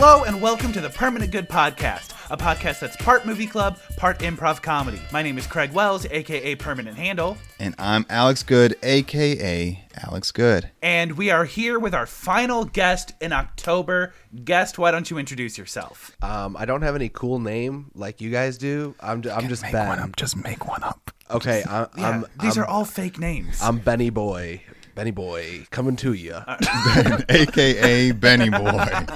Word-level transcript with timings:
Hello 0.00 0.22
and 0.22 0.40
welcome 0.40 0.72
to 0.74 0.80
the 0.80 0.90
Permanent 0.90 1.32
Good 1.32 1.48
Podcast, 1.48 2.12
a 2.30 2.36
podcast 2.36 2.78
that's 2.78 2.96
part 2.98 3.26
movie 3.26 3.48
club, 3.48 3.80
part 3.96 4.20
improv 4.20 4.62
comedy. 4.62 5.00
My 5.12 5.22
name 5.24 5.36
is 5.38 5.46
Craig 5.48 5.72
Wells, 5.72 6.06
aka 6.06 6.54
Permanent 6.54 6.96
Handle, 6.96 7.36
And 7.58 7.74
I'm 7.80 8.06
Alex 8.08 8.44
Good, 8.44 8.76
aka 8.84 9.84
Alex 10.06 10.30
Good. 10.30 10.70
and 10.82 11.18
we 11.18 11.30
are 11.30 11.44
here 11.44 11.80
with 11.80 11.94
our 11.96 12.06
final 12.06 12.64
guest 12.64 13.14
in 13.20 13.32
October. 13.32 14.14
Guest, 14.44 14.78
why 14.78 14.92
don't 14.92 15.10
you 15.10 15.18
introduce 15.18 15.58
yourself? 15.58 16.16
Um, 16.22 16.56
I 16.56 16.64
don't 16.64 16.82
have 16.82 16.94
any 16.94 17.08
cool 17.08 17.40
name 17.40 17.90
like 17.96 18.20
you 18.20 18.30
guys 18.30 18.56
do. 18.56 18.94
I'm, 19.00 19.24
I'm 19.28 19.48
just 19.48 19.62
Ben. 19.62 20.12
Just 20.16 20.36
make 20.36 20.68
one 20.68 20.84
up. 20.84 21.10
Okay, 21.28 21.64
I'm, 21.68 21.88
Yeah, 21.96 22.08
I'm, 22.08 22.24
these 22.40 22.56
I'm, 22.56 22.62
are 22.62 22.66
all 22.68 22.84
fake 22.84 23.18
names. 23.18 23.60
I'm 23.60 23.78
Benny 23.78 24.10
Boy. 24.10 24.62
Benny 24.94 25.10
Boy, 25.12 25.64
coming 25.70 25.94
to 25.96 26.12
you. 26.12 26.34
aka 27.28 28.12
Benny 28.12 28.48
Boy. 28.50 29.06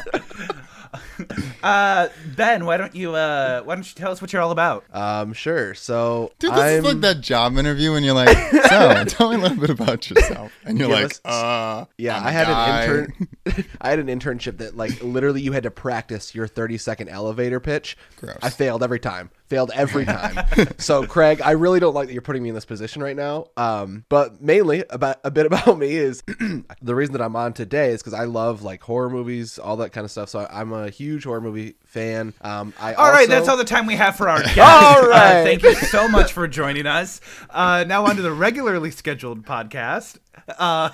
Uh, 1.62 2.08
ben, 2.34 2.64
why 2.66 2.76
don't 2.76 2.92
you 2.96 3.14
uh, 3.14 3.62
why 3.62 3.76
don't 3.76 3.86
you 3.88 3.94
tell 3.94 4.10
us 4.10 4.20
what 4.20 4.32
you're 4.32 4.42
all 4.42 4.50
about? 4.50 4.84
Um, 4.92 5.32
sure. 5.32 5.74
So 5.74 6.32
Dude, 6.40 6.50
this 6.50 6.58
I'm, 6.58 6.78
is 6.78 6.84
like 6.84 7.00
that 7.02 7.20
job 7.20 7.56
interview 7.56 7.92
when 7.92 8.02
you're 8.02 8.16
like, 8.16 8.36
so 8.68 9.04
tell 9.04 9.30
me 9.30 9.36
a 9.36 9.38
little 9.38 9.56
bit 9.58 9.70
about 9.70 10.10
yourself. 10.10 10.50
And 10.64 10.76
you're 10.76 10.88
Give 10.88 10.96
like, 10.96 11.04
us- 11.04 11.20
uh. 11.24 11.84
Yeah, 11.98 12.16
I'm 12.18 12.26
I 12.26 12.30
a 12.30 12.32
had 12.32 12.46
guy." 12.48 12.82
an 12.82 12.90
intern. 12.90 13.28
I 13.80 13.90
had 13.90 13.98
an 14.00 14.06
internship 14.08 14.58
that 14.58 14.76
like 14.76 15.00
literally 15.04 15.40
you 15.40 15.52
had 15.52 15.62
to 15.62 15.70
practice 15.70 16.34
your 16.34 16.48
30 16.48 16.78
second 16.78 17.08
elevator 17.10 17.60
pitch. 17.60 17.96
Gross. 18.16 18.38
I 18.42 18.50
failed 18.50 18.82
every 18.82 18.98
time. 19.00 19.30
Failed 19.52 19.70
every 19.74 20.04
time. 20.06 20.44
so 20.78 21.06
Craig, 21.06 21.42
I 21.44 21.50
really 21.50 21.78
don't 21.78 21.92
like 21.92 22.06
that 22.06 22.14
you're 22.14 22.22
putting 22.22 22.42
me 22.42 22.48
in 22.48 22.54
this 22.54 22.64
position 22.64 23.02
right 23.02 23.14
now. 23.14 23.48
Um, 23.56 24.04
but 24.08 24.40
mainly 24.40 24.82
about 24.88 25.18
a 25.24 25.30
bit 25.30 25.44
about 25.52 25.78
me 25.78 25.94
is 25.94 26.22
the 26.82 26.94
reason 26.94 27.12
that 27.12 27.20
I'm 27.20 27.36
on 27.36 27.52
today 27.52 27.90
is 27.90 28.00
because 28.00 28.14
I 28.14 28.24
love 28.24 28.62
like 28.62 28.82
horror 28.82 29.10
movies, 29.10 29.58
all 29.58 29.76
that 29.76 29.92
kind 29.92 30.04
of 30.06 30.10
stuff. 30.10 30.30
So 30.30 30.46
I'm 30.50 30.72
a 30.72 30.88
huge 30.88 31.24
horror 31.24 31.42
movie 31.42 31.74
fan. 31.84 32.32
Um, 32.40 32.72
I 32.80 32.94
All 32.94 33.10
right, 33.10 33.20
also, 33.20 33.26
that's 33.30 33.48
all 33.48 33.56
the 33.58 33.64
time 33.64 33.84
we 33.86 33.96
have 33.96 34.16
for 34.16 34.28
our 34.28 34.42
guest. 34.42 34.58
All 34.58 35.12
Uh, 35.12 35.44
thank 35.44 35.62
you 35.62 35.74
so 35.74 36.08
much 36.08 36.32
for 36.32 36.48
joining 36.48 36.86
us. 36.86 37.20
Uh, 37.50 37.84
now 37.86 38.06
on 38.06 38.16
to 38.16 38.22
the 38.22 38.32
regularly 38.32 38.90
scheduled 38.90 39.44
podcast. 39.44 40.18
Uh, 40.58 40.88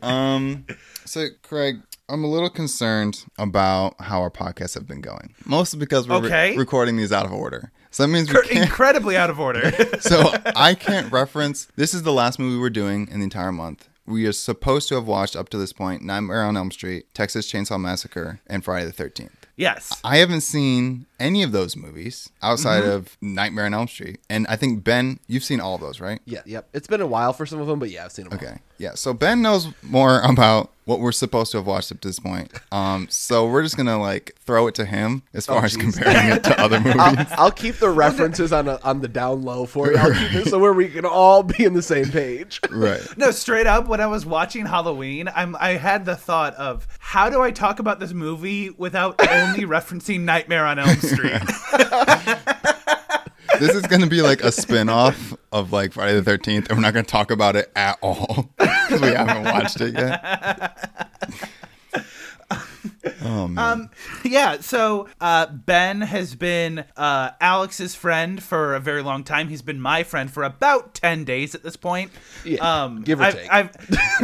Um, 0.00 0.66
so 1.04 1.26
Craig, 1.42 1.80
I'm 2.08 2.24
a 2.24 2.26
little 2.26 2.50
concerned 2.50 3.24
about 3.38 4.00
how 4.00 4.20
our 4.20 4.30
podcasts 4.30 4.74
have 4.74 4.86
been 4.86 5.00
going. 5.00 5.34
Mostly 5.44 5.78
because 5.78 6.08
we're 6.08 6.20
re- 6.20 6.56
recording 6.56 6.96
these 6.96 7.12
out 7.12 7.24
of 7.24 7.32
order. 7.32 7.72
So 7.90 8.02
that 8.02 8.08
means 8.08 8.32
we 8.32 8.42
can't. 8.42 8.64
incredibly 8.64 9.16
out 9.16 9.30
of 9.30 9.38
order. 9.38 9.70
so 10.00 10.32
I 10.56 10.74
can't 10.74 11.12
reference. 11.12 11.68
This 11.76 11.94
is 11.94 12.02
the 12.02 12.12
last 12.12 12.38
movie 12.38 12.58
we're 12.58 12.70
doing 12.70 13.08
in 13.08 13.20
the 13.20 13.24
entire 13.24 13.52
month. 13.52 13.88
We 14.04 14.26
are 14.26 14.32
supposed 14.32 14.88
to 14.88 14.96
have 14.96 15.06
watched 15.06 15.36
up 15.36 15.48
to 15.50 15.58
this 15.58 15.72
point 15.72 16.02
Nightmare 16.02 16.42
on 16.42 16.56
Elm 16.56 16.70
Street, 16.70 17.06
Texas 17.14 17.50
Chainsaw 17.50 17.80
Massacre, 17.80 18.40
and 18.46 18.64
Friday 18.64 18.86
the 18.86 18.92
13th. 18.92 19.30
yes. 19.56 20.00
I 20.02 20.16
haven't 20.16 20.40
seen 20.40 21.06
any 21.20 21.42
of 21.42 21.52
those 21.52 21.76
movies 21.76 22.28
outside 22.42 22.82
mm-hmm. 22.82 22.92
of 22.92 23.16
Nightmare 23.20 23.66
on 23.66 23.74
Elm 23.74 23.88
Street. 23.88 24.18
And 24.28 24.46
I 24.48 24.56
think, 24.56 24.82
Ben, 24.82 25.20
you've 25.28 25.44
seen 25.44 25.60
all 25.60 25.76
of 25.76 25.80
those, 25.80 26.00
right? 26.00 26.20
Yeah, 26.24 26.40
yep. 26.46 26.68
It's 26.72 26.88
been 26.88 27.00
a 27.00 27.06
while 27.06 27.32
for 27.32 27.46
some 27.46 27.60
of 27.60 27.68
them, 27.68 27.78
but 27.78 27.90
yeah, 27.90 28.04
I've 28.04 28.12
seen 28.12 28.28
them. 28.28 28.38
all. 28.38 28.60
Okay. 28.82 28.90
Yeah. 28.90 28.94
So 28.94 29.14
Ben 29.14 29.42
knows 29.42 29.68
more 29.82 30.20
about 30.24 30.70
what 30.84 30.98
we're 30.98 31.12
supposed 31.12 31.52
to 31.52 31.58
have 31.58 31.66
watched 31.66 31.92
up 31.92 32.00
to 32.00 32.08
this 32.08 32.18
point. 32.18 32.52
Um, 32.72 33.06
so 33.08 33.48
we're 33.48 33.62
just 33.62 33.76
gonna 33.76 34.00
like 34.00 34.34
throw 34.40 34.66
it 34.66 34.74
to 34.74 34.84
him 34.84 35.22
as 35.32 35.46
far 35.46 35.64
as 35.64 35.76
comparing 35.76 36.28
it 36.28 36.42
to 36.42 36.60
other 36.60 36.80
movies. 36.84 36.96
I'll, 36.98 37.26
I'll 37.38 37.50
keep 37.52 37.76
the 37.76 37.88
references 37.88 38.52
on 38.52 38.66
a, 38.66 38.80
on 38.82 39.00
the 39.00 39.06
down 39.06 39.42
low 39.42 39.64
for 39.64 39.92
you. 39.92 39.96
I'll 39.96 40.12
keep 40.12 40.34
it 40.34 40.48
so 40.48 40.58
where 40.58 40.72
we 40.72 40.88
can 40.88 41.04
all 41.04 41.44
be 41.44 41.64
in 41.64 41.74
the 41.74 41.82
same 41.82 42.10
page. 42.10 42.60
right. 42.70 43.00
No, 43.16 43.30
straight 43.30 43.68
up, 43.68 43.86
when 43.86 44.00
I 44.00 44.06
was 44.06 44.26
watching 44.26 44.66
Halloween, 44.66 45.30
I'm 45.34 45.54
I 45.56 45.74
had 45.74 46.04
the 46.04 46.16
thought 46.16 46.54
of 46.54 46.88
how 46.98 47.30
do 47.30 47.40
I 47.40 47.52
talk 47.52 47.78
about 47.78 48.00
this 48.00 48.12
movie 48.12 48.70
without 48.70 49.20
only 49.30 49.64
referencing 49.64 50.22
Nightmare 50.22 50.66
on 50.66 50.80
Elm 50.80 50.96
Street? 50.96 51.42
This 53.62 53.76
is 53.76 53.82
gonna 53.82 54.08
be 54.08 54.22
like 54.22 54.42
a 54.42 54.50
spin-off 54.50 55.36
of 55.52 55.72
like 55.72 55.92
Friday 55.92 56.14
the 56.14 56.22
Thirteenth, 56.24 56.68
and 56.68 56.76
we're 56.78 56.82
not 56.82 56.94
gonna 56.94 57.04
talk 57.04 57.30
about 57.30 57.54
it 57.54 57.70
at 57.76 57.96
all 58.02 58.50
because 58.58 59.00
we 59.00 59.10
haven't 59.10 59.44
watched 59.44 59.80
it 59.80 59.94
yet. 59.94 60.90
Oh 63.24 63.48
man. 63.48 63.88
yeah, 64.24 64.60
so 64.60 65.08
uh, 65.20 65.46
Ben 65.46 66.00
has 66.02 66.34
been 66.34 66.84
uh, 66.96 67.30
Alex's 67.40 67.94
friend 67.94 68.42
for 68.42 68.74
a 68.74 68.80
very 68.80 69.02
long 69.02 69.24
time. 69.24 69.48
He's 69.48 69.62
been 69.62 69.80
my 69.80 70.02
friend 70.02 70.30
for 70.30 70.42
about 70.42 70.94
ten 70.94 71.24
days 71.24 71.54
at 71.54 71.62
this 71.62 71.76
point. 71.76 72.10
Yeah, 72.44 72.84
um, 72.84 73.02
give 73.02 73.20
or 73.20 73.24
I've, 73.24 73.34
take. 73.34 73.52
I've, 73.52 73.70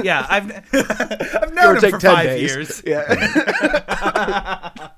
yeah, 0.03 0.27
I've 0.29 0.51
I've 1.43 1.55
known 1.55 1.67
or 1.67 1.75
him 1.77 1.81
take 1.81 1.91
for 1.93 1.99
10 2.01 2.15
five 2.15 2.27
days. 2.27 2.51
years, 2.51 2.83
Yeah. 2.85 4.89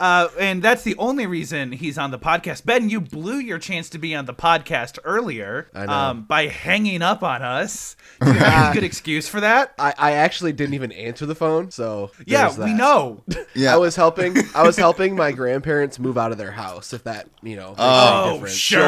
Uh, 0.00 0.28
and 0.38 0.62
that's 0.62 0.82
the 0.82 0.94
only 0.96 1.26
reason 1.26 1.72
he's 1.72 1.98
on 1.98 2.10
the 2.10 2.18
podcast. 2.18 2.64
Ben, 2.64 2.88
you 2.88 3.00
blew 3.00 3.36
your 3.38 3.58
chance 3.58 3.88
to 3.90 3.98
be 3.98 4.14
on 4.14 4.26
the 4.26 4.34
podcast 4.34 4.98
earlier 5.04 5.68
Um, 5.74 6.22
by 6.24 6.46
hanging 6.46 7.02
up 7.02 7.22
on 7.22 7.42
us. 7.42 7.96
Do 8.20 8.28
you 8.32 8.38
have 8.38 8.70
a 8.72 8.74
good 8.74 8.84
excuse 8.84 9.28
for 9.28 9.40
that? 9.40 9.72
I, 9.78 9.94
I 9.98 10.12
actually 10.12 10.52
didn't 10.52 10.74
even 10.74 10.90
answer 10.92 11.24
the 11.26 11.34
phone, 11.34 11.70
so 11.70 12.10
Yeah, 12.26 12.48
there's 12.48 12.58
we 12.58 12.74
know. 12.74 13.22
yeah. 13.54 13.74
I 13.74 13.76
was 13.76 13.94
helping. 13.96 14.36
I 14.54 14.62
was 14.62 14.76
helping 14.76 15.14
my 15.16 15.30
grandparents 15.32 15.98
move 15.98 16.18
out 16.18 16.32
of 16.32 16.38
their 16.38 16.50
house. 16.52 16.92
If 16.92 17.04
that 17.04 17.28
you 17.42 17.56
know. 17.56 17.68
Makes 17.70 17.80
Oh, 17.80 18.20
any 18.24 18.30
Oh, 18.30 18.32
difference. 18.34 18.54
sure. 18.56 18.80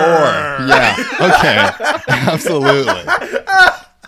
Yeah. 0.66 0.96
Okay. 1.20 2.02
Absolutely. 2.08 3.02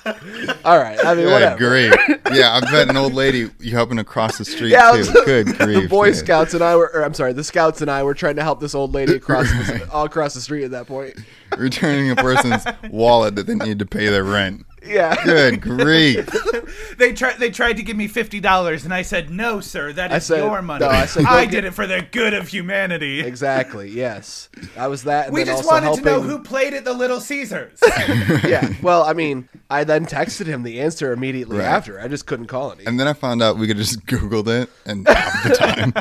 All 0.65 0.79
right. 0.79 0.99
I 1.05 1.15
mean, 1.15 1.25
Good 1.27 1.33
whatever. 1.33 1.59
grief. 1.59 1.95
Yeah, 2.33 2.55
I 2.55 2.61
bet 2.61 2.89
an 2.89 2.97
old 2.97 3.13
lady 3.13 3.51
you 3.61 3.73
helping 3.73 3.99
across 3.99 4.39
the 4.39 4.45
street 4.47 4.71
Yeah, 4.71 4.93
too. 4.93 4.99
was- 4.99 5.11
Good 5.11 5.47
grief. 5.59 5.83
The 5.83 5.89
Boy 5.89 6.07
dude. 6.07 6.17
Scouts 6.17 6.55
and 6.55 6.65
I 6.65 6.77
were, 6.77 6.91
or 6.95 7.05
I'm 7.05 7.13
sorry, 7.13 7.35
the 7.35 7.45
Scouts 7.45 7.83
and 7.83 7.91
I 7.91 8.03
were 8.03 8.15
trying 8.15 8.37
to 8.37 8.43
help 8.43 8.59
this 8.61 8.75
old 8.75 8.95
lady 8.95 9.15
across 9.17 9.51
the, 9.51 9.87
all 9.93 10.05
across 10.07 10.33
the 10.33 10.41
street 10.41 10.65
at 10.65 10.71
that 10.71 10.87
point. 10.87 11.19
returning 11.59 12.11
a 12.11 12.17
person's 12.17 12.65
wallet 12.91 13.37
that 13.37 13.47
they 13.47 13.55
need 13.55 13.79
to 13.81 13.87
pay 13.87 14.09
their 14.09 14.25
rent. 14.25 14.65
Yeah. 14.85 15.15
Good 15.25 15.61
grief. 15.61 16.29
They 16.99 17.13
tried. 17.15 17.39
They 17.39 17.51
tried 17.51 17.79
to 17.79 17.83
give 17.83 17.97
me 17.97 18.07
fifty 18.07 18.39
dollars, 18.39 18.85
and 18.85 18.93
I 18.95 19.01
said, 19.03 19.29
"No, 19.31 19.61
sir. 19.61 19.93
That 19.95 20.13
I 20.13 20.17
is 20.17 20.27
said- 20.27 20.39
your 20.39 20.61
money. 20.63 20.85
no, 20.85 20.91
I 20.91 21.07
said, 21.07 21.25
go 21.25 21.31
I 21.31 21.45
get- 21.47 21.51
did 21.51 21.65
it 21.65 21.75
for 21.75 21.87
the 21.87 22.07
good 22.13 22.33
of 22.35 22.47
humanity." 22.49 23.21
Exactly. 23.21 23.91
Yes. 23.91 24.49
I 24.77 24.87
was 24.89 25.03
that. 25.05 25.27
And 25.27 25.35
We 25.35 25.43
then 25.43 25.57
just 25.57 25.69
also 25.69 25.87
wanted 25.87 25.99
to 25.99 26.05
know 26.05 26.21
who 26.21 26.39
played 26.39 26.75
at 26.75 26.85
the 26.85 26.93
Little 26.93 27.19
Caesars. 27.19 27.79
yeah. 28.45 28.73
Well, 28.83 29.03
I 29.05 29.15
mean, 29.15 29.49
I 29.71 29.85
then 29.85 30.07
texted 30.07 30.47
him 30.47 30.63
the 30.63 30.81
answer 30.81 31.13
immediately 31.13 31.59
Right. 31.59 31.67
after. 31.67 31.99
I 32.01 32.07
just 32.09 32.27
couldn't 32.27 32.47
call 32.47 32.73
any. 32.73 32.85
And 32.87 33.01
then 33.01 33.09
I 33.09 33.15
found 33.15 33.43
out 33.43 33.57
we 33.59 33.67
could 33.67 33.79
just 33.79 34.01
Googled 34.07 34.49
it 34.49 34.69
and 34.87 35.09
half 35.09 35.43
the 35.45 35.57
time. 35.57 35.93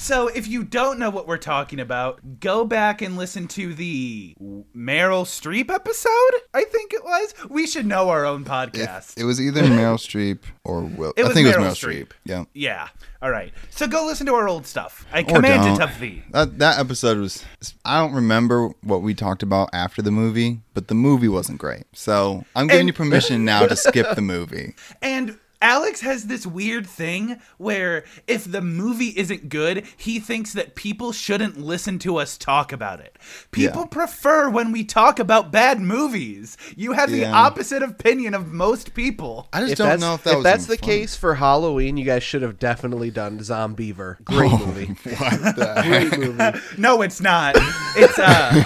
So, 0.00 0.28
if 0.28 0.48
you 0.48 0.64
don't 0.64 0.98
know 0.98 1.10
what 1.10 1.26
we're 1.26 1.36
talking 1.38 1.78
about, 1.80 2.40
go 2.40 2.64
back 2.64 3.02
and 3.02 3.16
listen 3.16 3.46
to 3.48 3.74
the 3.74 4.34
Meryl 4.74 5.24
Streep 5.24 5.70
episode. 5.70 6.10
I 6.54 6.64
think 6.64 6.92
it 6.94 7.04
was. 7.04 7.34
We 7.48 7.66
should 7.66 7.86
know 7.86 8.08
our 8.08 8.24
own 8.24 8.44
podcast. 8.44 9.18
It 9.18 9.24
was 9.24 9.40
either 9.40 9.60
Meryl 9.64 9.96
Streep 9.98 10.40
or 10.64 10.82
Will. 10.82 11.12
It 11.16 11.24
I 11.26 11.32
think 11.32 11.48
it 11.48 11.54
Meryl 11.56 11.68
was 11.68 11.78
Meryl 11.78 11.90
Streep. 11.92 12.06
Streep. 12.06 12.10
Yeah. 12.24 12.44
yeah. 12.54 12.88
All 13.22 13.30
right. 13.30 13.52
So 13.68 13.86
go 13.86 14.06
listen 14.06 14.24
to 14.26 14.34
our 14.34 14.48
old 14.48 14.66
stuff. 14.66 15.06
I 15.12 15.22
command 15.22 15.76
it 15.76 15.82
of 15.82 15.98
thee. 16.00 16.22
That 16.30 16.58
that 16.60 16.78
episode 16.78 17.18
was. 17.18 17.44
I 17.84 18.00
don't 18.00 18.14
remember 18.14 18.68
what 18.82 19.02
we 19.02 19.12
talked 19.14 19.42
about 19.42 19.68
after 19.74 20.00
the 20.00 20.10
movie, 20.10 20.62
but 20.72 20.88
the 20.88 20.94
movie 20.94 21.28
wasn't 21.28 21.58
great. 21.58 21.84
So 21.92 22.44
I'm 22.56 22.66
giving 22.66 22.80
And- 22.80 22.88
you 22.88 22.92
permission 22.94 23.44
now 23.44 23.66
to 23.66 23.76
skip 23.76 24.14
the 24.14 24.22
movie. 24.22 24.74
And 25.02 25.38
Alex 25.62 26.00
has 26.00 26.24
this 26.26 26.46
weird 26.46 26.86
thing 26.86 27.40
where 27.58 28.04
if 28.26 28.50
the 28.50 28.60
movie 28.62 29.12
isn't 29.16 29.48
good, 29.48 29.84
he 29.96 30.18
thinks 30.18 30.52
that 30.54 30.74
people 30.74 31.12
shouldn't 31.12 31.58
listen 31.60 31.98
to 32.00 32.16
us 32.16 32.38
talk 32.38 32.72
about 32.72 33.00
it. 33.00 33.18
People 33.50 33.82
Yeah. 33.82 33.86
prefer 33.88 34.48
when 34.48 34.72
we 34.72 34.84
talk 34.84 35.18
about 35.18 35.52
bad 35.52 35.78
movies. 35.80 36.56
You 36.76 36.92
have 36.92 37.10
the 37.10 37.26
opposite 37.26 37.82
opinion 37.82 38.34
of 38.34 38.52
most 38.52 38.94
people. 38.94 39.48
I 39.52 39.60
just 39.60 39.72
if 39.72 39.78
don't 39.78 40.00
know 40.00 40.14
if 40.14 40.24
that 40.24 40.36
was 40.36 40.44
that's 40.44 40.66
the 40.66 40.76
fun. 40.78 40.88
case 40.88 41.14
for 41.16 41.34
Halloween, 41.34 41.96
you 41.96 42.04
guys 42.04 42.22
should 42.22 42.42
have 42.42 42.58
definitely 42.58 43.10
done 43.10 43.38
Zombeaver. 43.40 44.24
Great 44.24 44.50
movie. 44.52 44.86
What 45.20 45.56
the? 45.56 45.82
Great 45.84 46.18
movie. 46.18 46.58
No, 46.78 47.02
it's 47.02 47.20
not. 47.20 47.54
It's 47.96 48.18
uh 48.18 48.64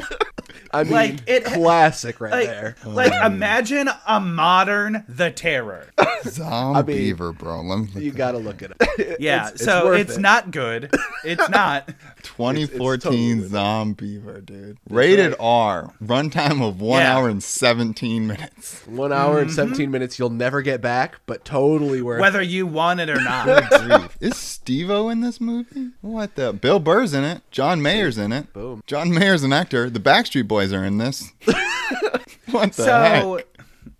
I 0.76 0.82
mean, 0.84 0.92
Like, 0.92 1.16
it- 1.26 1.44
classic 1.44 2.20
right 2.20 2.32
like, 2.32 2.46
there. 2.46 2.76
like 2.84 3.12
um, 3.12 3.32
imagine 3.34 3.88
a 4.06 4.20
modern 4.20 5.04
The 5.08 5.30
Terror. 5.30 5.88
Zombie 6.24 6.92
mean, 6.92 6.96
beaver, 6.98 7.32
bro. 7.32 7.62
Let 7.62 7.94
me 7.94 8.02
You 8.02 8.10
got 8.12 8.32
to 8.32 8.38
look 8.38 8.62
at 8.62 8.72
it. 8.98 9.16
Yeah, 9.20 9.48
It's- 9.48 9.64
so 9.64 9.86
worth 9.86 10.00
it's 10.00 10.16
it. 10.16 10.20
not 10.20 10.50
good. 10.50 10.90
It's 11.24 11.48
not. 11.48 11.88
2014 12.36 13.00
totally- 13.38 13.48
Zombie 13.48 14.06
Beaver, 14.18 14.40
dude. 14.42 14.78
Rated 14.90 15.30
right. 15.30 15.36
R. 15.40 15.94
Runtime 16.04 16.66
of 16.66 16.80
one 16.80 17.00
Yeah. 17.00 17.16
hour 17.16 17.28
and 17.28 17.42
17 17.42 18.26
minutes. 18.26 18.82
One 18.86 19.12
hour 19.12 19.38
and 19.38 19.48
Mm-hmm. 19.48 19.54
17 19.56 19.90
minutes 19.90 20.18
you'll 20.18 20.30
never 20.30 20.60
get 20.62 20.80
back, 20.80 21.20
but 21.26 21.44
totally 21.44 22.02
worth 22.02 22.20
Whether 22.20 22.42
you 22.42 22.66
want 22.66 23.00
it 23.00 23.08
or 23.08 23.20
not. 23.20 23.70
Grief. 23.70 24.16
Is 24.20 24.36
Steve-O 24.36 25.08
in 25.08 25.20
this 25.20 25.40
movie? 25.40 25.90
What 26.02 26.34
the? 26.34 26.52
Bill 26.52 26.78
Burr's 26.78 27.14
in 27.14 27.24
it. 27.24 27.42
John 27.50 27.80
Mayer's 27.80 28.18
in 28.18 28.32
it. 28.32 28.52
Boom. 28.52 28.82
John 28.86 29.12
Mayer's 29.12 29.42
an 29.42 29.52
actor. 29.52 29.88
The 29.88 30.00
Backstreet 30.00 30.46
Boys 30.48 30.72
are 30.72 30.84
in 30.84 30.98
this. 30.98 31.32
what 32.50 32.72
the 32.72 32.82
So 32.84 33.34
heck? 33.36 33.46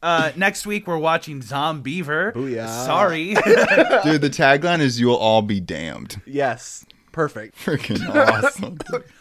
Uh, 0.02 0.30
next 0.36 0.66
week 0.66 0.86
we're 0.86 0.98
watching 0.98 1.40
Zombeaver. 1.40 2.32
Booyah. 2.32 2.84
Sorry. 2.84 3.28
Dude, 4.04 4.20
the 4.20 4.30
tagline 4.30 4.80
is 4.80 5.00
"You'll 5.00 5.14
all 5.16 5.42
be 5.42 5.58
damned." 5.58 6.20
Yes. 6.26 6.84
Perfect. 7.16 7.56
Freaking 7.64 8.06
awesome, 8.44 8.76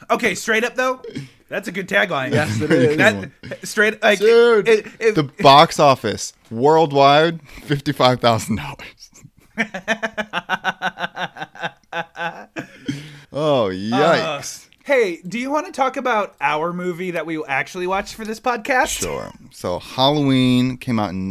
okay, 0.10 0.36
straight 0.36 0.66
up 0.66 0.76
though, 0.76 1.02
that's 1.48 1.70
a 1.70 1.72
good 1.72 1.88
tagline. 1.88 2.34
Yes, 2.34 2.60
it 2.60 2.70
is. 2.74 2.98
That 2.98 3.32
straight 3.64 4.04
like 4.04 4.20
dude. 4.20 4.68
it- 4.68 4.88
it- 5.00 5.16
the 5.16 5.24
box 5.24 5.80
office 5.80 6.34
worldwide, 6.52 7.42
fifty-five 7.64 8.20
thousand 8.20 8.58
dollars. 8.58 9.12
oh 13.32 13.68
uh, 13.68 13.70
yikes! 13.72 14.68
hey, 14.84 15.22
do 15.26 15.40
you 15.40 15.50
want 15.50 15.66
to 15.68 15.72
talk 15.72 15.96
about 15.96 16.36
our 16.42 16.74
movie 16.74 17.12
that 17.12 17.26
we 17.26 17.42
actually 17.46 17.88
watched 17.88 18.14
for 18.16 18.26
this 18.26 18.42
podcast? 18.42 19.00
Sure. 19.00 19.32
So 19.52 19.80
Halloween 19.80 20.76
came 20.76 21.00
out 21.00 21.12
in 21.12 21.30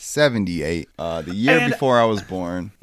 1978, 0.00 0.88
uh, 0.98 1.22
the 1.22 1.34
year 1.34 1.58
And- 1.58 1.72
before 1.72 2.00
I 2.00 2.04
was 2.04 2.22
born. 2.22 2.72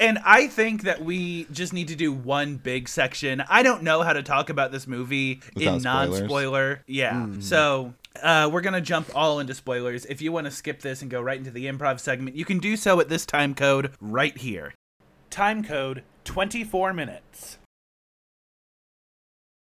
And 0.00 0.18
I 0.24 0.46
think 0.46 0.84
that 0.84 1.04
we 1.04 1.44
just 1.52 1.74
need 1.74 1.88
to 1.88 1.94
do 1.94 2.12
one 2.12 2.56
big 2.56 2.88
section. 2.88 3.42
I 3.48 3.62
don't 3.62 3.82
know 3.82 4.02
how 4.02 4.14
to 4.14 4.22
talk 4.22 4.48
about 4.48 4.72
this 4.72 4.86
movie 4.86 5.40
Without 5.54 5.74
in 5.74 5.80
spoilers? 5.80 6.20
non-spoiler. 6.20 6.82
Yeah. 6.86 7.26
So 7.40 7.92
uh, 8.22 8.48
we're 8.50 8.62
gonna 8.62 8.80
jump 8.80 9.10
all 9.14 9.38
into 9.38 9.52
spoilers. 9.54 10.06
If 10.06 10.22
you 10.22 10.32
want 10.32 10.46
to 10.46 10.50
skip 10.50 10.80
this 10.80 11.02
and 11.02 11.10
go 11.10 11.20
right 11.20 11.36
into 11.36 11.50
the 11.50 11.66
improv 11.66 12.00
segment, 12.00 12.36
you 12.36 12.46
can 12.46 12.58
do 12.58 12.74
so 12.76 13.00
at 13.00 13.10
this 13.10 13.26
time 13.26 13.54
code 13.54 13.92
right 14.00 14.36
here. 14.36 14.72
Time 15.28 15.62
code 15.62 16.02
24 16.24 16.94
minutes. 16.94 17.58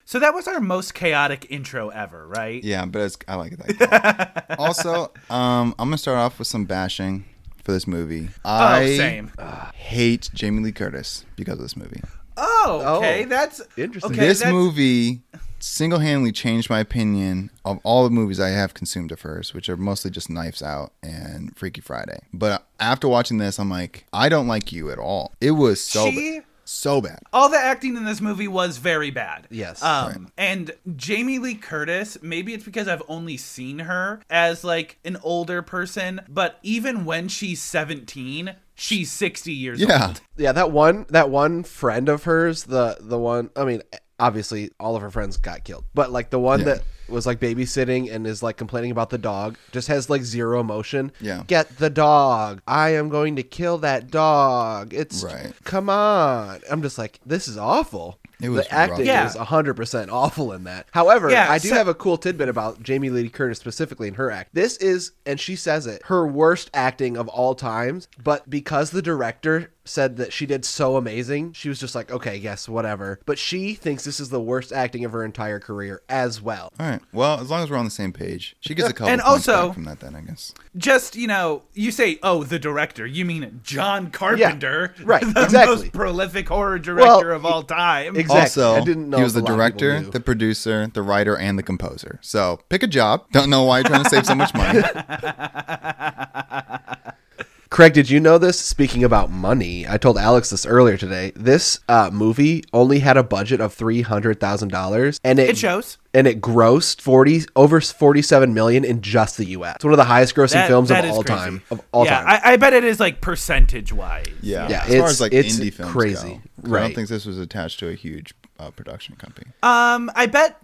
So 0.07 0.19
that 0.19 0.33
was 0.33 0.47
our 0.47 0.61
most 0.61 0.93
chaotic 0.93 1.47
intro 1.49 1.89
ever, 1.89 2.25
right? 2.29 2.63
Yeah, 2.63 2.85
but 2.85 3.01
it's, 3.01 3.17
I 3.27 3.35
like 3.35 3.51
it 3.51 3.59
like 3.59 3.77
that. 3.79 4.55
also, 4.57 5.11
um, 5.29 5.75
I'm 5.77 5.89
gonna 5.89 5.97
start 5.97 6.17
off 6.17 6.39
with 6.39 6.47
some 6.47 6.63
bashing 6.63 7.25
for 7.65 7.73
this 7.73 7.85
movie. 7.87 8.29
I 8.45 8.83
oh, 8.83 8.95
same. 8.95 9.31
hate 9.73 10.29
Jamie 10.33 10.63
Lee 10.63 10.71
Curtis 10.71 11.25
because 11.35 11.55
of 11.55 11.59
this 11.59 11.75
movie. 11.75 11.99
Oh, 12.37 12.99
okay. 12.99 13.25
Oh. 13.25 13.27
That's 13.27 13.61
Interesting. 13.75 14.13
Okay, 14.13 14.27
this 14.27 14.39
that's- 14.39 14.53
movie 14.53 15.23
single-handedly 15.59 16.31
changed 16.31 16.69
my 16.69 16.79
opinion 16.79 17.49
of 17.65 17.79
all 17.83 18.05
the 18.05 18.09
movies 18.09 18.39
I 18.39 18.49
have 18.49 18.73
consumed 18.73 19.11
of 19.11 19.21
hers, 19.21 19.53
which 19.53 19.67
are 19.67 19.75
mostly 19.75 20.09
just 20.09 20.29
Knives 20.29 20.61
Out 20.61 20.93
and 21.03 21.53
Freaky 21.57 21.81
Friday. 21.81 22.19
But 22.31 22.65
after 22.79 23.09
watching 23.09 23.39
this, 23.39 23.59
I'm 23.59 23.69
like, 23.69 24.05
I 24.13 24.29
don't 24.29 24.47
like 24.47 24.71
you 24.71 24.89
at 24.89 24.99
all. 24.99 25.33
It 25.41 25.51
was 25.51 25.81
so 25.83 26.09
She- 26.11 26.37
bad. 26.39 26.46
So 26.67 27.01
bad. 27.01 27.19
all 27.33 27.49
the 27.49 27.57
acting 27.57 27.95
in 27.97 28.05
this 28.05 28.21
movie 28.21 28.47
was 28.47 28.77
very 28.77 29.09
bad. 29.11 29.47
Yes. 29.49 29.81
Um, 29.83 30.07
Right. 30.07 30.17
and 30.37 30.71
Jamie 30.95 31.39
Lee 31.39 31.55
Curtis, 31.55 32.17
maybe 32.21 32.53
it's 32.53 32.63
because 32.65 32.87
I've 32.87 33.03
only 33.07 33.37
seen 33.37 33.79
her 33.79 34.21
as 34.29 34.63
like 34.63 34.99
an 35.05 35.17
older 35.23 35.61
person, 35.61 36.21
but 36.29 36.59
even 36.63 37.05
when 37.05 37.27
she's 37.27 37.61
17, 37.61 38.55
she's 38.75 39.11
60 39.11 39.51
years 39.53 39.81
old. 39.81 39.89
Yeah. 39.89 40.07
old. 40.07 40.21
Yeah, 40.37 40.51
that 40.51 40.71
one 40.71 41.05
that 41.09 41.29
one 41.29 41.63
friend 41.63 42.09
of 42.09 42.23
hers, 42.25 42.65
the 42.65 42.97
the 42.99 43.17
one 43.17 43.49
I 43.55 43.63
mean, 43.65 43.81
obviously 44.19 44.71
all 44.79 44.95
of 44.95 45.01
her 45.01 45.11
friends 45.11 45.37
got 45.37 45.63
killed. 45.63 45.85
But 45.93 46.11
like 46.11 46.29
the 46.29 46.39
one 46.39 46.59
Yeah. 46.59 46.65
that 46.65 46.81
was 47.09 47.25
like 47.25 47.39
babysitting 47.39 48.13
and 48.13 48.27
is 48.27 48.43
like 48.43 48.57
complaining 48.57 48.91
about 48.91 49.09
the 49.09 49.17
dog 49.17 49.57
just 49.71 49.87
has 49.87 50.09
like 50.09 50.23
zero 50.23 50.59
emotion. 50.59 51.11
Yeah. 51.21 51.43
Get 51.47 51.77
the 51.77 51.89
dog. 51.89 52.61
I 52.67 52.89
am 52.95 53.07
going 53.09 53.37
to 53.37 53.43
kill 53.43 53.77
that 53.79 54.11
dog. 54.11 54.93
It's 54.93 55.23
Right. 55.23 55.53
come 55.63 55.89
on. 55.89 56.59
I'm 56.69 56.81
just 56.81 56.97
like, 56.97 57.19
this 57.25 57.47
is 57.47 57.57
awful. 57.57 58.19
It 58.39 58.49
was 58.49 58.65
the 58.67 58.73
acting 58.73 59.07
rough. 59.07 59.31
is 59.31 59.35
100% 59.35 60.09
awful 60.11 60.51
in 60.53 60.65
that. 60.65 60.85
However, 60.91 61.29
Yeah, 61.31 61.49
I 61.51 61.57
do 61.57 61.69
so- 61.69 61.75
have 61.75 61.87
a 61.87 61.95
cool 61.95 62.17
tidbit 62.17 62.49
about 62.49 62.83
Jamie 62.83 63.09
Lee 63.09 63.29
Curtis 63.29 63.57
specifically 63.57 64.07
in 64.09 64.13
her 64.15 64.29
act. 64.29 64.53
This 64.53 64.77
is, 64.77 65.13
and 65.25 65.39
she 65.39 65.55
says 65.55 65.87
it, 65.87 66.03
her 66.05 66.27
worst 66.27 66.69
acting 66.73 67.17
of 67.17 67.27
all 67.29 67.55
times. 67.55 68.07
But 68.23 68.47
because 68.47 68.91
the 68.91 69.01
director 69.01 69.71
said 69.87 70.17
that 70.17 70.33
she 70.33 70.45
did 70.45 70.65
so 70.65 70.97
amazing, 70.97 71.53
she 71.53 71.69
was 71.69 71.79
just 71.79 71.95
like, 71.95 72.11
okay, 72.11 72.35
yes, 72.35 72.67
whatever. 72.69 73.19
But 73.25 73.39
she 73.39 73.73
thinks 73.73 74.03
this 74.03 74.19
is 74.19 74.29
the 74.29 74.41
worst 74.41 74.71
acting 74.71 75.05
of 75.05 75.11
her 75.11 75.23
entire 75.23 75.59
career 75.59 76.01
as 76.09 76.41
well. 76.41 76.71
All 76.79 76.89
right. 76.89 77.01
Well, 77.13 77.39
as 77.39 77.49
long 77.49 77.63
as 77.63 77.69
we're 77.71 77.77
on 77.77 77.85
the 77.85 77.91
same 77.91 78.13
page, 78.13 78.55
she 78.59 78.75
gets 78.75 78.89
a 78.89 78.93
couple 78.93 79.11
And 79.11 79.21
also- 79.21 79.67
back 79.67 79.73
from 79.75 79.83
that. 79.85 79.99
Then 79.99 80.15
I 80.15 80.21
guess. 80.21 80.53
Just, 80.75 81.15
you 81.15 81.27
know, 81.27 81.63
you 81.73 81.91
say, 81.91 82.19
oh, 82.21 82.43
the 82.43 82.59
director. 82.59 83.05
You 83.05 83.25
mean 83.25 83.61
John 83.63 84.11
Carpenter. 84.11 84.93
yeah, 84.97 85.01
right, 85.05 85.21
The 85.33 85.43
exactly. 85.43 85.75
most 85.75 85.91
prolific 85.93 86.47
horror 86.47 86.79
director 86.79 87.27
Well, 87.29 87.35
of 87.35 87.45
all 87.45 87.63
time. 87.63 88.15
Exactly. 88.15 88.41
Also, 88.41 88.75
I 88.75 88.83
didn't 88.83 89.09
know 89.09 89.17
he 89.17 89.23
was 89.23 89.33
the 89.33 89.39
a 89.39 89.41
lot 89.41 89.59
of 89.59 89.73
people 89.73 89.79
director, 89.89 90.11
the 90.11 90.19
producer, 90.19 90.87
the 90.93 91.01
writer, 91.01 91.37
and 91.37 91.57
the 91.57 91.63
composer. 91.63 92.19
So 92.21 92.59
pick 92.69 92.83
a 92.83 92.87
job. 92.87 93.25
Don't 93.31 93.49
know 93.49 93.63
why 93.63 93.79
you're 93.79 93.85
trying 93.85 94.03
to 94.03 94.09
save 94.09 94.25
so 94.25 94.35
much 94.35 94.53
money. 94.53 94.81
Craig, 97.69 97.91
did 97.93 98.09
you 98.09 98.21
know 98.21 98.37
this? 98.37 98.57
Speaking 98.59 99.03
about 99.03 99.29
money, 99.29 99.85
I 99.87 99.97
told 99.97 100.17
Alex 100.17 100.49
this 100.51 100.65
earlier 100.65 100.95
today. 100.95 101.33
This 101.35 101.81
uh, 101.89 102.09
movie 102.13 102.63
only 102.71 102.99
had 102.99 103.17
a 103.17 103.23
budget 103.23 103.59
of 103.59 103.73
three 103.73 104.01
hundred 104.03 104.39
thousand 104.39 104.69
dollars, 104.69 105.19
and 105.23 105.37
it, 105.37 105.49
It 105.49 105.57
shows. 105.57 105.97
and 106.13 106.27
it 106.27 106.39
grossed 106.39 107.01
forty 107.01 107.41
over 107.57 107.81
forty 107.81 108.21
seven 108.21 108.53
million 108.53 108.85
in 108.85 109.01
just 109.01 109.35
the 109.35 109.45
U.S. 109.47 109.75
It's 109.75 109.83
one 109.83 109.93
of 109.93 109.97
the 109.97 110.05
highest 110.05 110.33
grossing 110.33 110.53
That- 110.53 110.69
films 110.69 110.87
that 110.89 111.03
of 111.03 111.11
all 111.11 111.23
crazy. 111.23 111.39
time. 111.39 111.61
Of 111.69 111.81
all 111.91 112.05
yeah, 112.05 112.21
time. 112.21 112.27
I, 112.45 112.53
I 112.53 112.57
bet 112.57 112.71
it 112.73 112.85
is 112.85 113.01
like 113.01 113.19
percentage 113.19 113.91
wise. 113.91 114.25
Yeah. 114.41 114.69
Yeah, 114.69 114.83
as 114.85 114.95
far 114.95 115.07
as 115.09 115.21
like 115.21 115.33
it's 115.33 115.59
indie 115.59 115.73
films 115.73 115.91
crazy. 115.91 116.41
go. 116.63 116.77
I 116.77 116.79
don't 116.81 116.95
think 116.95 117.09
this 117.09 117.25
was 117.25 117.37
attached 117.37 117.79
to 117.79 117.89
a 117.89 117.93
huge 117.95 118.33
uh, 118.59 118.71
production 118.71 119.15
company. 119.15 119.47
Um, 119.63 120.09
I 120.15 120.25
bet 120.25 120.57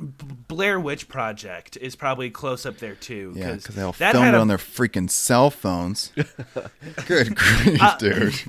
Blair 0.47 0.79
Witch 0.79 1.07
Project 1.07 1.77
is 1.79 1.95
probably 1.95 2.29
close 2.29 2.65
up 2.65 2.77
there 2.77 2.95
too. 2.95 3.33
Yeah, 3.35 3.53
because 3.55 3.75
they 3.75 3.81
all 3.81 3.91
that 3.93 4.13
filmed 4.13 4.27
it 4.29 4.33
a- 4.33 4.39
on 4.39 4.47
their 4.47 4.57
freaking 4.57 5.09
cell 5.09 5.49
phones. 5.49 6.11
Good 7.07 7.35
grief, 7.35 7.81
Uh, 7.81 7.97
dude. 7.97 8.35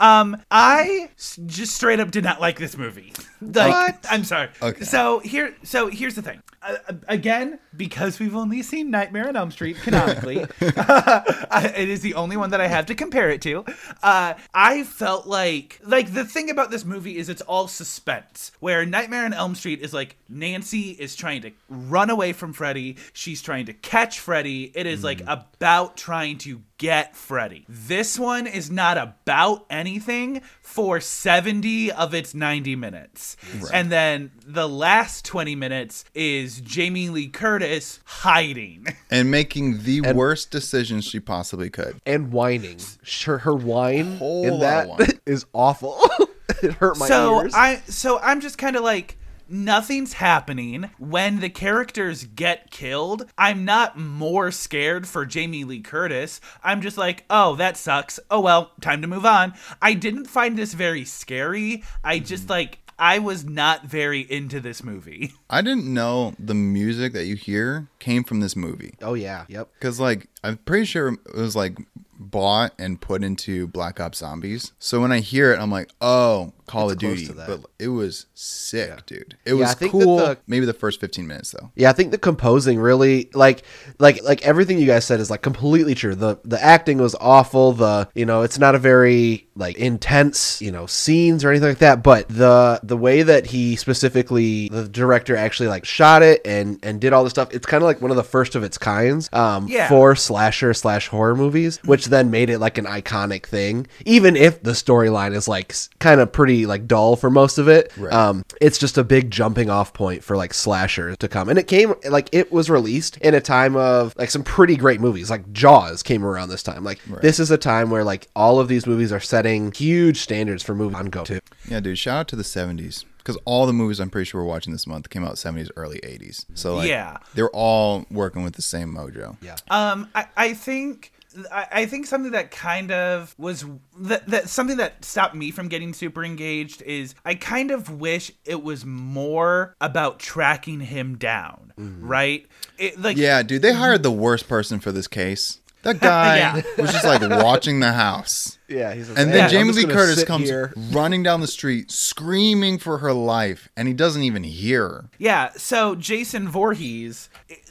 Um, 0.00 0.40
I 0.50 1.10
just 1.46 1.74
straight 1.74 1.98
up 1.98 2.10
did 2.12 2.22
not 2.22 2.40
like 2.40 2.58
this 2.58 2.76
movie. 2.78 3.12
Like, 3.40 3.68
What? 3.68 4.06
I'm 4.10 4.24
sorry. 4.24 4.48
Okay. 4.62 4.84
So 4.84 5.18
here, 5.20 5.54
so 5.62 5.88
here's 5.88 6.14
the 6.14 6.22
thing. 6.22 6.42
Uh, 6.62 6.76
again, 7.08 7.58
because 7.76 8.18
we've 8.18 8.34
only 8.34 8.62
seen 8.62 8.90
Nightmare 8.90 9.28
on 9.28 9.36
Elm 9.36 9.50
Street 9.50 9.76
canonically, 9.82 10.46
I- 10.60 11.72
it 11.76 11.88
is 11.90 12.00
the 12.00 12.14
only 12.14 12.36
one 12.38 12.50
that 12.50 12.60
I 12.60 12.68
have 12.68 12.86
to 12.86 12.94
compare 12.94 13.28
it 13.30 13.42
to. 13.42 13.64
Uh, 14.02 14.34
I 14.54 14.84
felt 14.84 15.26
like, 15.26 15.78
like 15.84 16.14
the 16.14 16.24
thing 16.24 16.48
about 16.50 16.70
this 16.70 16.84
movie 16.84 17.18
is 17.18 17.28
it's 17.28 17.42
all 17.42 17.68
suspense. 17.68 18.50
Where 18.60 18.86
Nightmare 18.86 19.24
on 19.26 19.34
Elm 19.34 19.54
Street 19.54 19.80
is 19.82 19.92
like 19.92 20.16
Nancy 20.28 20.90
is 20.92 21.14
trying 21.14 21.42
to 21.42 21.50
run 21.68 22.08
away 22.10 22.32
from 22.32 22.52
Freddy. 22.54 22.96
She's 23.12 23.42
trying 23.42 23.66
to 23.66 23.72
catch 23.74 24.20
Freddy. 24.20 24.72
It 24.74 24.86
is 24.86 25.04
like 25.04 25.20
about 25.26 25.96
trying 25.98 26.38
to 26.38 26.62
get 26.78 27.14
Freddy. 27.14 27.64
This 27.68 28.18
one 28.18 28.46
is 28.46 28.70
not 28.70 28.96
about 28.98 29.66
anything 29.70 30.40
for 30.62 30.98
70 31.00 31.92
of 31.92 32.14
its 32.14 32.34
90 32.34 32.74
minutes. 32.76 33.23
And 33.72 33.90
then 33.90 34.32
the 34.46 34.68
last 34.68 35.24
20 35.24 35.54
minutes 35.54 36.04
is 36.14 36.60
Jamie 36.60 37.08
Lee 37.08 37.28
Curtis 37.28 38.00
hiding. 38.04 38.86
And 39.10 39.30
making 39.30 39.82
the 39.84 40.00
worst 40.12 40.50
decisions 40.50 41.04
she 41.04 41.20
possibly 41.20 41.70
could. 41.70 42.00
and 42.04 42.32
whining. 42.32 42.80
Sure, 43.02 43.38
her 43.38 43.54
whine 43.54 44.18
in 44.20 44.50
lot 44.54 44.60
that 44.60 44.84
of 44.84 44.98
whine. 44.98 45.20
is 45.26 45.46
awful. 45.52 46.00
it 46.62 46.72
hurt 46.74 46.98
my 46.98 47.06
so 47.06 47.42
ears. 47.42 47.54
I 47.54 47.76
so 47.86 48.18
I'm 48.18 48.40
just 48.40 48.58
kind 48.58 48.74
of 48.74 48.82
like 48.82 49.16
nothing's 49.48 50.14
happening 50.14 50.90
when 50.98 51.40
the 51.40 51.50
characters 51.50 52.24
get 52.24 52.70
killed. 52.70 53.30
I'm 53.36 53.64
not 53.64 53.98
more 53.98 54.50
scared 54.50 55.06
for 55.06 55.26
Jamie 55.26 55.64
Lee 55.64 55.80
Curtis. 55.80 56.40
I'm 56.62 56.80
just 56.80 56.96
like, 56.96 57.24
"Oh, 57.30 57.56
that 57.56 57.76
sucks. 57.76 58.18
Oh 58.30 58.40
well, 58.40 58.72
time 58.80 59.02
to 59.02 59.08
move 59.08 59.26
on." 59.26 59.54
I 59.80 59.94
didn't 59.94 60.26
find 60.26 60.56
this 60.56 60.74
very 60.74 61.04
scary. 61.04 61.84
I 62.02 62.18
just 62.18 62.44
mm-hmm. 62.44 62.52
like 62.52 62.78
I 62.98 63.18
was 63.18 63.44
not 63.44 63.84
very 63.84 64.20
into 64.20 64.60
this 64.60 64.82
movie. 64.84 65.32
I 65.50 65.62
didn't 65.62 65.92
know 65.92 66.34
the 66.38 66.54
music 66.54 67.12
that 67.12 67.24
you 67.26 67.36
hear 67.36 67.88
came 67.98 68.24
from 68.24 68.40
this 68.40 68.56
movie. 68.56 68.94
oh 69.02 69.14
yeah, 69.14 69.44
yep. 69.48 69.68
Because, 69.74 69.98
like, 70.00 70.28
I'm 70.42 70.58
pretty 70.58 70.84
sure 70.84 71.12
it 71.12 71.34
was, 71.34 71.56
like, 71.56 71.78
bought 72.18 72.72
and 72.78 73.00
put 73.00 73.22
into 73.24 73.66
Black 73.66 74.00
Ops 74.00 74.18
Zombies. 74.18 74.72
So 74.78 75.00
when 75.00 75.12
I 75.12 75.20
hear 75.20 75.52
it, 75.52 75.58
I'm 75.58 75.70
like, 75.70 75.90
oh, 76.00 76.52
Call 76.66 76.90
It's 76.90 76.94
of 76.94 76.98
Duty. 76.98 77.28
But 77.34 77.60
it 77.78 77.88
was 77.88 78.26
sick, 78.34 79.04
dude. 79.06 79.36
It 79.44 79.54
Yeah, 79.54 79.60
was 79.60 79.70
I 79.70 79.74
think 79.74 79.92
that 79.92 80.00
cool. 80.04 80.16
the- 80.18 80.38
Maybe 80.46 80.66
the 80.66 80.72
first 80.72 81.00
15 81.00 81.26
minutes, 81.26 81.50
though. 81.52 81.70
Yeah, 81.74 81.90
I 81.90 81.92
think 81.92 82.10
the 82.10 82.18
composing 82.18 82.78
really 82.78 83.30
like 83.34 83.62
like 83.98 84.22
like 84.22 84.42
everything 84.42 84.78
you 84.78 84.86
guys 84.86 85.04
said 85.04 85.20
is 85.20 85.30
like 85.30 85.42
completely 85.42 85.94
true. 85.94 86.14
The 86.14 86.38
the 86.44 86.62
acting 86.62 86.98
was 86.98 87.14
awful. 87.20 87.72
The 87.72 88.08
you 88.14 88.26
know, 88.26 88.42
it's 88.42 88.58
not 88.58 88.74
a 88.74 88.78
very 88.78 89.48
like 89.56 89.76
intense, 89.76 90.60
you 90.60 90.72
know, 90.72 90.86
scenes 90.86 91.44
or 91.44 91.50
anything 91.50 91.68
like 91.68 91.78
that, 91.78 92.02
but 92.02 92.28
the 92.28 92.80
the 92.82 92.96
way 92.96 93.22
that 93.22 93.46
he 93.46 93.76
specifically 93.76 94.68
the 94.68 94.88
director 94.88 95.36
actually 95.36 95.68
like 95.68 95.84
shot 95.84 96.22
it 96.22 96.40
and 96.44 96.78
and 96.82 97.00
did 97.00 97.12
all 97.12 97.24
this 97.24 97.30
stuff, 97.32 97.48
it's 97.52 97.66
kind 97.66 97.82
of 97.82 97.86
like 97.86 98.00
one 98.00 98.10
of 98.10 98.16
the 98.16 98.24
first 98.24 98.54
of 98.54 98.62
its 98.62 98.78
kinds 98.78 99.28
um 99.32 99.66
Yeah. 99.68 99.88
for 99.88 100.14
slasher 100.16 100.74
slash 100.74 101.08
horror 101.08 101.34
movies, 101.36 101.78
which 101.84 102.06
then 102.06 102.30
made 102.30 102.50
it 102.50 102.58
like 102.58 102.78
an 102.78 102.84
iconic 102.86 103.46
thing. 103.46 103.86
Even 104.04 104.36
if 104.36 104.62
the 104.62 104.72
storyline 104.72 105.34
is 105.34 105.46
like 105.48 105.74
kind 106.00 106.20
of 106.20 106.32
pretty 106.32 106.53
pretty 106.54 106.66
like 106.66 106.86
dull 106.86 107.16
for 107.16 107.30
most 107.30 107.58
of 107.58 107.68
it. 107.68 107.92
Right. 107.96 108.12
Um, 108.12 108.44
it's 108.60 108.78
just 108.78 108.96
a 108.98 109.04
big 109.04 109.30
jumping 109.30 109.70
off 109.70 109.92
point 109.92 110.22
for 110.22 110.36
like 110.36 110.54
slashers 110.54 111.16
to 111.18 111.28
come, 111.28 111.48
and 111.48 111.58
it 111.58 111.66
came 111.66 111.94
like 112.08 112.28
it 112.32 112.52
was 112.52 112.70
released 112.70 113.16
in 113.18 113.34
a 113.34 113.40
time 113.40 113.76
of 113.76 114.14
like 114.16 114.30
some 114.30 114.42
pretty 114.42 114.76
great 114.76 115.00
movies. 115.00 115.30
Like 115.30 115.52
Jaws 115.52 116.02
came 116.02 116.24
around 116.24 116.48
this 116.48 116.62
time. 116.62 116.84
Like 116.84 117.00
this 117.22 117.38
is 117.40 117.50
a 117.50 117.58
time 117.58 117.90
where 117.90 118.04
like 118.04 118.28
all 118.36 118.60
of 118.60 118.68
these 118.68 118.86
movies 118.86 119.12
are 119.12 119.20
setting 119.20 119.72
huge 119.72 120.18
standards 120.20 120.62
for 120.62 120.74
movie 120.74 120.94
on 120.94 121.06
go 121.06 121.24
to. 121.24 121.40
Yeah, 121.68 121.80
dude. 121.80 121.98
Shout 121.98 122.18
out 122.20 122.28
to 122.28 122.36
the 122.36 122.42
'70s 122.42 123.04
because 123.18 123.36
all 123.44 123.66
the 123.66 123.72
movies 123.72 124.00
I'm 124.00 124.10
pretty 124.10 124.26
sure 124.26 124.42
we're 124.42 124.48
watching 124.48 124.72
this 124.72 124.86
month 124.86 125.10
came 125.10 125.24
out 125.24 125.34
'70s, 125.34 125.70
early 125.76 125.98
'80s. 126.00 126.44
So 126.54 126.76
like, 126.76 126.88
Yeah. 126.88 127.18
they're 127.34 127.50
all 127.50 128.04
working 128.10 128.42
with 128.44 128.54
the 128.54 128.62
same 128.62 128.94
mojo. 128.94 129.36
Yeah. 129.42 129.56
Um, 129.70 130.08
I, 130.14 130.26
I 130.36 130.54
think 130.54 131.12
I, 131.50 131.66
I 131.72 131.86
think 131.86 132.06
something 132.06 132.32
that 132.32 132.50
kind 132.50 132.90
of 132.90 133.34
was 133.38 133.64
that, 133.98 134.26
that 134.26 134.48
something 134.48 134.76
that 134.78 135.04
stopped 135.04 135.34
me 135.34 135.50
from 135.50 135.68
getting 135.68 135.92
super 135.92 136.24
engaged 136.24 136.82
is 136.82 137.14
I 137.24 137.34
kind 137.34 137.70
of 137.70 137.90
wish 137.90 138.32
it 138.44 138.62
was 138.62 138.84
more 138.84 139.74
about 139.80 140.18
tracking 140.18 140.80
him 140.80 141.16
down, 141.16 141.72
mm-hmm. 141.78 142.06
right? 142.06 142.46
It, 142.78 143.00
like 143.00 143.16
Yeah, 143.16 143.42
dude. 143.42 143.62
They 143.62 143.72
hired 143.72 144.02
the 144.02 144.10
worst 144.10 144.48
person 144.48 144.80
for 144.80 144.92
this 144.92 145.08
case. 145.08 145.60
That 145.82 146.00
guy 146.00 146.38
Yeah. 146.38 146.62
was 146.78 146.92
just 146.92 147.04
like 147.04 147.20
watching 147.20 147.80
the 147.80 147.92
house. 147.92 148.58
Yeah, 148.68 148.94
he's 148.94 149.08
And 149.10 149.32
then 149.32 149.50
Jamie 149.50 149.72
Lee 149.72 149.84
Curtis 149.84 150.24
comes 150.24 150.50
running 150.92 151.22
down 151.22 151.40
the 151.40 151.46
street 151.46 151.90
screaming 151.90 152.78
for 152.78 152.98
her 152.98 153.12
life, 153.12 153.68
and 153.76 153.86
he 153.86 153.94
doesn't 153.94 154.22
even 154.22 154.42
hear 154.42 154.88
her. 154.88 155.10
Yeah, 155.18 155.50
so 155.56 155.94
Jason 155.94 156.48
Voorhees 156.48 157.28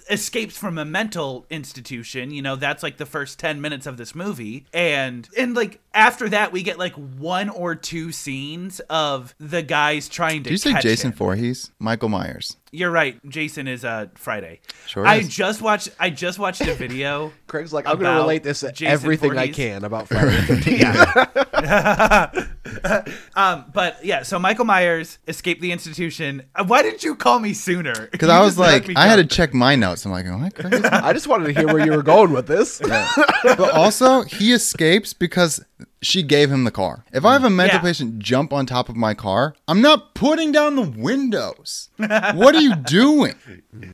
escapes 0.10 0.58
from 0.58 0.78
a 0.78 0.86
mental 0.86 1.46
institution, 1.50 2.32
you 2.32 2.42
know, 2.42 2.56
that's 2.56 2.84
like 2.84 2.98
the 2.98 3.06
first 3.06 3.40
10 3.40 3.62
minutes 3.62 3.86
of 3.86 3.98
this 3.98 4.16
movie. 4.16 4.66
And 4.74 5.28
and 5.38 5.56
like 5.56 5.80
after 5.94 6.28
that 6.30 6.52
we 6.52 6.64
get 6.64 6.80
like 6.80 6.94
one 6.94 7.50
or 7.50 7.76
two 7.76 8.12
scenes 8.12 8.80
of 8.90 9.36
the 9.40 9.62
guys 9.62 10.10
trying 10.10 10.38
to 10.44 10.50
Did 10.50 10.52
you 10.52 10.58
say 10.58 10.74
Jason 10.80 11.12
him. 11.12 11.18
Voorhees? 11.18 11.72
Michael 11.80 12.10
Myers. 12.10 12.58
You're 12.72 12.90
right. 12.90 13.20
Jason 13.30 13.68
is 13.68 13.86
uh 13.86 14.08
Friday. 14.16 14.60
Sure 14.88 15.06
I 15.06 15.18
is. 15.18 15.30
just 15.30 15.62
watched 15.62 15.90
I 16.00 16.10
just 16.10 16.40
watched 16.40 16.62
a 16.62 16.74
video. 16.74 17.32
Craig's 17.48 17.72
like, 17.72 17.86
I'm 17.88 18.00
going 18.00 18.12
to 18.16 18.22
relate 18.22 18.42
this 18.42 18.62
to 18.62 18.72
Jason 18.72 18.88
everything 18.94 19.38
I 19.38 19.50
can 19.50 19.84
about 19.84 20.08
Friday 20.10 20.32
the 20.48 20.56
13th. 22.74 23.20
Um 23.36 23.66
but 23.74 24.04
yeah, 24.04 24.24
so 24.24 24.40
Michael 24.40 24.66
Myers 24.66 25.20
escaped 25.28 25.62
the 25.62 25.72
institution. 25.72 26.44
Uh, 26.56 26.66
Why 26.66 26.82
didn't 26.82 27.04
you 27.04 27.16
call 27.16 27.40
me 27.40 27.54
sooner? 27.54 28.08
Because 28.12 28.30
I 28.30 28.42
was 28.42 28.58
like, 28.58 28.90
I 28.96 29.06
had 29.08 29.18
to 29.18 29.26
check 29.26 29.54
my 29.54 29.76
notes. 29.76 30.06
I'm 30.06 30.12
like, 30.12 30.26
am 30.26 30.44
I 30.44 30.50
crazy? 30.50 30.84
I 30.84 31.14
just 31.14 31.28
wanted 31.28 31.54
to 31.54 31.60
hear 31.60 31.68
where 31.68 31.86
you 31.86 31.92
were 31.92 32.02
going 32.04 32.32
with 32.34 32.48
this. 32.48 32.80
but 33.44 33.72
also, 33.72 34.24
he 34.24 34.52
escapes 34.54 35.14
because 35.14 35.64
she 36.06 36.22
gave 36.24 36.52
him 36.52 36.64
the 36.64 36.72
car. 36.72 37.06
If 37.14 37.26
I 37.26 37.34
have 37.34 37.44
a 37.44 37.48
mm. 37.48 37.56
mental 37.56 37.78
Yeah. 37.78 37.82
patient 37.84 38.20
jump 38.20 38.54
on 38.54 38.66
top 38.66 38.90
of 38.90 38.96
my 38.96 39.14
car, 39.14 39.56
I'm 39.68 39.82
not 39.82 40.14
putting 40.14 40.52
down 40.52 40.76
the 40.76 40.82
windows. 40.84 41.90
what 41.98 42.56
are 42.56 42.62
you 42.62 42.76
doing? 42.86 43.36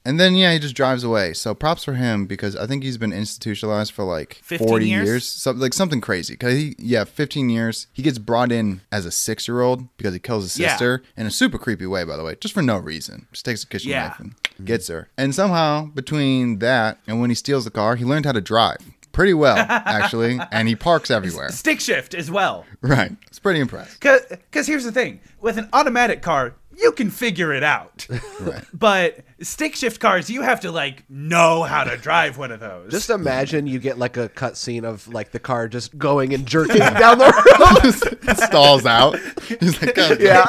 And 0.03 0.19
then 0.19 0.35
yeah, 0.35 0.51
he 0.53 0.59
just 0.59 0.75
drives 0.75 1.03
away. 1.03 1.33
So 1.33 1.53
props 1.53 1.83
for 1.83 1.93
him 1.93 2.25
because 2.25 2.55
I 2.55 2.65
think 2.67 2.83
he's 2.83 2.97
been 2.97 3.13
institutionalized 3.13 3.91
for 3.93 4.03
like 4.03 4.41
40 4.43 4.87
years? 4.87 5.07
years, 5.07 5.25
something 5.27 5.61
like 5.61 5.73
something 5.73 6.01
crazy. 6.01 6.35
Cause 6.35 6.53
he 6.53 6.75
yeah, 6.77 7.03
15 7.03 7.49
years. 7.49 7.87
He 7.93 8.01
gets 8.03 8.17
brought 8.17 8.51
in 8.51 8.81
as 8.91 9.05
a 9.05 9.11
six 9.11 9.47
year 9.47 9.61
old 9.61 9.95
because 9.97 10.13
he 10.13 10.19
kills 10.19 10.43
his 10.43 10.59
Yeah. 10.59 10.69
sister 10.71 11.03
in 11.15 11.25
a 11.25 11.31
super 11.31 11.57
creepy 11.57 11.85
way, 11.85 12.03
by 12.03 12.17
the 12.17 12.23
way, 12.23 12.35
just 12.39 12.53
for 12.53 12.61
no 12.61 12.77
reason. 12.77 13.27
Just 13.31 13.45
takes 13.45 13.63
a 13.63 13.67
kitchen 13.67 13.91
Yeah. 13.91 14.07
knife 14.07 14.19
and 14.19 14.35
gets 14.65 14.87
her. 14.87 15.09
And 15.17 15.33
somehow 15.35 15.85
between 15.87 16.59
that 16.59 16.99
and 17.07 17.21
when 17.21 17.29
he 17.29 17.35
steals 17.35 17.65
the 17.65 17.71
car, 17.71 17.95
he 17.95 18.05
learned 18.05 18.25
how 18.25 18.31
to 18.33 18.41
drive. 18.41 18.77
Pretty 19.19 19.33
well, 19.33 19.57
actually, 19.57 20.39
and 20.49 20.65
he 20.69 20.77
parks 20.77 21.11
everywhere. 21.11 21.49
stick 21.51 21.81
shift 21.81 22.13
as 22.13 22.31
well. 22.31 22.65
Right. 22.79 23.11
It's 23.27 23.37
pretty 23.37 23.59
impressive. 23.59 23.99
Because 23.99 24.65
here's 24.65 24.85
the 24.85 24.93
thing 24.93 25.19
with 25.41 25.57
an 25.57 25.67
automatic 25.73 26.21
car, 26.21 26.55
you 26.77 26.93
can 26.93 27.09
figure 27.09 27.51
it 27.51 27.61
out. 27.61 28.07
Right. 28.39 28.63
But 28.71 29.19
stick 29.41 29.75
shift 29.75 29.99
cars, 29.99 30.29
you 30.29 30.43
have 30.43 30.61
to 30.61 30.71
like 30.71 31.03
know 31.09 31.63
how 31.63 31.83
to 31.83 31.97
drive 31.97 32.37
one 32.37 32.53
of 32.53 32.61
those. 32.61 32.89
Just 32.89 33.09
imagine 33.09 33.67
you 33.67 33.77
get 33.79 33.97
like 33.97 34.15
a 34.15 34.29
cut 34.29 34.55
scene 34.55 34.85
of 34.85 35.05
like 35.09 35.31
the 35.31 35.39
car 35.39 35.67
just 35.67 35.97
going 35.97 36.33
and 36.33 36.45
jerking 36.45 36.77
down 36.77 37.17
the 37.17 38.15
road. 38.23 38.37
Stalls 38.37 38.85
out. 38.85 39.19
He's 39.59 39.81
like, 39.81 39.95
God, 39.95 40.21
yeah. 40.21 40.45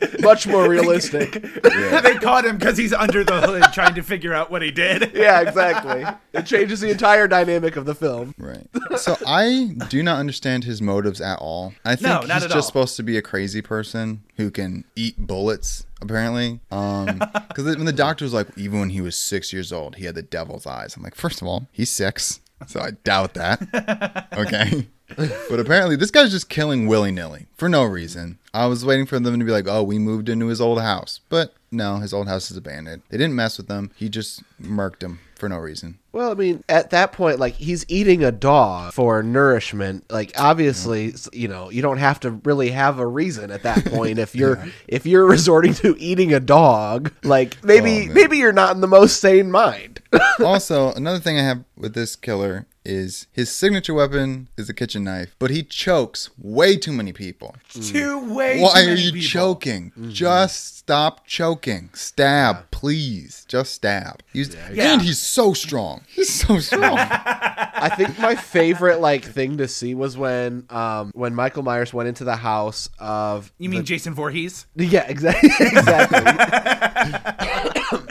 Much 0.20 0.46
more 0.46 0.68
realistic. 0.68 1.32
they 1.62 2.14
caught 2.20 2.44
him 2.44 2.58
because 2.58 2.76
he's 2.76 2.92
under 2.92 3.24
the 3.24 3.40
hood 3.40 3.62
trying 3.72 3.94
to 3.94 4.02
figure 4.02 4.32
out 4.34 4.50
what 4.50 4.62
he 4.62 4.70
did. 4.70 5.12
Yeah, 5.14 5.40
exactly. 5.40 6.04
It 6.32 6.46
changes 6.46 6.80
the 6.80 6.90
entire 6.90 7.28
dynamic 7.28 7.76
of 7.76 7.84
the 7.84 7.94
film. 7.94 8.34
Right. 8.38 8.66
So 8.96 9.16
I 9.26 9.74
do 9.88 10.02
not 10.02 10.18
understand 10.18 10.64
his 10.64 10.80
motives 10.82 11.20
at 11.20 11.38
all. 11.38 11.74
I 11.84 11.96
think 11.96 12.08
No, 12.08 12.20
not 12.20 12.34
he's 12.36 12.44
at 12.44 12.50
just 12.50 12.56
all. 12.56 12.62
supposed 12.62 12.96
to 12.96 13.02
be 13.02 13.16
a 13.16 13.22
crazy 13.22 13.62
person 13.62 14.22
who 14.36 14.50
can 14.50 14.84
eat 14.96 15.18
bullets. 15.26 15.86
Apparently, 16.00 16.58
um, 16.72 17.20
because 17.46 17.64
when 17.76 17.84
the 17.84 17.92
doctor 17.92 18.24
was 18.24 18.32
like, 18.34 18.48
even 18.56 18.80
when 18.80 18.90
he 18.90 19.00
was 19.00 19.14
six 19.16 19.52
years 19.52 19.72
old, 19.72 19.94
he 19.94 20.04
had 20.04 20.16
the 20.16 20.22
devil's 20.22 20.66
eyes. 20.66 20.96
I'm 20.96 21.02
like, 21.04 21.14
first 21.14 21.40
of 21.40 21.46
all, 21.46 21.68
he's 21.70 21.90
six, 21.90 22.40
so 22.66 22.80
I 22.80 22.92
doubt 23.04 23.34
that. 23.34 24.28
Okay, 24.36 24.88
but 25.48 25.60
apparently 25.60 25.96
this 25.96 26.10
guy's 26.10 26.30
just 26.30 26.48
killing 26.48 26.86
willy 26.86 27.12
nilly 27.12 27.46
for 27.56 27.68
no 27.68 27.84
reason. 27.84 28.38
I 28.54 28.66
was 28.66 28.84
waiting 28.84 29.06
for 29.06 29.18
them 29.18 29.38
to 29.38 29.44
be 29.44 29.52
like, 29.52 29.66
oh, 29.68 29.82
we 29.82 29.98
moved 29.98 30.28
into 30.28 30.46
his 30.46 30.60
old 30.60 30.80
house, 30.80 31.20
but 31.28 31.54
no, 31.70 31.96
his 31.96 32.12
old 32.12 32.28
house 32.28 32.50
is 32.50 32.56
abandoned. 32.56 33.02
They 33.08 33.18
didn't 33.18 33.36
mess 33.36 33.56
with 33.56 33.68
him. 33.68 33.90
He 33.96 34.08
just 34.08 34.42
murked 34.60 35.02
him 35.02 35.20
for 35.42 35.48
no 35.48 35.58
reason. 35.58 35.98
Well, 36.12 36.30
I 36.30 36.34
mean, 36.34 36.62
at 36.68 36.90
that 36.90 37.10
point, 37.10 37.40
like 37.40 37.54
he's 37.54 37.84
eating 37.88 38.22
a 38.22 38.30
dog 38.30 38.92
for 38.92 39.24
nourishment. 39.24 40.04
Like 40.08 40.30
obviously, 40.38 41.08
s- 41.14 41.28
you 41.32 41.48
know, 41.48 41.68
you 41.68 41.82
don't 41.82 41.96
have 41.98 42.20
to 42.20 42.30
really 42.44 42.70
have 42.70 43.00
a 43.00 43.06
reason 43.06 43.50
at 43.50 43.64
that 43.64 43.84
point 43.86 44.20
if 44.20 44.36
you're 44.36 44.64
if 44.86 45.04
you're 45.04 45.26
resorting 45.36 45.74
to 45.74 45.96
eating 45.98 46.32
a 46.32 46.38
dog. 46.38 47.12
Like 47.24 47.56
maybe 47.64 48.06
Oh, 48.08 48.12
maybe 48.14 48.38
you're 48.38 48.52
not 48.52 48.76
in 48.76 48.80
the 48.82 48.86
most 48.86 49.20
sane 49.20 49.50
mind. 49.50 50.00
also, 50.44 50.92
another 50.92 51.18
thing 51.18 51.38
I 51.40 51.42
have 51.42 51.64
with 51.76 51.94
this 51.94 52.14
killer 52.14 52.68
is 52.84 53.26
his 53.32 53.50
signature 53.50 53.94
weapon 53.94 54.48
is 54.56 54.68
a 54.68 54.74
kitchen 54.74 55.04
knife, 55.04 55.34
but 55.38 55.50
he 55.50 55.62
chokes 55.62 56.30
way 56.38 56.76
too 56.76 56.92
many 56.92 57.12
people. 57.12 57.54
Two 57.68 58.32
way. 58.34 58.60
Why 58.60 58.82
too 58.84 58.90
are 58.90 58.94
you 58.94 59.12
people. 59.12 59.28
choking? 59.28 59.92
Just 60.08 60.78
stop 60.78 61.26
choking. 61.26 61.90
Stab, 61.94 62.70
please. 62.70 63.44
Just 63.48 63.72
stab. 63.74 64.22
He's, 64.32 64.54
Yeah. 64.72 64.92
And 64.94 65.02
he's 65.02 65.18
so 65.20 65.52
strong. 65.52 66.04
He's 66.08 66.32
so 66.32 66.58
strong. 66.68 66.98
I 66.98 67.88
think 67.96 68.18
my 68.18 68.34
favorite 68.34 69.00
like 69.00 69.24
thing 69.24 69.58
to 69.58 69.68
see 69.68 69.94
was 69.94 70.16
when 70.16 70.66
um 70.70 71.10
when 71.14 71.34
Michael 71.34 71.62
Myers 71.62 71.92
went 71.94 72.08
into 72.08 72.24
the 72.24 72.36
house 72.36 72.88
of 72.98 73.52
You 73.58 73.68
mean 73.68 73.84
Jason 73.84 74.14
Voorhees? 74.14 74.66
Yeah, 74.76 75.06
exactly. 75.08 75.50
exactly. 75.60 76.22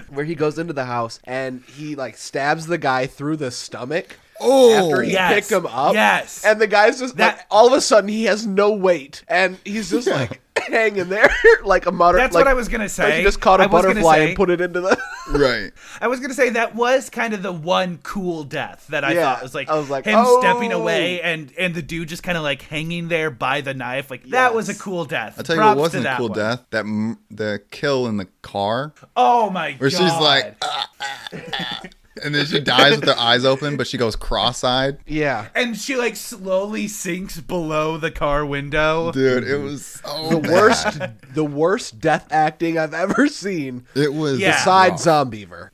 Where 0.10 0.26
he 0.26 0.36
goes 0.36 0.58
into 0.60 0.74
the 0.74 0.86
house 0.86 1.20
and 1.24 1.64
he 1.78 1.96
like 1.96 2.18
stabs 2.18 2.68
the 2.68 2.78
guy 2.78 3.08
through 3.08 3.38
the 3.38 3.52
stomach. 3.52 4.18
Oh, 4.42 4.90
after 4.92 5.02
he 5.04 5.12
yes, 5.14 5.34
picked 5.34 5.52
him 5.52 5.66
up. 5.66 5.94
yes. 5.94 6.44
And 6.46 6.60
the 6.60 6.68
guy's 6.68 7.00
just 7.00 7.18
That- 7.18 7.38
like, 7.38 7.46
all 7.52 7.68
of 7.68 7.74
a 7.74 7.82
sudden 7.82 8.10
he 8.10 8.26
has 8.26 8.46
no 8.46 8.72
weight 8.72 9.24
and 9.28 9.58
he's 9.66 9.90
just 9.90 10.08
like 10.08 10.42
hanging 10.68 11.10
there 11.10 11.30
like 11.64 11.86
a 11.86 11.92
mutter. 11.92 12.18
That's 12.18 12.34
like, 12.36 12.46
what 12.46 12.52
I 12.52 12.54
was 12.54 12.68
gonna 12.68 12.90
say. 12.90 13.04
Like 13.06 13.14
he 13.16 13.24
just 13.24 13.40
caught 13.42 13.62
a 13.62 13.70
butterfly 13.70 14.16
say- 14.18 14.28
and 14.30 14.36
put 14.36 14.50
it 14.50 14.62
into 14.62 14.82
the. 14.82 14.98
right. 15.32 15.72
I 16.02 16.08
was 16.08 16.20
gonna 16.20 16.34
say 16.34 16.50
that 16.52 16.76
was 16.76 17.10
kind 17.10 17.34
of 17.34 17.42
the 17.44 17.52
one 17.52 18.00
cool 18.04 18.44
death 18.44 18.86
that 18.90 19.04
I 19.04 19.14
Yeah, 19.14 19.22
thought 19.34 19.44
was 19.44 19.56
like, 19.56 19.70
I 19.70 19.76
was 19.78 19.90
like, 19.90 20.06
him 20.06 20.26
stepping 20.40 20.74
oh. 20.74 20.82
away 20.82 21.22
and 21.22 21.52
and 21.58 21.74
the 21.74 21.82
dude 21.82 22.10
just 22.10 22.24
kind 22.24 22.38
of 22.38 22.44
like 22.44 22.62
hanging 22.64 23.08
there 23.08 23.30
by 23.32 23.62
the 23.62 23.74
knife. 23.74 24.10
Like 24.12 24.24
that 24.30 24.54
was 24.54 24.70
a 24.70 24.76
cool 24.76 25.06
death. 25.06 25.36
I'll 25.38 25.44
tell 25.44 25.56
you 25.56 25.62
Props 25.62 25.76
what 25.78 25.82
wasn't 25.82 26.06
a 26.08 26.16
cool 26.18 26.30
one. 26.30 26.38
death. 26.38 26.66
That 26.72 26.86
m- 26.86 27.20
the 27.30 27.62
kill 27.72 28.08
in 28.08 28.18
the 28.18 28.28
car 28.42 28.94
Oh 29.16 29.50
my 29.50 29.74
where 29.74 29.90
god! 29.90 29.98
she's 29.98 30.22
like, 30.22 30.56
"Ah, 30.62 30.90
ah, 31.00 31.30
ah," 31.54 31.82
and 32.24 32.34
then 32.36 32.46
she 32.46 32.60
dies 32.60 33.00
with 33.00 33.08
her 33.08 33.18
eyes 33.18 33.46
open, 33.46 33.78
but 33.78 33.88
she 33.88 33.98
goes 33.98 34.16
cross-eyed. 34.16 34.98
yeah. 35.06 35.48
and 35.56 35.78
she 35.78 35.96
like 35.96 36.16
slowly 36.16 36.88
sinks 36.88 37.40
below 37.40 37.98
the 37.98 38.12
car 38.12 38.46
window. 38.46 39.12
Dude, 39.12 39.44
it 39.44 39.58
was 39.58 39.86
so 39.86 40.30
The 40.30 40.40
bad. 40.40 40.52
worst, 40.52 41.00
the 41.34 41.46
worst 41.46 42.00
death 42.00 42.28
acting 42.32 42.78
I've 42.78 42.94
ever 42.94 43.28
seen. 43.28 43.86
It 43.96 44.14
was 44.14 44.40
Yeah. 44.40 44.52
Besides 44.52 45.06
Zombeaver. 45.06 45.70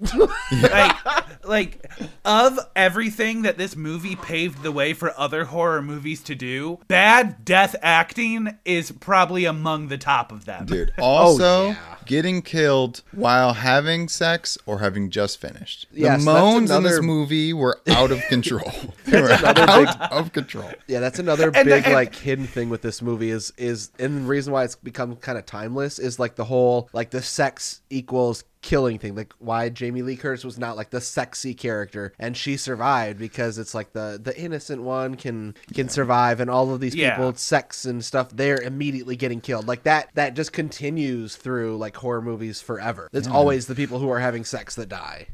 like 0.71 1.45
like 1.45 1.91
of 2.25 2.59
everything 2.75 3.43
that 3.43 3.57
this 3.57 3.75
movie 3.75 4.15
paved 4.15 4.61
the 4.63 4.71
way 4.71 4.93
for 4.93 5.17
other 5.17 5.45
horror 5.45 5.81
movies 5.81 6.21
to 6.23 6.35
do 6.35 6.79
bad 6.87 7.45
death 7.45 7.75
acting 7.81 8.57
is 8.65 8.91
probably 8.91 9.45
among 9.45 9.87
the 9.87 9.97
top 9.97 10.31
of 10.31 10.45
them 10.45 10.65
Dude, 10.65 10.91
oh, 10.97 11.03
also 11.03 11.67
yeah. 11.69 11.75
getting 12.05 12.41
killed 12.41 13.01
while 13.11 13.53
having 13.53 14.07
sex 14.09 14.57
or 14.65 14.79
having 14.79 15.09
just 15.09 15.39
finished. 15.39 15.87
The 15.91 16.01
Yes, 16.01 16.25
that 16.35 16.41
moans 16.41 16.71
in 16.71 16.83
this 16.83 17.01
movie 17.01 17.53
were 17.53 17.79
out 17.87 18.11
of 18.11 18.21
control. 18.29 18.71
they 19.05 19.21
were 19.21 19.29
another 19.29 19.63
out 19.69 20.11
of 20.11 20.33
control. 20.33 20.69
Yeah, 20.87 20.99
that's 20.99 21.19
another 21.19 21.51
And- 21.53 21.67
big 21.67 21.85
and- 21.85 21.93
like 21.93 22.15
hidden 22.15 22.47
thing 22.47 22.69
with 22.69 22.81
this 22.81 23.01
movie 23.01 23.31
is 23.31 23.51
is 23.57 23.91
and 23.99 24.23
the 24.23 24.27
reason 24.27 24.53
why 24.53 24.63
it's 24.63 24.75
become 24.75 25.15
kind 25.17 25.37
of 25.37 25.45
timeless 25.45 25.99
is 25.99 26.19
like 26.19 26.35
the 26.35 26.45
whole 26.45 26.89
like 26.93 27.09
the 27.11 27.21
sex 27.21 27.81
equals 27.89 28.43
killing 28.63 28.97
thing 28.97 29.15
like 29.15 29.31
why 29.39 29.69
Jamie 29.69 30.01
Lee 30.01 30.17
Curtis 30.17 30.43
was 30.43 30.57
not 30.57 30.75
like 30.75 30.89
the 30.89 30.99
sexy 30.99 31.53
character 31.53 32.11
and 32.19 32.35
she 32.35 32.57
survived 32.57 33.17
because 33.17 33.57
it's 33.57 33.73
like 33.73 33.93
the 33.93 34.19
the 34.21 34.37
innocent 34.37 34.81
one 34.81 35.15
can 35.15 35.55
can 35.73 35.87
survive 35.87 36.39
and 36.41 36.49
all 36.49 36.73
of 36.73 36.81
these 36.81 36.93
Yeah. 36.95 37.15
people 37.15 37.33
sex 37.35 37.85
and 37.85 38.03
stuff 38.03 38.29
they're 38.31 38.59
immediately 38.59 39.15
getting 39.15 39.39
killed 39.39 39.67
like 39.67 39.83
that 39.83 40.09
that 40.15 40.33
just 40.33 40.51
continues 40.51 41.35
through 41.37 41.77
like 41.77 41.95
horror 41.95 42.21
movies 42.21 42.59
forever 42.59 43.09
it's 43.13 43.27
always 43.27 43.67
the 43.67 43.75
people 43.75 43.99
who 43.99 44.09
are 44.09 44.19
having 44.19 44.43
sex 44.43 44.75
that 44.75 44.89
die 44.89 45.27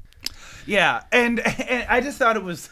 Yeah, 0.65 1.03
and, 1.11 1.39
and 1.39 1.85
I 1.89 2.01
just 2.01 2.17
thought 2.17 2.35
it 2.35 2.43
was 2.43 2.69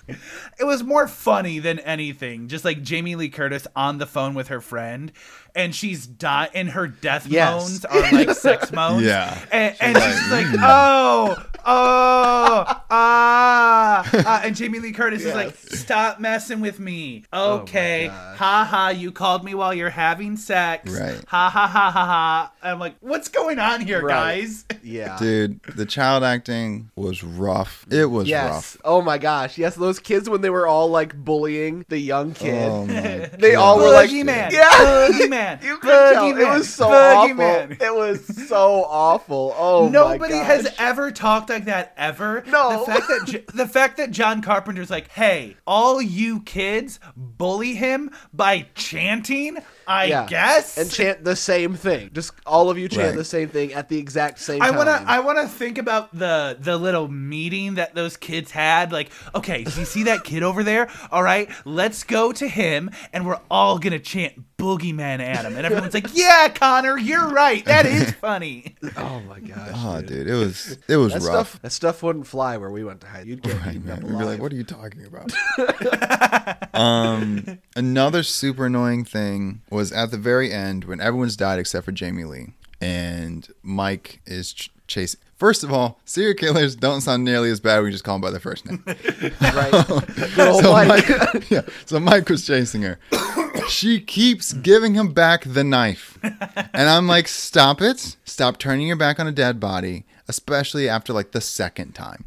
it 0.60 0.64
was 0.64 0.84
more 0.84 1.08
funny 1.08 1.60
than 1.60 1.80
anything. 1.80 2.48
Just 2.48 2.66
like 2.66 2.82
Jamie 2.84 3.16
Lee 3.16 3.30
Curtis 3.30 3.68
on 3.76 3.98
the 3.98 4.06
phone 4.06 4.34
with 4.34 4.48
her 4.50 4.62
friend, 4.62 5.12
and 5.56 5.74
she's 5.76 6.06
di- 6.08 6.50
and 6.54 6.70
her 6.70 6.88
death 6.88 7.28
Yes. 7.28 7.52
moans 7.70 7.86
are 7.86 8.12
like 8.12 8.32
sex 8.32 8.72
moans. 8.74 9.04
Yeah. 9.04 9.38
and, 9.52 9.76
and 9.80 9.98
she's 9.98 10.06
just 10.16 10.32
like, 10.32 10.46
oh, 10.60 11.36
oh, 11.66 12.66
ah, 12.90 14.10
ah, 14.14 14.42
and 14.44 14.56
Jamie 14.56 14.80
Lee 14.80 14.92
Curtis 14.92 15.24
is 15.24 15.34
like, 15.34 15.56
stop 15.56 16.20
messing 16.20 16.62
with 16.62 16.80
me. 16.80 17.24
Okay, 17.34 18.08
gosh. 18.08 18.38
ha 18.38 18.68
ha, 18.70 18.90
you 18.90 19.12
called 19.12 19.44
me 19.44 19.54
while 19.56 19.74
you're 19.74 19.90
having 19.90 20.38
sex. 20.38 20.92
Right. 20.92 21.24
Ha 21.28 21.50
ha 21.50 21.68
ha 21.68 21.92
ha 21.92 22.06
ha. 22.06 22.52
I'm 22.64 22.80
like, 22.80 22.96
what's 23.02 23.28
going 23.30 23.60
on 23.60 23.82
here, 23.82 24.02
Right. 24.02 24.42
guys? 24.42 24.66
yeah 24.84 25.18
Dude, 25.20 25.62
the 25.64 25.86
child 25.86 26.24
acting 26.24 26.90
was 26.96 27.24
rough. 27.24 27.86
It 27.92 28.06
was 28.06 28.28
Yes. 28.28 28.50
rough. 28.52 28.78
Oh 28.84 29.02
my 29.02 29.18
gosh. 29.18 29.58
Yes, 29.58 29.76
those 29.76 30.00
kids 30.00 30.30
when 30.30 30.42
they 30.42 30.50
were 30.50 30.68
all 30.68 30.88
like 30.90 31.16
bullying 31.16 31.86
the 31.90 31.98
young 32.00 32.34
kid. 32.34 32.68
Oh 32.70 32.86
they 33.38 33.56
all 33.56 33.78
were 33.78 33.92
like, 33.92 34.10
Boogeyman. 34.10 34.52
yeah. 34.52 35.08
Boogeyman. 35.42 35.64
You 35.64 35.78
could 35.78 36.14
tell. 36.14 36.38
It 36.38 36.48
was 36.48 36.74
so 36.74 36.88
Boogeyman. 36.90 37.72
awful. 37.74 37.86
It 37.86 37.96
was 37.96 38.48
so 38.48 38.86
awful. 38.88 39.56
Oh 39.58 39.90
Nobody 39.90 40.38
has 40.38 40.74
ever 40.78 41.12
talked 41.12 41.50
like 41.50 41.66
that 41.66 41.94
ever. 41.98 42.44
No. 42.48 42.80
The 42.80 42.92
fact 42.92 43.08
that 43.08 43.44
the 43.54 43.68
fact 43.68 43.98
that 43.98 44.12
John 44.12 44.42
Carpenter's 44.42 44.90
like, 44.90 45.10
"Hey, 45.10 45.58
all 45.66 46.02
you 46.02 46.42
kids 46.42 47.00
bully 47.16 47.74
him 47.76 48.12
by 48.34 48.68
chanting." 48.76 49.58
I 49.92 50.06
Yeah. 50.06 50.26
guess. 50.28 50.78
and 50.78 50.90
chant 50.92 51.24
the 51.24 51.36
same 51.36 51.76
thing. 51.76 52.10
Just 52.14 52.32
all 52.46 52.70
of 52.70 52.78
you 52.78 52.88
chant 52.88 53.10
Right. 53.10 53.16
the 53.18 53.26
same 53.26 53.50
thing 53.50 53.74
at 53.74 53.90
the 53.90 53.98
exact 53.98 54.40
same 54.40 54.62
I 54.62 54.68
time. 54.70 54.78
wanna 54.78 55.04
I 55.06 55.20
wanna 55.20 55.48
think 55.48 55.78
about 55.78 56.18
the 56.18 56.58
the 56.60 56.78
little 56.78 57.08
meeting 57.08 57.76
that 57.76 57.94
those 57.96 58.18
kids 58.18 58.52
had. 58.52 58.92
Like, 58.92 59.10
okay, 59.36 59.64
do 59.64 59.80
you 59.80 59.86
see 59.86 60.04
that 60.04 60.24
kid 60.24 60.44
over 60.44 60.64
there? 60.64 60.88
All 61.12 61.24
right, 61.24 61.50
let's 61.66 62.04
go 62.04 62.32
to 62.32 62.48
him, 62.48 62.90
and 63.14 63.26
we're 63.26 63.40
all 63.50 63.78
gonna 63.80 64.00
chant 64.00 64.34
"Boogeyman" 64.58 65.20
at 65.20 65.44
him, 65.46 65.56
and 65.56 65.66
everyone's 65.66 65.94
like, 65.94 66.08
"Yeah, 66.14 66.48
Connor, 66.50 66.98
you're 66.98 67.28
right. 67.30 67.66
That 67.66 67.86
is 67.86 68.12
funny." 68.22 68.76
oh 68.98 69.20
my 69.28 69.40
gosh. 69.40 69.70
Oh, 69.74 69.98
dude. 70.00 70.08
dude, 70.08 70.28
it 70.28 70.34
was 70.36 70.78
it 70.88 70.98
was 70.98 71.14
That 71.14 71.22
rough. 71.24 71.50
stuff 71.52 71.62
that 71.64 71.72
stuff 71.72 72.04
wouldn't 72.04 72.28
fly 72.28 72.58
where 72.58 72.70
we 72.70 72.84
went 72.84 73.02
to 73.02 73.08
hide. 73.08 73.26
You'd 73.28 73.42
get 73.42 73.58
Right, 73.62 73.76
eaten 73.76 73.86
man. 73.88 73.98
up 73.98 74.04
We'd 74.04 74.18
be 74.20 74.24
like, 74.26 74.40
what 74.40 74.52
are 74.52 74.56
you 74.56 74.64
talking 74.64 75.04
about? 75.06 75.32
um, 76.74 77.60
another 77.76 78.24
super 78.24 78.68
annoying 78.68 79.04
thing 79.06 79.62
was 79.70 79.81
at 79.90 80.12
the 80.12 80.18
very 80.18 80.52
end 80.52 80.84
when 80.84 81.00
everyone's 81.00 81.38
died 81.38 81.60
except 81.60 81.86
for 81.86 81.94
Jamie 81.94 82.26
Lee 82.26 82.48
and 82.82 83.48
Mike 83.64 84.20
is 84.26 84.52
ch- 84.52 84.70
chasing. 84.88 85.20
First 85.38 85.64
of 85.64 85.72
all, 85.72 86.00
serial 86.06 86.34
killers 86.36 86.76
don't 86.76 87.00
sound 87.02 87.24
nearly 87.24 87.50
as 87.50 87.60
bad 87.62 87.78
when 87.78 87.86
you 87.88 87.92
just 87.94 88.04
call 88.04 88.16
them 88.16 88.22
by 88.22 88.32
their 88.32 88.40
first 88.42 88.66
name. 88.66 88.84
right. 89.42 89.72
So 90.62 90.72
Mike. 90.74 90.88
Mike, 91.10 91.50
yeah, 91.50 91.62
so 91.86 92.00
Mike 92.02 92.28
was 92.28 92.46
chasing 92.46 92.82
her. 92.82 93.00
She 93.70 94.02
keeps 94.02 94.52
giving 94.54 94.96
him 94.96 95.14
back 95.14 95.44
the 95.46 95.64
knife, 95.64 96.18
and 96.24 96.90
I'm 96.90 97.08
like, 97.08 97.28
"Stop 97.30 97.80
it! 97.82 98.18
Stop 98.26 98.58
turning 98.58 98.88
your 98.88 98.96
back 98.98 99.18
on 99.20 99.28
a 99.28 99.32
dead 99.32 99.60
body, 99.62 100.04
especially 100.28 100.90
after 100.90 101.14
like 101.14 101.32
the 101.32 101.40
second 101.42 101.94
time." 101.94 102.26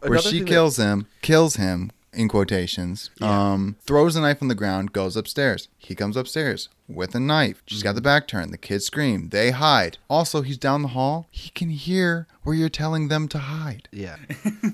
where 0.00 0.12
Another 0.12 0.22
she 0.30 0.36
thing 0.36 0.44
that- 0.44 0.50
kills 0.50 0.76
him, 0.78 1.06
kills 1.20 1.56
him 1.56 1.90
in 2.12 2.28
quotations, 2.28 3.10
um, 3.20 3.76
throws 3.84 4.16
a 4.16 4.20
knife 4.20 4.42
on 4.42 4.48
the 4.48 4.54
ground, 4.54 4.92
goes 4.92 5.16
upstairs. 5.16 5.68
He 5.78 5.94
comes 5.94 6.16
upstairs 6.16 6.68
with 6.88 7.14
a 7.14 7.20
knife. 7.20 7.62
She's 7.66 7.82
got 7.82 7.94
the 7.94 8.00
back 8.00 8.26
turned. 8.28 8.52
The 8.52 8.58
kids 8.58 8.86
scream. 8.86 9.28
They 9.30 9.50
hide. 9.50 9.98
Also, 10.10 10.42
he's 10.42 10.58
down 10.58 10.82
the 10.82 10.88
hall. 10.88 11.26
He 11.30 11.50
can 11.50 11.70
hear 11.70 12.26
where 12.42 12.54
you're 12.56 12.68
telling 12.68 13.06
them 13.08 13.28
to 13.28 13.38
hide. 13.38 13.88
Yeah. 13.92 14.16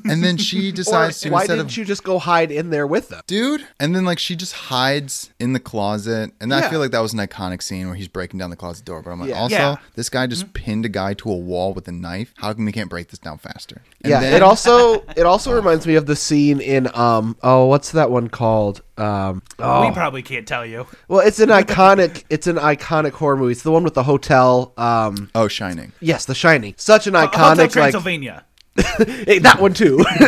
And 0.05 0.25
then 0.25 0.39
she 0.39 0.73
decides 0.73 1.21
to 1.21 1.31
why 1.31 1.41
instead 1.43 1.57
didn't 1.57 1.71
of 1.73 1.77
you 1.77 1.85
just 1.85 2.03
go 2.03 2.19
hide 2.19 2.51
in 2.51 2.71
there 2.71 2.87
with 2.87 3.11
them? 3.11 3.21
dude 3.27 3.67
and 3.79 3.95
then 3.95 4.05
like 4.07 4.19
she 4.19 4.35
just 4.35 4.55
hides 4.55 5.31
in 5.39 5.53
the 5.53 5.61
closet 5.61 6.33
and 6.41 6.55
i 6.55 6.61
Yeah. 6.61 6.71
feel 6.71 6.81
like 6.81 6.93
that 6.93 7.01
was 7.01 7.13
an 7.13 7.19
iconic 7.19 7.63
scene 7.63 7.87
where 7.87 7.95
he's 7.95 8.09
breaking 8.09 8.39
down 8.39 8.49
the 8.49 8.57
closet 8.57 8.87
door 8.87 9.03
but 9.03 9.11
i'm 9.11 9.21
like 9.21 9.29
Yeah. 9.29 9.39
also 9.41 9.55
Yeah. 9.57 9.77
this 9.97 10.09
guy 10.09 10.27
just 10.27 10.55
pinned 10.55 10.87
a 10.87 10.89
guy 10.89 11.13
to 11.15 11.31
a 11.31 11.37
wall 11.37 11.75
with 11.75 11.87
a 11.89 11.93
knife 11.93 12.33
how 12.39 12.55
come 12.55 12.65
we 12.65 12.73
can't 12.73 12.89
break 12.89 13.09
this 13.09 13.19
down 13.19 13.37
faster 13.39 13.83
And 14.03 14.11
yeah, 14.11 14.21
then- 14.21 14.35
it 14.35 14.43
also 14.43 15.05
it 15.17 15.27
also 15.27 15.53
reminds 15.55 15.87
me 15.87 15.95
of 15.97 16.07
the 16.07 16.17
scene 16.17 16.61
in 16.61 16.89
um 16.95 17.37
oh 17.43 17.67
what's 17.67 17.93
that 17.93 18.11
one 18.11 18.29
called 18.29 18.81
um 18.99 19.43
oh 19.59 19.87
We 19.87 19.93
probably 19.93 20.23
can't 20.23 20.47
tell 20.47 20.67
you. 20.67 20.87
well 21.09 21.21
it's 21.27 21.39
an 21.41 21.49
iconic 21.51 22.25
it's 22.31 22.47
an 22.47 22.57
iconic 22.57 23.13
horror 23.13 23.37
movie 23.37 23.53
it's 23.53 23.63
the 23.63 23.71
one 23.71 23.85
with 23.85 23.95
the 23.95 24.03
hotel 24.03 24.73
um 24.77 25.31
oh 25.35 25.49
shining 25.49 25.93
yes 26.01 26.25
The 26.25 26.35
Shining 26.35 26.75
such 26.77 27.07
an 27.07 27.15
Hotel 27.15 27.31
iconic 27.55 27.59
like 27.59 27.71
Transylvania. 27.73 28.45
Hey, 29.27 29.39
that 29.41 29.61
one 29.61 29.75
too. 29.75 29.99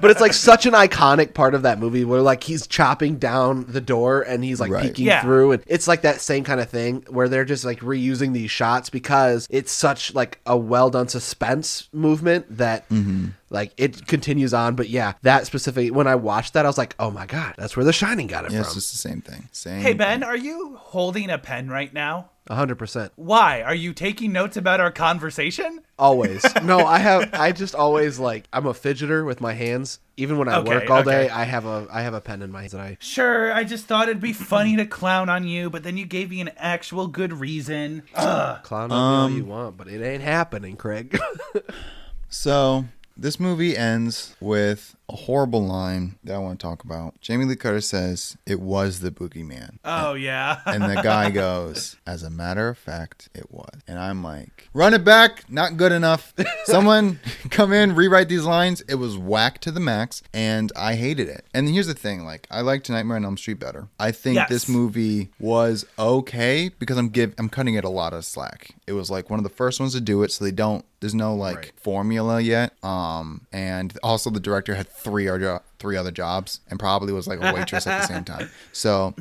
but 0.00 0.10
it's 0.10 0.20
like 0.20 0.32
such 0.32 0.66
an 0.66 0.72
iconic 0.74 1.34
part 1.34 1.54
of 1.54 1.62
that 1.62 1.78
movie 1.78 2.04
where 2.04 2.20
like 2.22 2.42
he's 2.44 2.66
chopping 2.66 3.16
down 3.18 3.64
the 3.68 3.80
door 3.80 4.22
and 4.22 4.42
he's 4.44 4.60
like 4.60 4.70
Right. 4.70 4.84
peeking 4.84 5.06
Yeah. 5.06 5.22
through 5.22 5.52
and 5.52 5.62
it's 5.66 5.88
like 5.88 6.02
that 6.02 6.20
same 6.20 6.44
kind 6.44 6.60
of 6.60 6.68
thing 6.68 7.04
where 7.08 7.28
they're 7.28 7.44
just 7.44 7.64
like 7.64 7.80
reusing 7.80 8.32
these 8.32 8.50
shots 8.50 8.90
because 8.90 9.46
it's 9.50 9.72
such 9.72 10.14
like 10.14 10.40
a 10.46 10.56
well 10.56 10.90
done 10.90 11.08
suspense 11.08 11.88
movement 11.92 12.46
that 12.58 12.88
Mm-hmm. 12.90 13.28
like 13.50 13.72
it 13.76 14.06
continues 14.06 14.52
on 14.54 14.74
but 14.74 14.88
yeah 14.88 15.12
that 15.22 15.46
specific 15.46 15.94
when 15.94 16.06
I 16.06 16.14
watched 16.16 16.54
that 16.54 16.64
I 16.64 16.68
was 16.68 16.78
like 16.78 16.94
oh 16.98 17.10
my 17.10 17.26
god 17.26 17.54
that's 17.58 17.76
where 17.76 17.84
the 17.84 17.92
shining 17.92 18.26
got 18.26 18.44
it 18.44 18.52
yeah 18.52 18.60
it's 18.60 18.74
just 18.74 18.92
the 18.92 18.98
same 18.98 19.20
thing 19.20 19.48
same 19.52 19.80
Hey 19.80 19.92
Ben, 19.94 20.22
are 20.22 20.36
you 20.36 20.76
holding 20.78 21.30
a 21.30 21.38
pen 21.38 21.68
right 21.68 21.92
now? 21.92 22.30
100% 22.50 23.10
Why? 23.16 23.62
Are 23.62 23.74
you 23.74 23.92
taking 23.92 24.32
notes 24.32 24.56
about 24.56 24.80
our 24.80 24.90
conversation? 24.90 25.80
always 25.98 26.54
no 26.64 26.84
I 26.84 26.98
have 26.98 27.30
I 27.34 27.52
just 27.52 27.74
always 27.74 28.18
like 28.18 28.48
I'm 28.52 28.66
a 28.66 28.72
fidgeter 28.72 29.24
with 29.24 29.40
my 29.40 29.52
hands 29.52 30.00
even 30.16 30.38
when 30.38 30.48
I 30.48 30.58
Okay, 30.58 30.68
work 30.68 30.90
all 30.90 31.02
day. 31.02 31.28
I 31.28 31.44
have 31.44 31.64
a 31.66 31.86
I 31.90 32.02
have 32.02 32.14
a 32.14 32.20
pen 32.20 32.42
in 32.42 32.50
my 32.50 32.60
hands 32.60 32.72
that 32.72 32.80
I 32.80 32.96
Sure, 33.00 33.52
I 33.52 33.64
just 33.64 33.86
thought 33.86 34.08
it'd 34.08 34.20
be 34.20 34.32
funny 34.32 34.76
to 34.76 34.86
clown 34.86 35.28
on 35.28 35.46
you, 35.46 35.70
but 35.70 35.82
then 35.82 35.96
you 35.96 36.06
gave 36.06 36.30
me 36.30 36.40
an 36.40 36.50
actual 36.56 37.06
good 37.06 37.32
reason. 37.32 38.02
Ugh. 38.14 38.62
Clown 38.62 38.90
on 38.92 39.12
me 39.12 39.18
all 39.18 39.30
you 39.30 39.44
want, 39.44 39.68
um, 39.68 39.74
but 39.76 39.88
it 39.88 40.02
ain't 40.02 40.22
happening, 40.22 40.76
Craig. 40.76 41.18
so 42.28 42.84
this 43.16 43.38
movie 43.38 43.76
ends 43.76 44.36
with 44.40 44.96
a 45.12 45.16
horrible 45.16 45.64
line 45.66 46.16
that 46.24 46.34
i 46.34 46.38
want 46.38 46.58
to 46.58 46.62
talk 46.66 46.84
about 46.84 47.20
jamie 47.20 47.44
lee 47.44 47.56
curtis 47.56 47.88
says 47.88 48.36
it 48.46 48.60
was 48.60 49.00
the 49.00 49.10
boogeyman 49.10 49.78
Oh 49.84 50.14
yeah. 50.14 50.60
And 50.66 50.82
the 50.84 51.00
guy 51.02 51.30
goes, 51.30 51.96
As 52.06 52.22
a 52.22 52.30
matter 52.30 52.68
of 52.68 52.76
fact, 52.78 53.28
it 53.34 53.50
was. 53.50 53.80
And 53.88 53.98
I'm 53.98 54.22
like, 54.22 54.68
Run 54.74 54.92
it 54.94 55.04
back, 55.04 55.50
not 55.50 55.76
good 55.76 55.90
enough. 55.90 56.32
Someone 56.64 57.18
come 57.50 57.72
in, 57.72 57.94
rewrite 57.94 58.28
these 58.28 58.44
lines. 58.44 58.82
It 58.88 58.96
was 58.96 59.16
whack 59.16 59.58
to 59.62 59.70
the 59.72 59.80
max, 59.80 60.22
and 60.34 60.70
I 60.76 60.94
hated 60.94 61.28
it. 61.28 61.44
And 61.54 61.68
here's 61.68 61.86
the 61.86 61.94
thing 61.94 62.24
like, 62.24 62.46
I 62.50 62.60
liked 62.60 62.88
Nightmare 62.90 63.16
on 63.16 63.24
Elm 63.24 63.36
Street 63.38 63.58
better. 63.58 63.88
I 63.98 64.12
think 64.12 64.36
Yes. 64.36 64.48
this 64.48 64.68
movie 64.68 65.30
was 65.40 65.84
okay 65.98 66.70
because 66.78 66.96
I'm 66.98 67.08
give 67.08 67.34
I'm 67.38 67.48
cutting 67.48 67.74
it 67.74 67.84
a 67.84 67.88
lot 67.90 68.12
of 68.12 68.24
slack. 68.24 68.70
It 68.86 68.92
was 68.92 69.10
like 69.10 69.30
one 69.30 69.38
of 69.40 69.44
the 69.44 69.50
first 69.50 69.80
ones 69.80 69.94
to 69.94 70.00
do 70.00 70.22
it, 70.22 70.30
so 70.30 70.44
they 70.44 70.52
don't 70.52 70.84
there's 71.00 71.14
no 71.14 71.34
like 71.34 71.56
Right. 71.56 71.72
formula 71.80 72.40
yet. 72.40 72.72
Um 72.84 73.46
and 73.52 73.96
also 74.02 74.30
the 74.30 74.40
director 74.40 74.74
had 74.74 74.88
three 75.00 75.28
other 75.28 75.60
three 75.78 75.96
other 75.96 76.10
jobs 76.10 76.60
and 76.68 76.78
probably 76.78 77.12
was 77.12 77.26
like 77.26 77.42
a 77.42 77.52
waitress 77.54 77.86
at 77.86 78.00
the 78.02 78.06
same 78.06 78.24
time. 78.24 78.50
So 78.72 79.14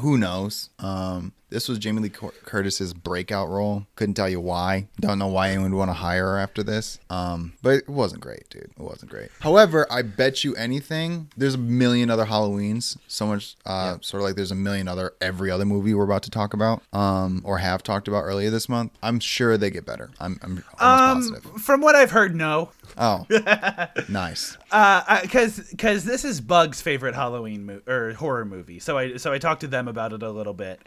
who 0.00 0.18
knows? 0.18 0.68
Um, 0.78 1.32
this 1.50 1.66
was 1.66 1.78
Jamie 1.78 2.02
Lee 2.02 2.10
Cur- 2.10 2.34
Curtis's 2.44 2.92
breakout 2.92 3.48
role. 3.48 3.86
Couldn't 3.96 4.16
tell 4.16 4.28
you 4.28 4.38
why. 4.38 4.86
Don't 5.00 5.18
know 5.18 5.28
why 5.28 5.48
anyone 5.48 5.70
would 5.72 5.78
want 5.78 5.88
to 5.88 5.94
hire 5.94 6.26
her 6.32 6.38
after 6.38 6.62
this. 6.62 6.98
Um, 7.08 7.54
but 7.62 7.70
it 7.76 7.88
wasn't 7.88 8.20
great, 8.20 8.50
dude. 8.50 8.64
It 8.64 8.82
wasn't 8.82 9.10
great. 9.10 9.30
However, 9.40 9.86
I 9.90 10.02
bet 10.02 10.44
you 10.44 10.54
anything, 10.56 11.28
there's 11.38 11.54
a 11.54 11.58
million 11.58 12.10
other 12.10 12.26
Halloweens. 12.26 12.98
So 13.06 13.26
much, 13.28 13.56
uh, 13.64 13.96
sort 14.02 14.20
of 14.20 14.26
like 14.26 14.36
there's 14.36 14.50
a 14.50 14.54
million 14.54 14.88
other 14.88 15.14
every 15.22 15.50
other 15.50 15.64
movie 15.64 15.94
we're 15.94 16.04
about 16.04 16.22
to 16.24 16.30
talk 16.30 16.52
about, 16.52 16.82
um, 16.92 17.40
or 17.46 17.56
have 17.56 17.82
talked 17.82 18.08
about 18.08 18.24
earlier 18.24 18.50
this 18.50 18.68
month. 18.68 18.92
I'm 19.02 19.18
sure 19.18 19.56
they 19.56 19.70
get 19.70 19.86
better. 19.86 20.10
I'm, 20.20 20.38
I'm 20.42 20.62
almost 20.78 21.32
Um, 21.32 21.32
positive. 21.40 21.62
from 21.62 21.80
what 21.80 21.94
I've 21.94 22.10
heard, 22.10 22.36
no. 22.36 22.72
Oh, 22.98 23.24
nice. 24.10 24.58
Uh, 24.70 25.22
because 25.22 25.58
because 25.70 26.04
this 26.04 26.24
is 26.24 26.40
Bug's 26.40 26.80
favorite 26.80 27.14
Halloween 27.14 27.66
mo- 27.66 27.80
or 27.86 28.12
horror 28.12 28.44
movie. 28.44 28.78
So 28.78 28.98
I 28.98 29.16
so 29.16 29.32
I 29.32 29.38
talked 29.38 29.62
to 29.62 29.66
them 29.66 29.88
about 29.88 30.12
it 30.12 30.22
a 30.22 30.30
little 30.30 30.52
bit, 30.52 30.80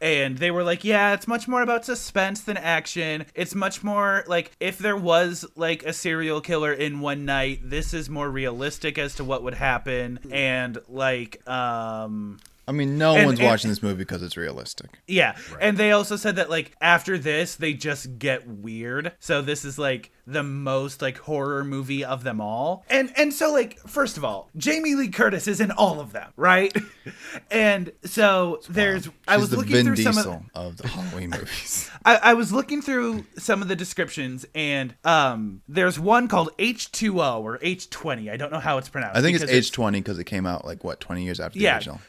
and 0.00 0.38
they 0.38 0.50
were 0.50 0.64
like, 0.64 0.84
yeah, 0.84 1.12
it's 1.12 1.28
much 1.28 1.46
more 1.46 1.60
about 1.60 1.84
suspense 1.84 2.40
than 2.40 2.56
action. 2.56 3.26
It's 3.34 3.54
much 3.54 3.84
more 3.84 4.24
like 4.26 4.52
if 4.58 4.78
there 4.78 4.96
was 4.96 5.44
like 5.54 5.82
a 5.84 5.92
serial 5.92 6.40
killer 6.40 6.72
in 6.72 7.00
one 7.00 7.26
night, 7.26 7.60
this 7.62 7.92
is 7.92 8.08
more 8.08 8.30
realistic 8.30 8.96
as 8.96 9.14
to 9.16 9.24
what 9.24 9.42
would 9.42 9.54
happen, 9.54 10.18
and 10.30 10.78
like, 10.88 11.46
um. 11.48 12.38
I 12.68 12.72
mean, 12.72 12.98
no 12.98 13.14
And- 13.16 13.26
one's 13.26 13.38
and- 13.38 13.48
watching 13.48 13.70
this 13.70 13.82
movie 13.82 13.98
because 13.98 14.22
it's 14.22 14.36
realistic. 14.36 14.98
Yeah. 15.06 15.36
And 15.60 15.76
they 15.78 15.92
also 15.92 16.16
said 16.16 16.36
that 16.36 16.50
like 16.50 16.72
after 16.80 17.16
this 17.18 17.54
they 17.54 17.74
just 17.74 18.18
get 18.18 18.46
weird. 18.46 19.12
So 19.20 19.40
this 19.42 19.64
is 19.64 19.78
like 19.78 20.10
the 20.26 20.42
most 20.42 21.00
like 21.00 21.18
horror 21.18 21.62
movie 21.62 22.04
of 22.04 22.24
them 22.24 22.40
all. 22.40 22.84
And 22.90 23.12
and 23.16 23.32
so 23.32 23.52
like 23.52 23.78
first 23.80 24.16
of 24.16 24.24
all, 24.24 24.50
Jamie 24.56 24.96
Lee 24.96 25.08
Curtis 25.08 25.46
is 25.46 25.60
in 25.60 25.70
all 25.70 26.00
of 26.00 26.12
them, 26.12 26.32
right? 26.36 26.74
and 27.50 27.92
so 28.04 28.60
there's 28.68 29.08
I 29.28 29.36
was 29.36 29.50
the 29.50 29.58
looking 29.58 29.72
Vin 29.72 29.86
through 29.86 29.96
Diesel 29.96 30.12
some 30.14 30.50
of 30.54 30.66
of 30.66 30.76
the 30.78 30.88
Halloween 30.88 31.30
movies. 31.30 31.88
I, 32.04 32.16
I 32.16 32.34
was 32.34 32.52
looking 32.52 32.82
through 32.82 33.24
some 33.38 33.62
of 33.62 33.68
the 33.68 33.76
descriptions 33.76 34.44
and 34.54 34.94
um 35.04 35.62
there's 35.68 35.98
one 36.00 36.26
called 36.26 36.50
H2O 36.58 37.42
or 37.42 37.58
H20. 37.58 38.30
I 38.30 38.36
don't 38.36 38.50
know 38.50 38.58
how 38.58 38.78
it's 38.78 38.88
pronounced. 38.88 39.16
I 39.16 39.22
think 39.22 39.40
it's 39.40 39.70
H20 39.70 39.92
because 39.92 40.18
it 40.18 40.24
came 40.24 40.46
out 40.46 40.64
like 40.64 40.82
what 40.82 40.98
20 41.00 41.22
years 41.22 41.38
after 41.38 41.58
the 41.58 41.64
yeah, 41.64 41.76
original. 41.76 42.00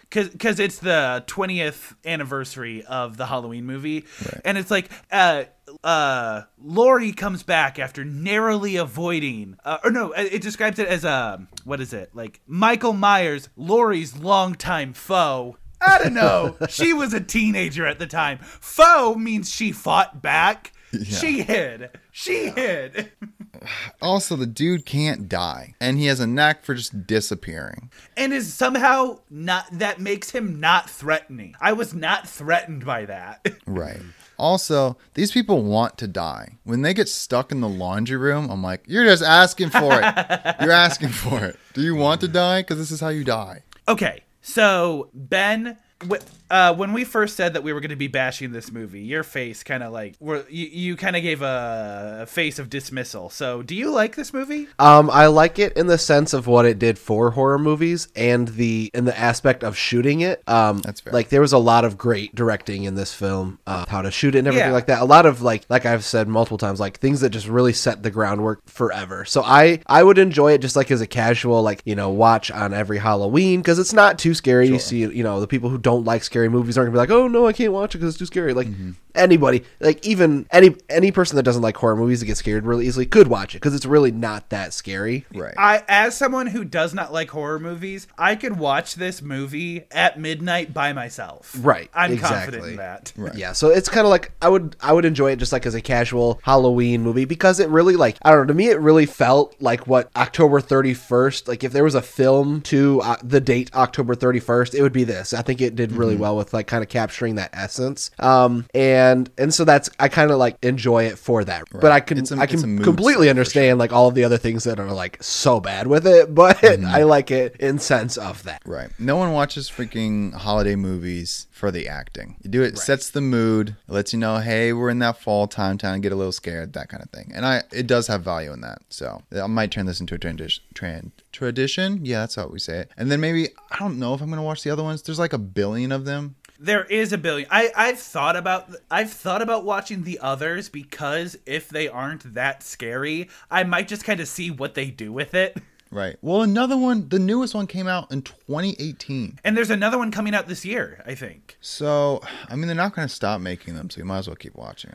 Because 0.48 0.62
it's 0.62 0.80
the 0.80 1.26
20th 1.28 1.96
anniversary 2.06 2.82
of 2.86 3.18
the 3.18 3.26
Halloween 3.26 3.66
movie, 3.66 4.06
and 4.46 4.58
it's 4.58 4.72
like 4.72 4.90
uh 5.12 5.44
uh 5.84 6.44
Laurie 6.58 7.12
comes 7.12 7.44
back 7.44 7.78
after 7.78 8.06
narrowly 8.06 8.78
avoiding 8.78 9.58
uh, 9.66 9.80
or 9.84 9.92
no 9.92 10.14
it 10.14 10.36
it 10.36 10.42
describes 10.42 10.80
it 10.80 10.88
as 10.88 11.04
a 11.04 11.46
what 11.66 11.82
is 11.82 11.92
it? 11.92 12.12
Like 12.14 12.40
Michael 12.48 12.94
Myers 12.94 13.50
Laurie's 13.58 14.18
longtime 14.18 14.94
foe. 14.94 15.58
I 15.82 16.00
don't 16.02 16.14
know. 16.14 16.56
She 16.70 16.94
was 16.94 17.14
a 17.14 17.20
teenager 17.20 17.86
at 17.86 18.00
the 18.00 18.08
time. 18.08 18.38
Foe 18.40 19.16
means 19.16 19.52
she 19.52 19.74
fought 19.74 20.22
back 20.22 20.72
she 21.04 21.42
hid 21.42 21.90
she 22.12 22.50
hid 22.50 23.12
Also, 24.02 24.36
the 24.36 24.46
dude 24.46 24.86
can't 24.86 25.28
die, 25.28 25.74
and 25.82 25.98
he 25.98 26.06
has 26.06 26.20
a 26.20 26.28
knack 26.28 26.64
for 26.64 26.76
just 26.76 27.08
disappearing. 27.08 27.90
and 28.16 28.32
is 28.32 28.54
somehow 28.54 29.18
not 29.30 29.66
that 29.72 30.00
makes 30.00 30.30
him 30.32 30.60
not 30.60 30.90
threatening 30.90 31.56
I 31.60 31.74
was 31.74 31.94
not 31.94 32.28
threatened 32.28 32.86
by 32.86 33.06
that 33.06 33.46
Right. 33.66 34.02
Also, 34.40 34.98
these 35.16 35.32
people 35.32 35.64
want 35.64 35.98
to 35.98 36.08
die. 36.08 36.60
When 36.64 36.84
they 36.84 36.94
get 36.94 37.10
stuck 37.10 37.52
in 37.52 37.60
the 37.60 37.68
laundry 37.68 38.18
room, 38.18 38.52
I'm 38.52 38.62
like, 38.62 38.84
you're 38.86 39.04
just 39.06 39.24
asking 39.24 39.72
for 39.72 39.92
it. 40.00 40.56
You're 40.62 40.72
asking 40.72 41.10
for 41.10 41.44
it. 41.44 41.58
Do 41.74 41.82
you 41.82 41.96
want 41.96 42.22
to 42.22 42.28
die? 42.28 42.62
Because 42.62 42.78
this 42.78 42.92
is 42.92 43.00
how 43.00 43.08
you 43.10 43.24
die. 43.24 43.64
Okay, 43.88 44.22
so 44.42 45.10
Ben, 45.16 45.76
wh- 46.08 46.22
uh, 46.50 46.74
when 46.76 46.94
we 46.94 47.04
first 47.04 47.36
said 47.36 47.54
that 47.54 47.64
we 47.64 47.74
were 47.74 47.80
going 47.80 47.90
to 47.90 47.96
be 47.96 48.08
bashing 48.08 48.52
this 48.52 48.72
movie, 48.72 49.02
your 49.02 49.24
face 49.24 49.64
kind 49.64 49.84
of 49.84 49.92
like 49.92 50.16
were 50.20 50.46
you, 50.50 50.68
you 50.68 50.96
kind 50.96 51.16
of 51.16 51.22
gave 51.22 51.42
a 51.42 52.26
face 52.28 52.60
of 52.60 52.70
dismissal. 52.70 53.30
So, 53.30 53.62
do 53.62 53.76
you 53.76 53.90
like 53.92 54.16
this 54.16 54.34
movie? 54.34 54.68
Um, 54.80 55.10
I 55.12 55.28
like 55.28 55.60
it 55.60 55.74
in 55.78 55.88
the 55.88 55.98
sense 55.98 56.34
of 56.34 56.48
what 56.48 56.66
it 56.66 56.80
did 56.80 56.98
for 56.98 57.32
horror 57.32 57.60
movies 57.60 58.08
and 58.16 58.48
the 58.50 58.90
in 58.94 59.06
the 59.06 59.18
aspect 59.18 59.64
of 59.64 59.76
shooting 59.78 60.22
it. 60.22 60.42
Um, 60.48 60.80
That's 60.80 61.02
fair. 61.02 61.14
Like 61.14 61.30
there 61.30 61.42
was 61.42 61.54
a 61.54 61.58
lot 61.58 61.84
of 61.86 61.98
great 61.98 62.34
directing 62.36 62.84
in 62.84 62.96
this 62.96 63.14
film, 63.14 63.60
uh, 63.68 63.86
how 63.88 64.02
to 64.02 64.12
shoot 64.12 64.36
it 64.36 64.40
and 64.40 64.48
everything 64.48 64.70
Yeah. 64.70 64.74
like 64.74 64.88
that. 64.88 65.02
A 65.02 65.06
lot 65.06 65.26
of 65.26 65.42
like 65.42 65.66
like 65.70 65.86
I've 65.86 66.06
said 66.06 66.28
multiple 66.28 66.58
times, 66.58 66.80
like 66.80 67.00
things 67.00 67.22
that 67.22 67.30
just 67.32 67.48
really 67.48 67.74
set 67.74 68.04
the 68.04 68.12
groundwork 68.12 68.62
forever. 68.70 69.26
So 69.26 69.42
I 69.44 69.82
I 69.88 70.04
would 70.04 70.18
enjoy 70.18 70.54
it 70.54 70.62
just 70.62 70.76
like 70.76 70.92
as 70.92 71.02
a 71.02 71.08
casual 71.08 71.62
like 71.62 71.82
you 71.86 71.96
know 71.96 72.10
watch 72.10 72.52
on 72.52 72.74
every 72.74 73.00
Halloween 73.00 73.60
because 73.62 73.80
it's 73.80 73.94
not 73.94 74.18
too 74.20 74.34
scary. 74.34 74.68
You 74.68 74.80
see 74.80 75.00
you 75.00 75.24
know 75.24 75.40
the 75.42 75.48
people 75.48 75.70
who 75.70 75.78
don't 75.78 76.06
like 76.06 76.24
scary 76.24 76.37
movies 76.50 76.78
aren't 76.78 76.88
gonna 76.88 76.96
be 76.96 77.00
like 77.00 77.10
oh 77.10 77.28
no 77.28 77.48
I 77.48 77.54
can't 77.54 77.74
watch 77.74 77.96
it 77.96 77.98
because 78.00 78.14
it's 78.14 78.20
too 78.20 78.26
scary. 78.26 78.54
Like 78.54 78.68
Mm-hmm. 78.68 78.92
Anybody 79.18 79.64
like 79.80 80.06
even 80.06 80.48
any 80.52 80.76
any 80.90 81.12
person 81.12 81.36
that 81.36 81.44
doesn't 81.44 81.62
like 81.62 81.76
horror 81.78 81.96
movies 81.96 82.20
that 82.20 82.26
gets 82.26 82.40
scared 82.40 82.66
really 82.66 82.88
easily 82.88 83.06
could 83.06 83.28
watch 83.28 83.56
it 83.56 83.58
because 83.58 83.76
it's 83.76 83.86
really 83.86 84.12
not 84.12 84.50
that 84.50 84.74
scary. 84.74 85.26
Right. 85.34 85.54
I, 85.58 85.84
as 85.88 86.16
someone 86.16 86.48
who 86.48 86.64
does 86.64 86.94
not 86.94 87.12
like 87.12 87.30
horror 87.30 87.60
movies, 87.60 88.08
I 88.18 88.36
could 88.36 88.58
watch 88.60 88.96
this 88.96 89.22
movie 89.22 89.84
at 89.92 90.20
midnight 90.20 90.74
by 90.74 90.94
myself. 90.94 91.56
Right, 91.60 91.90
I'm 91.94 92.18
confident 92.18 92.66
in 92.66 92.76
that. 92.78 93.14
Right. 93.16 93.36
Yeah, 93.36 93.54
so 93.54 93.70
it's 93.70 93.90
kind 93.90 94.06
of 94.06 94.10
like 94.12 94.32
I 94.42 94.50
would 94.50 94.76
I 94.82 94.94
would 94.94 95.06
enjoy 95.06 95.32
it 95.32 95.40
just 95.40 95.52
like 95.52 95.66
as 95.66 95.76
a 95.76 95.82
casual 95.82 96.40
Halloween 96.44 97.02
movie 97.02 97.26
because 97.26 97.60
it 97.60 97.70
really 97.70 97.96
like 97.96 98.18
I 98.22 98.32
don't 98.32 98.42
know 98.42 98.46
to 98.48 98.54
me 98.54 98.68
it 98.70 98.80
really 98.80 99.06
felt 99.06 99.56
like 99.60 99.88
what 99.88 100.10
October 100.16 100.62
31st 100.62 101.48
like 101.48 101.64
if 101.64 101.72
there 101.74 101.84
was 101.84 101.96
a 101.96 102.02
film 102.02 102.62
to 102.62 103.02
uh, 103.02 103.18
the 103.24 103.40
date 103.42 103.70
October 103.76 104.16
31st 104.16 104.74
it 104.76 104.82
would 104.82 104.94
be 104.94 105.04
this. 105.04 105.34
I 105.34 105.42
think 105.42 105.62
it 105.62 105.76
did 105.76 105.92
really 105.92 106.08
Mm-hmm. 106.08 106.22
well 106.22 106.38
with 106.38 106.54
like 106.54 106.68
kind 106.68 106.82
of 106.84 106.90
capturing 106.90 107.36
that 107.36 107.50
essence. 107.54 108.12
Um 108.20 108.66
and 108.74 109.07
and 109.12 109.30
and 109.38 109.54
so 109.54 109.64
that's 109.66 109.90
I 110.00 110.08
kind 110.08 110.32
of 110.32 110.38
like 110.38 110.58
enjoy 110.64 111.06
it 111.06 111.18
for 111.18 111.44
that. 111.44 111.64
But 111.72 111.92
I 111.92 112.00
can 112.00 112.18
a- 112.20 112.38
I 112.42 112.46
can 112.48 112.84
completely 112.84 113.30
understand 113.30 113.80
like 113.80 113.92
all 113.94 114.08
of 114.08 114.16
the 114.16 114.24
other 114.24 114.38
things 114.38 114.64
that 114.66 114.80
are 114.80 114.92
like 114.92 115.22
so 115.22 115.60
bad 115.60 115.88
with 115.88 116.06
it, 116.08 116.34
but 116.42 116.58
Mm-hmm. 116.58 116.86
I 116.86 117.04
like 117.04 117.32
it 117.32 117.56
in 117.60 117.80
sense 117.80 118.18
of 118.18 118.44
that. 118.44 118.62
Right. 118.66 118.90
No 119.00 119.16
one 119.16 119.32
watches 119.34 119.70
freaking 119.70 120.34
holiday 120.34 120.76
movies 120.76 121.48
for 121.52 121.72
the 121.72 121.88
acting. 121.88 122.36
You 122.44 122.50
do 122.52 122.62
it, 122.62 122.78
sets 122.78 123.10
the 123.10 123.22
mood, 123.22 123.76
lets 123.88 124.14
you 124.14 124.20
know, 124.20 124.38
hey, 124.38 124.74
we're 124.74 124.90
in 124.90 125.00
that 125.00 125.18
fall 125.20 125.48
time, 125.48 125.78
time 125.78 126.02
get 126.02 126.12
a 126.12 126.16
little 126.16 126.32
scared, 126.32 126.74
that 126.74 126.90
kind 126.90 127.02
of 127.02 127.10
thing. 127.10 127.32
And 127.34 127.46
I, 127.46 127.64
it 127.72 127.88
does 127.88 128.08
have 128.08 128.22
value 128.24 128.54
in 128.54 128.62
that. 128.62 128.80
So 128.90 129.24
I 129.42 129.48
might 129.48 129.72
turn 129.72 129.86
this 129.88 130.00
into 130.00 130.16
a 130.16 130.18
tradition. 130.20 130.64
Trend, 130.76 131.12
tradition? 131.32 132.06
Yeah, 132.06 132.20
that's 132.22 132.36
how 132.36 132.48
we 132.48 132.60
say 132.60 132.80
it. 132.80 132.92
And 132.98 133.10
then 133.12 133.20
maybe 133.22 133.50
I 133.72 133.80
don't 133.80 133.98
know 134.00 134.14
if 134.14 134.22
I'm 134.22 134.30
gonna 134.30 134.44
watch 134.44 134.64
the 134.64 134.70
other 134.72 134.84
ones. 134.84 135.02
There's 135.02 135.20
like 135.20 135.34
a 135.34 135.38
billion 135.40 135.92
of 135.92 136.06
them. 136.06 136.36
There 136.60 136.86
is 136.86 137.14
a 137.14 137.18
billion. 137.18 137.48
I 137.52 137.72
I've 137.76 138.00
thought 138.00 138.36
about 138.36 138.70
I've 138.90 139.12
thought 139.12 139.42
about 139.42 139.64
watching 139.64 140.04
the 140.04 140.20
others 140.20 140.70
because 140.70 141.38
if 141.46 141.70
they 141.70 141.88
aren't 141.88 142.34
that 142.34 142.64
scary, 142.64 143.30
I 143.52 143.64
might 143.64 143.88
just 143.88 144.04
kind 144.04 144.20
of 144.20 144.28
see 144.28 144.50
what 144.50 144.74
they 144.74 144.90
do 144.90 145.12
with 145.14 145.34
it. 145.34 145.58
Right. 145.92 146.16
Well, 146.22 146.42
another 146.42 146.78
one, 146.78 147.08
the 147.10 147.20
newest 147.20 147.56
one 147.56 147.68
came 147.68 147.88
out 147.88 148.12
in 148.12 148.22
2018. 148.22 149.40
And 149.44 149.56
there's 149.58 149.70
another 149.70 149.98
one 149.98 150.12
coming 150.12 150.36
out 150.36 150.48
this 150.48 150.66
year, 150.66 151.04
I 151.06 151.16
think. 151.16 151.58
So, 151.62 152.22
I 152.50 152.56
mean, 152.56 152.68
they're 152.68 152.76
not 152.76 152.96
going 152.96 153.08
to 153.08 153.14
stop 153.14 153.40
making 153.42 153.76
them, 153.76 153.90
so 153.90 154.00
you 154.00 154.06
might 154.06 154.20
as 154.20 154.28
well 154.28 154.36
keep 154.36 154.56
watching 154.56 154.92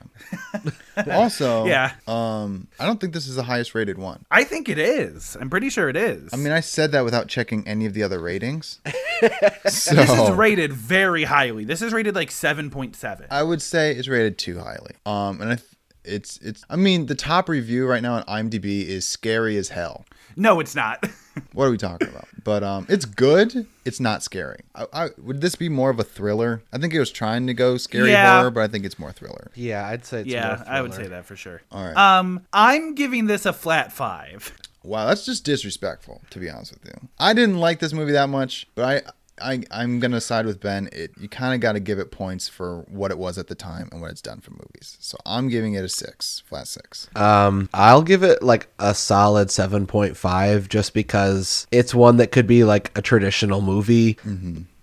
them. 0.52 0.72
also, 1.11 1.64
Yeah. 1.66 1.92
um, 2.07 2.68
I 2.78 2.87
don't 2.87 3.00
think 3.00 3.12
this 3.14 3.26
is 3.26 3.37
the 3.37 3.42
highest 3.42 3.74
rated 3.74 3.98
one. 3.98 4.24
I 4.31 4.44
think 4.44 4.68
it 4.68 4.78
is. 4.78 5.37
I'm 5.40 5.50
pretty 5.50 5.70
sure 5.70 5.88
it 5.88 5.96
is. 5.96 6.31
I 6.33 6.37
mean, 6.37 6.52
I 6.52 6.61
said 6.61 6.92
that 6.92 7.05
without 7.05 7.28
checking 7.28 7.66
any 7.66 7.87
of 7.87 7.94
the 7.94 8.02
other 8.02 8.20
ratings. 8.20 8.81
so, 8.85 9.28
this 9.94 10.11
is 10.11 10.31
rated 10.31 10.72
very 10.72 11.24
highly. 11.24 11.64
This 11.64 11.83
is 11.83 11.92
rated 11.92 12.14
like 12.14 12.31
7.7. 12.31 13.26
I 13.31 13.42
would 13.42 13.62
say 13.62 13.92
it's 13.92 14.09
rated 14.09 14.38
too 14.38 14.59
highly. 14.59 14.94
Um, 15.07 15.40
and 15.40 15.52
I 15.52 15.55
th- 15.57 15.68
it's 16.05 16.38
it's. 16.38 16.65
I 16.69 16.77
mean, 16.77 17.07
the 17.07 17.15
top 17.15 17.49
review 17.49 17.87
right 17.87 18.03
now 18.03 18.15
on 18.15 18.23
IMDb 18.25 18.87
is 18.87 19.07
scary 19.07 19.57
as 19.57 19.69
hell. 19.71 20.05
No, 20.37 20.61
it's 20.61 20.75
not. 20.75 21.05
What 21.55 21.65
are 21.65 21.71
we 21.71 21.79
talking 21.79 22.09
about? 22.09 22.29
But 22.45 22.62
um, 22.62 22.85
it's 22.91 23.07
good. 23.07 23.67
It's 23.87 24.01
not 24.01 24.23
scary. 24.23 24.61
I, 24.75 24.87
I, 24.93 25.09
would 25.17 25.41
this 25.41 25.55
be 25.55 25.71
more 25.71 25.88
of 25.88 25.99
a 25.99 26.05
thriller? 26.05 26.62
I 26.75 26.77
think 26.77 26.93
it 26.93 26.99
was 26.99 27.11
trying 27.11 27.47
to 27.47 27.55
go 27.55 27.79
scary 27.79 28.11
Yeah. 28.11 28.38
horror, 28.38 28.51
but 28.51 28.61
I 28.61 28.69
think 28.69 28.85
it's 28.85 28.99
more 28.99 29.12
thriller. 29.12 29.51
Yeah, 29.55 29.87
I'd 29.87 30.05
say 30.05 30.21
it's 30.21 30.29
yeah, 30.29 30.57
more 30.59 30.69
I 30.69 30.83
would 30.83 30.93
say 30.93 31.07
that 31.07 31.25
for 31.25 31.35
sure. 31.35 31.62
All 31.73 31.87
right. 31.87 31.97
Um, 31.97 32.47
I'm 32.53 32.95
giving 32.95 33.29
this 33.29 33.47
a 33.47 33.55
flat 33.55 33.95
5. 33.95 34.59
Wow, 34.85 35.07
that's 35.07 35.25
just 35.25 35.45
disrespectful, 35.45 36.21
to 36.31 36.38
be 36.38 36.51
honest 36.51 36.73
with 36.75 36.85
you. 36.85 37.09
I 37.19 37.33
didn't 37.33 37.59
like 37.59 37.79
this 37.79 37.95
movie 37.95 38.12
that 38.12 38.29
much, 38.29 38.67
but 38.75 38.85
I, 38.85 39.11
I 39.40 39.62
I'm 39.71 39.99
gonna 40.01 40.21
side 40.21 40.47
with 40.47 40.61
Ben. 40.61 40.88
It 40.92 41.12
you 41.18 41.29
kind 41.29 41.55
of 41.55 41.61
got 41.61 41.73
to 41.73 41.81
give 41.81 41.99
it 41.99 42.11
points 42.11 42.49
for 42.49 42.81
what 42.88 43.11
it 43.11 43.18
was 43.18 43.38
at 43.38 43.47
the 43.49 43.55
time 43.55 43.88
and 43.90 44.01
what 44.01 44.11
it's 44.11 44.21
done 44.23 44.40
for 44.40 44.51
movies. 44.53 44.97
So 45.01 45.16
I'm 45.25 45.49
giving 45.49 45.75
it 45.75 45.85
a 45.85 45.88
six, 45.88 46.42
flat 46.47 46.68
six. 46.68 47.09
Um, 47.16 47.68
I'll 47.73 48.03
give 48.03 48.23
it 48.23 48.42
like 48.42 48.68
a 48.79 48.95
solid 48.95 49.49
7.5 49.49 50.68
just 50.68 50.95
because 50.95 51.66
it's 51.71 51.95
one 51.95 52.16
that 52.18 52.33
could 52.33 52.47
be 52.47 52.64
like 52.64 52.97
a 52.97 53.03
traditional 53.03 53.61
movie. 53.61 54.18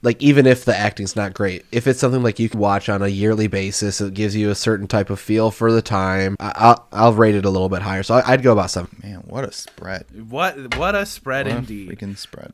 Like 0.01 0.21
even 0.23 0.45
if 0.47 0.63
the 0.63 0.75
acting's 0.75 1.15
not 1.17 1.33
great, 1.33 1.65
if 1.73 1.85
it's 1.85 1.99
something 1.99 2.23
like 2.23 2.39
you 2.39 2.47
can 2.47 2.59
watch 2.59 2.87
on 2.87 3.01
a 3.01 3.07
yearly 3.09 3.47
basis, 3.47 3.99
it 3.99 4.13
gives 4.13 4.33
you 4.35 4.49
a 4.49 4.55
certain 4.55 4.87
type 4.87 5.09
of 5.09 5.19
feel 5.19 5.51
for 5.51 5.71
the 5.73 5.81
time. 5.81 6.37
I- 6.39 6.53
I'll 6.55 6.87
I'll 6.93 7.13
rate 7.13 7.35
it 7.35 7.43
a 7.43 7.49
little 7.49 7.67
bit 7.67 7.81
higher, 7.81 8.01
so 8.03 8.15
I- 8.15 8.31
I'd 8.33 8.41
go 8.41 8.53
about 8.53 8.71
seven. 8.71 8.95
Man, 9.03 9.23
what 9.27 9.43
a 9.43 9.51
spread! 9.51 10.05
What 10.29 10.75
what 10.77 10.95
a 10.95 11.05
spread 11.05 11.47
What 11.47 11.53
a 11.55 11.57
indeed. 11.57 11.89
freaking 11.89 12.17
spread. 12.17 12.53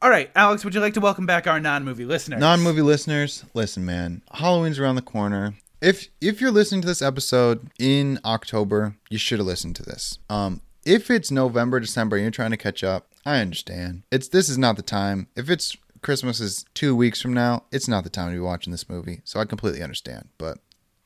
All 0.00 0.10
right, 0.10 0.30
Alex, 0.36 0.64
would 0.64 0.76
you 0.76 0.80
like 0.80 0.94
to 0.94 1.00
welcome 1.00 1.26
back 1.26 1.48
our 1.48 1.58
non-movie 1.58 2.04
listeners? 2.04 2.38
Non-movie 2.38 2.82
listeners, 2.82 3.44
listen, 3.52 3.84
man. 3.84 4.22
Halloween's 4.32 4.78
around 4.78 4.94
the 4.94 5.02
corner. 5.02 5.54
If 5.80 6.08
if 6.20 6.40
you're 6.40 6.52
listening 6.52 6.82
to 6.82 6.86
this 6.86 7.02
episode 7.02 7.68
in 7.80 8.20
October, 8.24 8.94
you 9.10 9.18
should 9.18 9.40
have 9.40 9.46
listened 9.46 9.74
to 9.76 9.82
this. 9.82 10.20
Um, 10.30 10.60
if 10.84 11.10
it's 11.10 11.32
November, 11.32 11.80
December, 11.80 12.14
and 12.14 12.22
you're 12.22 12.30
trying 12.30 12.52
to 12.52 12.56
catch 12.56 12.84
up, 12.84 13.08
I 13.26 13.40
understand. 13.40 14.04
It's 14.12 14.28
this 14.28 14.48
is 14.48 14.56
not 14.56 14.76
the 14.76 14.82
time. 14.82 15.26
If 15.34 15.50
it's 15.50 15.76
Christmas 16.00 16.38
is 16.38 16.64
two 16.74 16.94
weeks 16.94 17.20
from 17.20 17.34
now, 17.34 17.64
it's 17.72 17.88
not 17.88 18.04
the 18.04 18.10
time 18.10 18.28
to 18.28 18.34
be 18.34 18.40
watching 18.40 18.70
this 18.70 18.88
movie. 18.88 19.20
So 19.24 19.40
I 19.40 19.46
completely 19.46 19.82
understand. 19.82 20.28
But 20.38 20.58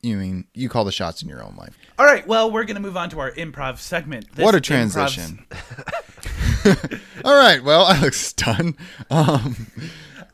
you 0.02 0.16
mean 0.16 0.44
you 0.52 0.68
call 0.68 0.84
the 0.84 0.92
shots 0.92 1.22
in 1.22 1.30
your 1.30 1.42
own 1.42 1.56
life. 1.56 1.78
All 1.98 2.04
right, 2.04 2.26
well, 2.26 2.50
we're 2.50 2.64
going 2.64 2.76
to 2.76 2.82
move 2.82 2.98
on 2.98 3.08
to 3.10 3.20
our 3.20 3.30
improv 3.32 3.78
segment. 3.78 4.34
This 4.34 4.44
what 4.44 4.54
a 4.54 4.60
transition. 4.60 5.46
All 7.24 7.36
right, 7.36 7.62
well, 7.62 7.86
Alex 7.86 8.26
is 8.28 8.32
done. 8.32 8.76
Um, 9.10 9.66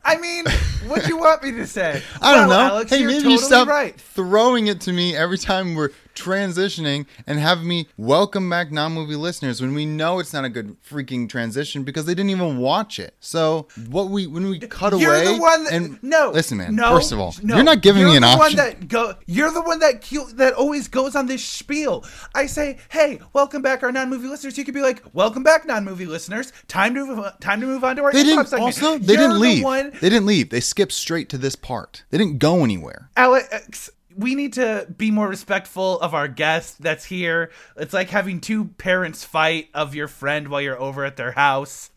I 0.03 0.17
mean, 0.17 0.45
what 0.87 1.03
do 1.03 1.09
you 1.09 1.17
want 1.17 1.43
me 1.43 1.51
to 1.53 1.67
say? 1.67 2.01
I 2.21 2.35
don't 2.35 2.47
Well, 2.47 2.59
know. 2.67 2.75
Alex, 2.75 2.91
hey, 2.91 2.99
you're 2.99 3.07
maybe 3.07 3.17
totally 3.19 3.33
you 3.35 3.39
stop 3.39 3.67
right. 3.67 3.99
throwing 3.99 4.67
it 4.67 4.81
to 4.81 4.93
me 4.93 5.15
every 5.15 5.37
time 5.37 5.75
we're 5.75 5.89
transitioning 6.19 7.05
and 7.25 7.39
have 7.39 7.63
me 7.63 7.87
welcome 7.97 8.49
back 8.49 8.71
non-movie 8.71 9.15
listeners 9.15 9.61
when 9.61 9.73
we 9.73 9.85
know 9.85 10.19
it's 10.19 10.33
not 10.33 10.45
a 10.45 10.49
good 10.49 10.75
freaking 10.83 11.29
transition 11.29 11.83
because 11.83 12.05
they 12.05 12.13
didn't 12.13 12.31
even 12.31 12.57
watch 12.57 12.99
it. 12.99 13.15
So 13.19 13.67
what 13.89 14.09
we 14.09 14.27
when 14.27 14.49
we 14.49 14.59
cut 14.59 14.97
You're 14.99 15.13
away 15.13 15.35
the 15.35 15.41
one 15.41 15.63
that 15.65 15.73
and 15.73 16.03
no. 16.03 16.31
listen, 16.31 16.57
man. 16.57 16.75
No, 16.75 16.95
first 16.95 17.11
of 17.11 17.19
all, 17.19 17.33
no, 17.41 17.55
you're 17.55 17.63
not 17.63 17.81
giving 17.81 18.01
you're 18.01 18.11
me 18.11 18.17
an 18.17 18.23
the 18.23 18.27
option. 18.27 18.39
One 18.39 18.55
that 18.55 18.87
go, 18.87 19.13
you're 19.25 19.51
the 19.51 19.61
one 19.61 19.79
that 19.79 20.01
that 20.35 20.53
always 20.53 20.87
goes 20.87 21.15
on 21.15 21.27
this 21.27 21.43
spiel. 21.43 22.05
I 22.35 22.45
say, 22.45 22.77
"Hey, 22.89 23.19
welcome 23.33 23.61
back, 23.61 23.83
our 23.83 23.91
non-movie 23.91 24.27
listeners." 24.27 24.57
You 24.57 24.65
could 24.65 24.73
be 24.73 24.81
like, 24.81 25.03
"Welcome 25.13 25.43
back, 25.43 25.65
non-movie 25.65 26.05
listeners. 26.05 26.51
Time 26.67 26.93
to 26.95 27.05
move, 27.05 27.25
time 27.39 27.61
to 27.61 27.67
move 27.67 27.83
on 27.83 27.95
to 27.95 28.03
our 28.03 28.11
they 28.11 28.23
didn't 28.23 28.47
segment." 28.47 28.63
also 28.63 28.97
they 28.97 29.13
You're 29.13 29.27
didn't 29.27 29.39
leave. 29.39 29.63
They 29.99 30.09
didn't 30.09 30.25
leave. 30.25 30.49
They 30.49 30.59
skipped 30.59 30.91
straight 30.91 31.29
to 31.29 31.37
this 31.37 31.55
part. 31.55 32.03
They 32.09 32.17
didn't 32.17 32.39
go 32.39 32.63
anywhere. 32.63 33.09
Alex, 33.15 33.89
we 34.19 34.35
need 34.35 34.53
to 34.53 34.85
be 34.97 35.11
more 35.11 35.27
respectful 35.27 35.99
of 36.01 36.13
our 36.13 36.27
guest 36.27 36.81
that's 36.81 37.05
here. 37.05 37.51
It's 37.77 37.93
like 37.93 38.09
having 38.09 38.41
two 38.41 38.65
parents 38.65 39.23
fight 39.23 39.69
of 39.73 39.95
your 39.95 40.07
friend 40.07 40.49
while 40.49 40.61
you're 40.61 40.79
over 40.79 41.05
at 41.05 41.15
their 41.17 41.31
house. 41.31 41.89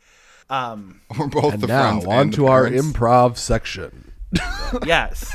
Um, 0.48 1.00
We're 1.18 1.26
both 1.28 1.54
And 1.54 1.62
the 1.62 1.66
now 1.66 1.90
friends 1.90 2.06
on 2.06 2.12
and 2.18 2.32
to 2.35 2.42
the 2.42 2.46
our 2.46 2.64
parents. 2.68 2.87
improv 2.87 3.37
section. 3.38 4.12
yes. 4.87 5.35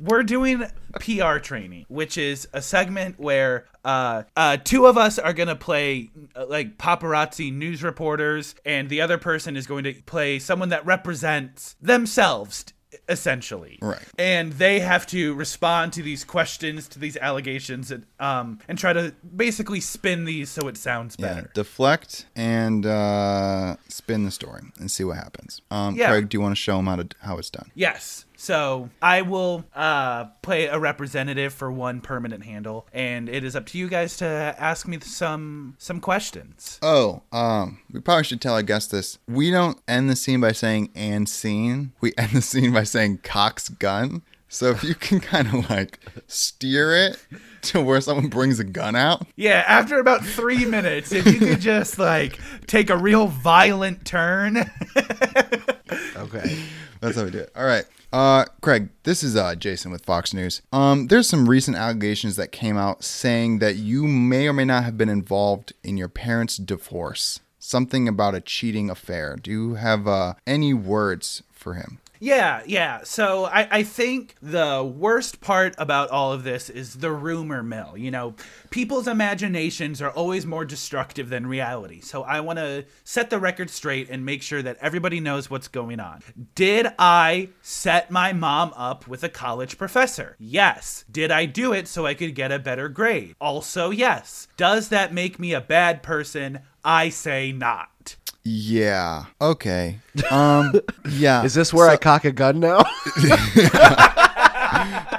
We're 0.00 0.22
doing 0.24 0.64
PR 1.00 1.38
training, 1.38 1.86
which 1.88 2.18
is 2.18 2.48
a 2.52 2.60
segment 2.62 3.20
where 3.20 3.66
uh, 3.84 4.24
uh, 4.36 4.56
two 4.56 4.86
of 4.86 4.96
us 4.98 5.18
are 5.18 5.32
going 5.32 5.48
to 5.48 5.56
play 5.56 6.10
uh, 6.34 6.46
like 6.46 6.76
paparazzi 6.78 7.52
news 7.52 7.82
reporters, 7.84 8.54
and 8.64 8.88
the 8.88 9.00
other 9.00 9.18
person 9.18 9.56
is 9.56 9.66
going 9.66 9.84
to 9.84 9.94
play 10.02 10.38
someone 10.40 10.70
that 10.70 10.84
represents 10.86 11.76
themselves. 11.80 12.64
Essentially, 13.08 13.78
Right. 13.80 14.02
and 14.18 14.52
they 14.54 14.80
have 14.80 15.06
to 15.08 15.34
respond 15.34 15.92
to 15.94 16.02
these 16.02 16.24
questions, 16.24 16.88
to 16.88 16.98
these 16.98 17.16
allegations, 17.16 17.90
and 17.90 18.04
um, 18.20 18.58
and 18.68 18.78
try 18.78 18.92
to 18.92 19.14
basically 19.34 19.80
spin 19.80 20.24
these 20.24 20.50
so 20.50 20.68
it 20.68 20.76
sounds 20.76 21.16
Yeah, 21.18 21.34
better. 21.34 21.50
deflect 21.54 22.26
and 22.36 22.84
uh, 22.84 23.76
spin 23.88 24.24
the 24.24 24.30
story 24.30 24.62
and 24.78 24.90
see 24.90 25.04
what 25.04 25.16
happens. 25.16 25.60
Um, 25.70 25.96
Yeah. 25.96 26.08
Craig, 26.10 26.28
do 26.28 26.36
you 26.36 26.40
want 26.42 26.52
to 26.54 26.60
show 26.60 26.76
them 26.76 26.86
how 26.86 26.96
to 26.96 27.08
how 27.22 27.38
it's 27.38 27.50
done? 27.50 27.70
Yes. 27.74 28.24
So 28.42 28.90
I 29.00 29.22
will 29.22 29.64
uh, 29.72 30.24
play 30.42 30.66
a 30.66 30.76
representative 30.76 31.54
for 31.54 31.70
one 31.70 32.00
permanent 32.00 32.44
handle, 32.44 32.88
and 32.92 33.28
it 33.28 33.44
is 33.44 33.54
up 33.54 33.66
to 33.66 33.78
you 33.78 33.86
guys 33.86 34.16
to 34.16 34.26
ask 34.58 34.88
me 34.88 34.98
some 34.98 35.76
some 35.78 36.00
questions. 36.00 36.80
Oh, 36.82 37.22
um, 37.30 37.78
we 37.92 38.00
probably 38.00 38.24
should 38.24 38.40
tell 38.40 38.54
our 38.54 38.62
this. 38.64 39.20
We 39.28 39.52
don't 39.52 39.78
end 39.86 40.10
the 40.10 40.16
scene 40.16 40.40
by 40.40 40.50
saying 40.50 40.90
"and 40.96 41.28
scene." 41.28 41.92
We 42.00 42.14
end 42.18 42.32
the 42.32 42.42
scene 42.42 42.72
by 42.72 42.82
saying 42.82 43.18
"Cocks 43.18 43.68
gun." 43.68 44.22
So 44.48 44.70
if 44.70 44.82
you 44.82 44.96
can 44.96 45.20
kind 45.20 45.46
of 45.46 45.70
like 45.70 46.00
steer 46.26 46.96
it 46.96 47.24
to 47.62 47.80
where 47.80 48.00
someone 48.00 48.26
brings 48.26 48.58
a 48.58 48.64
gun 48.64 48.96
out, 48.96 49.24
Yeah, 49.36 49.62
after 49.68 50.00
about 50.00 50.24
three 50.24 50.64
minutes, 50.64 51.12
if 51.12 51.26
you 51.26 51.38
could 51.38 51.60
just 51.60 51.96
like 51.96 52.40
take 52.66 52.90
a 52.90 52.96
real 52.96 53.28
violent 53.28 54.04
turn. 54.04 54.68
Okay. 56.16 56.62
that's 57.00 57.16
how 57.16 57.24
we 57.24 57.30
do 57.30 57.38
it. 57.38 57.52
All 57.56 57.64
right, 57.64 57.84
uh, 58.12 58.44
Craig, 58.60 58.88
this 59.04 59.22
is 59.22 59.36
uh 59.36 59.54
Jason 59.54 59.90
with 59.90 60.04
Fox 60.04 60.32
News. 60.34 60.62
Um, 60.72 61.08
there's 61.08 61.28
some 61.28 61.48
recent 61.48 61.76
allegations 61.76 62.36
that 62.36 62.52
came 62.52 62.76
out 62.76 63.04
saying 63.04 63.58
that 63.60 63.76
you 63.76 64.06
may 64.06 64.46
or 64.48 64.52
may 64.52 64.64
not 64.64 64.84
have 64.84 64.96
been 64.98 65.08
involved 65.08 65.72
in 65.82 65.96
your 65.96 66.08
parents' 66.08 66.56
divorce. 66.56 67.40
Something 67.58 68.08
about 68.08 68.34
a 68.34 68.40
cheating 68.40 68.90
affair. 68.90 69.36
Do 69.40 69.50
you 69.50 69.74
have 69.74 70.08
uh, 70.08 70.34
any 70.46 70.74
words 70.74 71.42
for 71.52 71.74
him? 71.74 71.98
Yeah, 72.22 72.62
yeah. 72.66 73.00
So 73.02 73.46
I, 73.46 73.66
I 73.78 73.82
think 73.82 74.36
the 74.40 74.84
worst 74.84 75.40
part 75.40 75.74
about 75.76 76.10
all 76.10 76.32
of 76.32 76.44
this 76.44 76.70
is 76.70 76.94
the 76.94 77.10
rumor 77.10 77.64
mill. 77.64 77.96
You 77.96 78.12
know, 78.12 78.36
people's 78.70 79.08
imaginations 79.08 80.00
are 80.00 80.10
always 80.10 80.46
more 80.46 80.64
destructive 80.64 81.30
than 81.30 81.48
reality. 81.48 82.00
So 82.00 82.22
I 82.22 82.38
want 82.38 82.60
to 82.60 82.84
set 83.02 83.30
the 83.30 83.40
record 83.40 83.70
straight 83.70 84.08
and 84.08 84.24
make 84.24 84.40
sure 84.40 84.62
that 84.62 84.76
everybody 84.80 85.18
knows 85.18 85.50
what's 85.50 85.66
going 85.66 85.98
on. 85.98 86.20
Did 86.54 86.86
I 86.96 87.48
set 87.60 88.08
my 88.12 88.32
mom 88.32 88.72
up 88.76 89.08
with 89.08 89.24
a 89.24 89.28
college 89.28 89.76
professor? 89.76 90.36
Yes. 90.38 91.04
Did 91.10 91.32
I 91.32 91.44
do 91.44 91.72
it 91.72 91.88
so 91.88 92.06
I 92.06 92.14
could 92.14 92.36
get 92.36 92.52
a 92.52 92.60
better 92.60 92.88
grade? 92.88 93.34
Also, 93.40 93.90
yes. 93.90 94.46
Does 94.56 94.90
that 94.90 95.12
make 95.12 95.40
me 95.40 95.54
a 95.54 95.60
bad 95.60 96.04
person? 96.04 96.60
I 96.84 97.08
say 97.08 97.50
not. 97.50 98.14
Yeah. 98.44 99.24
Okay. 99.40 99.98
Um. 100.30 100.72
Yeah. 101.08 101.44
Is 101.44 101.54
this 101.54 101.72
where 101.74 101.88
I 101.88 101.96
cock 101.96 102.24
a 102.24 102.32
gun 102.32 102.60
now? 102.60 102.78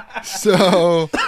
so? 0.24 1.10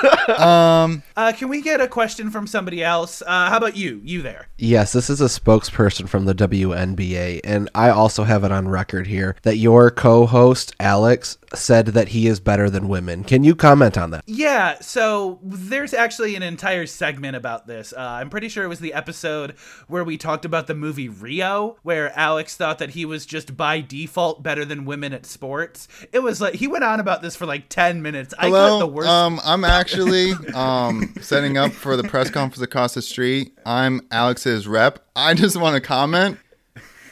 Uh, 1.17 1.33
can 1.33 1.49
we 1.49 1.63
get 1.63 1.81
a 1.81 1.89
question 1.89 2.31
from 2.31 2.47
somebody 2.47 2.83
else? 2.83 3.23
Uh, 3.23 3.49
how 3.49 3.57
about 3.57 3.77
you? 3.77 4.01
You 4.05 4.23
there? 4.23 4.49
yes, 4.59 4.93
this 4.93 5.09
is 5.11 5.21
a 5.21 5.27
spokesperson 5.27 6.09
from 6.09 6.25
the 6.25 6.35
WNBA, 6.35 7.41
and 7.45 7.69
I 7.75 7.91
also 7.91 8.25
have 8.25 8.45
it 8.45 8.53
on 8.53 8.69
record 8.69 9.07
here 9.07 9.37
that 9.43 9.57
your 9.57 9.91
co-host 9.91 10.75
Alex 10.81 11.39
said 11.55 11.87
that 11.89 12.09
he 12.09 12.27
is 12.27 12.41
better 12.41 12.69
than 12.69 12.89
women. 12.89 13.25
Can 13.25 13.45
you 13.45 13.55
comment 13.55 13.97
on 13.97 14.11
that? 14.11 14.25
Yeah, 14.27 14.79
so 14.81 15.39
there's 15.43 15.95
actually 15.95 16.35
an 16.37 16.43
entire 16.43 16.87
segment 16.87 17.37
about 17.37 17.67
this. 17.67 17.93
Uh, 17.97 18.01
I'm 18.01 18.31
pretty 18.31 18.49
sure 18.49 18.65
it 18.65 18.69
was 18.69 18.81
the 18.81 18.93
episode 18.95 19.53
where 19.89 20.05
we 20.05 20.17
talked 20.19 20.45
about 20.45 20.67
the 20.67 20.75
movie 20.75 21.09
Rio, 21.09 21.77
where 21.83 22.17
Alex 22.19 22.57
thought 22.57 22.79
that 22.79 22.91
he 22.91 23.05
was 23.05 23.27
just 23.27 23.57
by 23.57 23.81
default 23.81 24.43
better 24.43 24.65
than 24.65 24.85
women 24.85 25.13
at 25.13 25.27
sports. 25.27 25.89
It 26.13 26.21
was 26.21 26.41
like 26.41 26.55
he 26.55 26.67
went 26.67 26.85
on 26.85 27.01
about 27.01 27.23
this 27.23 27.37
for 27.37 27.47
like 27.47 27.69
10 27.69 28.03
minutes. 28.03 28.35
I 28.39 28.51
got 28.51 28.69
Hello. 28.69 28.86
The 28.87 28.92
worst. 28.92 29.09
Um. 29.09 29.40
I'm 29.44 29.64
actually 29.64 30.33
um 30.55 31.14
setting 31.20 31.57
up 31.59 31.72
for 31.72 31.96
the 31.96 32.05
press 32.05 32.31
conference 32.31 32.62
across 32.62 32.94
the 32.94 33.03
street. 33.03 33.57
I'm 33.64 34.01
Alex's 34.11 34.66
rep. 34.66 35.05
I 35.14 35.35
just 35.35 35.57
want 35.57 35.75
to 35.75 35.81
comment. 35.81 36.38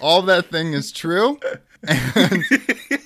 All 0.01 0.23
that 0.23 0.47
thing 0.47 0.73
is 0.75 0.93
true, 0.93 1.39
and 1.83 2.45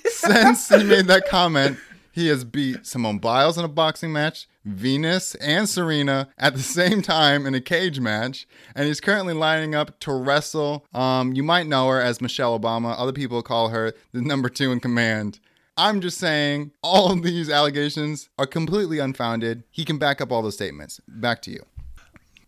since 0.07 0.69
he 0.69 0.83
made 0.83 1.07
that 1.07 1.29
comment, 1.29 1.79
he 2.11 2.27
has 2.29 2.43
beat 2.43 2.87
Simone 2.87 3.19
Biles 3.19 3.57
in 3.57 3.65
a 3.65 3.69
boxing 3.69 4.13
match, 4.13 4.49
Venus 4.65 5.37
and 5.37 5.69
Serena 5.69 6.29
at 6.39 6.55
the 6.55 6.63
same 6.63 7.01
time 7.01 7.47
in 7.47 7.55
a 7.55 7.61
cage 7.61 8.01
match, 8.01 8.49
and 8.75 8.89
he's 8.89 9.01
currently 9.01 9.35
lining 9.35 9.77
up 9.77 10.01
to 10.01 10.13
wrestle. 10.13 10.87
Um, 10.93 11.35
you 11.35 11.45
might 11.45 11.69
know 11.69 11.89
her 11.89 12.01
as 12.01 12.21
Michelle 12.21 12.59
Obama. 12.59 12.97
Other 12.99 13.13
people 13.13 13.43
call 13.43 13.69
her 13.69 13.93
the 14.13 14.21
number 14.23 14.49
two 14.49 14.73
in 14.73 14.81
command. 14.81 15.39
I'm 15.79 16.01
just 16.01 16.19
saying 16.19 16.73
all 16.83 17.13
of 17.13 17.23
these 17.23 17.49
allegations 17.49 18.29
are 18.37 18.47
completely 18.47 18.99
unfounded. 18.99 19.63
He 19.71 19.85
can 19.85 19.97
back 19.97 20.21
up 20.21 20.33
all 20.33 20.43
those 20.43 20.55
statements. 20.55 21.01
Back 21.07 21.41
to 21.43 21.53
you. 21.53 21.65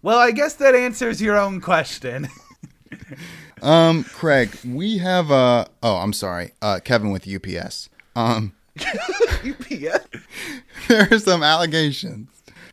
well, 0.02 0.18
I 0.18 0.32
guess 0.32 0.54
that 0.54 0.74
answers 0.74 1.22
your 1.22 1.38
own 1.38 1.60
question. 1.60 2.28
Um, 3.62 4.04
Craig, 4.04 4.56
we 4.64 4.98
have 4.98 5.30
uh 5.30 5.66
oh, 5.82 5.96
I'm 5.96 6.12
sorry. 6.14 6.52
Uh 6.62 6.80
Kevin 6.82 7.10
with 7.10 7.28
UPS. 7.28 7.90
Um 8.16 8.54
UPS. 8.78 10.06
there 10.88 11.08
are 11.10 11.18
some 11.18 11.42
allegations 11.42 12.28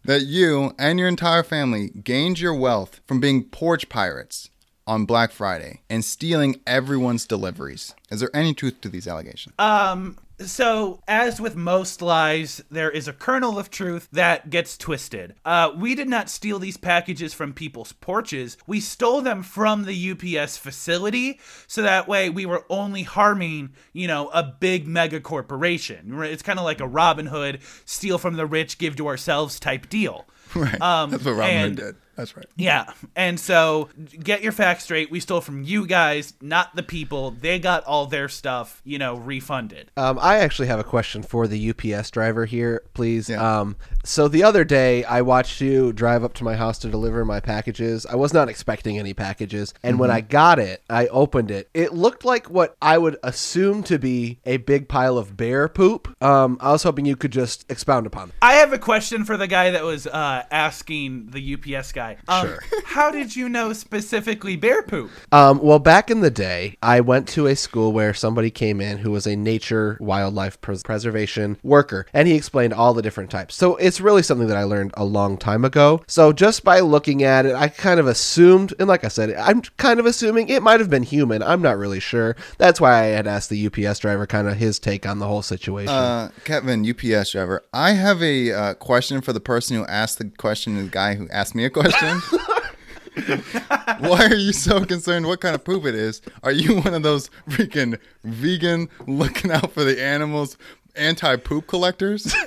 that 0.05 0.21
you 0.21 0.73
and 0.79 0.97
your 0.97 1.09
entire 1.09 1.43
family 1.43 1.89
gained 1.89 2.39
your 2.39 2.53
wealth 2.55 3.01
from 3.05 3.19
being 3.19 3.43
porch 3.43 3.89
pirates 3.89 4.49
on 4.87 5.05
Black 5.05 5.31
Friday 5.31 5.81
and 5.89 6.05
stealing 6.05 6.61
everyone's 6.65 7.27
deliveries. 7.27 7.93
Is 8.09 8.21
there 8.21 8.33
any 8.33 8.53
truth 8.53 8.79
to 8.81 8.89
these 8.89 9.07
allegations? 9.07 9.55
Um, 9.59 10.17
so 10.39 11.01
as 11.07 11.41
with 11.41 11.55
most 11.55 12.01
lies, 12.01 12.63
there 12.69 12.91
is 12.91 13.07
a 13.07 13.13
kernel 13.13 13.57
of 13.57 13.69
truth 13.69 14.07
that 14.11 14.49
gets 14.49 14.77
twisted. 14.77 15.35
Uh, 15.43 15.71
we 15.75 15.95
did 15.95 16.07
not 16.07 16.29
steal 16.29 16.59
these 16.59 16.77
packages 16.77 17.33
from 17.33 17.53
people's 17.53 17.93
porches. 17.93 18.57
We 18.67 18.79
stole 18.79 19.21
them 19.21 19.43
from 19.43 19.85
the 19.85 20.11
UPS 20.11 20.57
facility, 20.57 21.39
so 21.65 21.81
that 21.81 22.07
way 22.07 22.29
we 22.29 22.45
were 22.45 22.65
only 22.69 23.03
harming, 23.03 23.71
you 23.93 24.07
know, 24.07 24.29
a 24.29 24.43
big 24.43 24.87
mega 24.87 25.19
corporation. 25.19 26.21
It's 26.23 26.43
kind 26.43 26.59
of 26.59 26.65
like 26.65 26.81
a 26.81 26.87
Robin 26.87 27.27
Hood 27.27 27.59
steal 27.85 28.17
from 28.17 28.35
the 28.35 28.45
rich, 28.45 28.77
give 28.77 28.95
to 28.97 29.07
ourselves 29.07 29.59
type 29.59 29.89
deal. 29.89 30.25
right. 30.55 30.79
Um, 30.81 31.11
That's 31.11 31.25
what 31.25 31.35
Robin 31.35 31.61
Hood 31.61 31.75
did. 31.75 31.95
That's 32.17 32.35
right. 32.35 32.47
Yeah, 32.55 32.91
and 33.15 33.39
so 33.39 33.89
get 34.11 34.41
your 34.41 34.51
facts 34.51 34.85
straight. 34.85 35.11
We 35.11 35.19
stole 35.19 35.39
from 35.39 35.61
you 35.61 35.85
guys, 35.85 36.33
not 36.41 36.75
the 36.75 36.81
people. 36.81 37.29
They 37.29 37.59
got 37.59 37.83
all 37.83 38.07
their 38.07 38.27
stuff, 38.27 38.81
you 38.83 38.97
know, 38.97 39.17
refunded. 39.17 39.91
Um, 39.95 40.17
I 40.19 40.37
actually 40.37 40.67
have 40.67 40.79
a 40.79 40.83
question 40.83 41.21
for 41.21 41.47
the 41.47 41.69
UPS 41.69 42.09
driver 42.09 42.45
here, 42.45 42.81
please. 42.95 43.29
Yeah. 43.29 43.59
Um, 43.59 43.75
so 44.03 44.27
the 44.27 44.43
other 44.43 44.63
day, 44.63 45.03
I 45.03 45.21
watched 45.21 45.61
you 45.61 45.93
drive 45.93 46.23
up 46.23 46.33
to 46.35 46.43
my 46.43 46.55
house 46.55 46.79
to 46.79 46.89
deliver 46.89 47.23
my 47.23 47.39
packages. 47.39 48.07
I 48.07 48.15
was 48.15 48.33
not 48.33 48.49
expecting 48.49 48.97
any 48.97 49.13
packages, 49.13 49.75
and 49.83 49.99
when 49.99 50.09
I 50.09 50.21
got 50.21 50.57
it, 50.57 50.81
I 50.89 51.05
opened 51.07 51.51
it. 51.51 51.69
It 51.75 51.93
looked 51.93 52.25
like 52.25 52.49
what 52.49 52.75
I 52.81 52.97
would 52.97 53.17
assume 53.21 53.83
to 53.83 53.99
be 53.99 54.39
a 54.43 54.57
big 54.57 54.89
pile 54.89 55.19
of 55.19 55.37
bear 55.37 55.67
poop. 55.67 56.19
Um, 56.23 56.57
I 56.61 56.71
was 56.71 56.81
hoping 56.81 57.05
you 57.05 57.15
could 57.15 57.31
just 57.31 57.63
expound 57.69 58.07
upon. 58.07 58.29
That. 58.29 58.35
I 58.41 58.53
have 58.53 58.73
a 58.73 58.79
question 58.79 59.23
for 59.23 59.37
the 59.37 59.47
guy 59.47 59.69
that 59.69 59.83
was 59.83 60.07
uh, 60.07 60.45
asking 60.49 61.27
the 61.27 61.53
UPS 61.53 61.91
guy 61.91 62.06
guy. 62.07 62.17
Um, 62.27 62.47
Sure. 62.47 62.63
How 62.85 63.11
did 63.11 63.35
you 63.35 63.49
know 63.49 63.73
specifically 63.73 64.55
bear 64.55 64.81
poop? 64.81 65.11
Um, 65.31 65.59
well, 65.61 65.79
back 65.79 66.09
in 66.09 66.21
the 66.21 66.31
day, 66.31 66.77
I 66.81 67.01
went 67.01 67.27
to 67.29 67.47
a 67.47 67.55
school 67.55 67.91
where 67.91 68.13
somebody 68.13 68.49
came 68.49 68.79
in 68.81 68.99
who 68.99 69.11
was 69.11 69.27
a 69.27 69.35
nature 69.35 69.97
wildlife 69.99 70.59
pres- 70.61 70.83
preservation 70.83 71.57
worker, 71.63 72.05
and 72.13 72.27
he 72.27 72.35
explained 72.35 72.73
all 72.73 72.93
the 72.93 73.01
different 73.01 73.29
types. 73.29 73.55
So 73.55 73.75
it's 73.77 73.99
really 74.01 74.23
something 74.23 74.47
that 74.47 74.57
I 74.57 74.63
learned 74.63 74.91
a 74.95 75.03
long 75.03 75.37
time 75.37 75.65
ago. 75.65 76.03
So 76.07 76.31
just 76.33 76.63
by 76.63 76.79
looking 76.79 77.23
at 77.23 77.45
it, 77.45 77.55
I 77.55 77.67
kind 77.67 77.99
of 77.99 78.07
assumed, 78.07 78.73
and 78.79 78.87
like 78.87 79.03
I 79.03 79.09
said, 79.09 79.33
I'm 79.35 79.61
kind 79.77 79.99
of 79.99 80.05
assuming 80.05 80.49
it 80.49 80.63
might 80.63 80.79
have 80.79 80.89
been 80.89 81.03
human. 81.03 81.43
I'm 81.43 81.61
not 81.61 81.77
really 81.77 81.99
sure. 81.99 82.35
That's 82.57 82.79
why 82.79 82.93
I 82.93 83.05
had 83.07 83.27
asked 83.27 83.49
the 83.49 83.67
UPS 83.67 83.99
driver 83.99 84.25
kind 84.25 84.47
of 84.47 84.57
his 84.57 84.79
take 84.79 85.05
on 85.05 85.19
the 85.19 85.27
whole 85.27 85.41
situation. 85.41 85.93
Uh, 85.93 86.29
Kevin, 86.45 86.87
UPS 86.87 87.31
driver. 87.31 87.63
I 87.73 87.91
have 87.91 88.21
a 88.23 88.51
uh, 88.51 88.73
question 88.75 89.21
for 89.21 89.33
the 89.33 89.39
person 89.39 89.77
who 89.77 89.85
asked 89.85 90.17
the 90.19 90.31
question 90.37 90.75
to 90.77 90.83
the 90.83 90.89
guy 90.89 91.15
who 91.15 91.27
asked 91.29 91.53
me 91.55 91.65
a 91.65 91.69
question. 91.69 91.96
Why 93.99 94.27
are 94.27 94.35
you 94.35 94.53
so 94.53 94.85
concerned 94.85 95.25
what 95.25 95.41
kind 95.41 95.55
of 95.55 95.63
poop 95.63 95.85
it 95.85 95.95
is? 95.95 96.21
Are 96.43 96.51
you 96.51 96.81
one 96.81 96.93
of 96.93 97.03
those 97.03 97.29
freaking 97.49 97.99
vegan 98.23 98.89
looking 99.07 99.51
out 99.51 99.71
for 99.71 99.83
the 99.83 100.01
animals 100.01 100.57
anti 100.95 101.35
poop 101.37 101.67
collectors? 101.67 102.33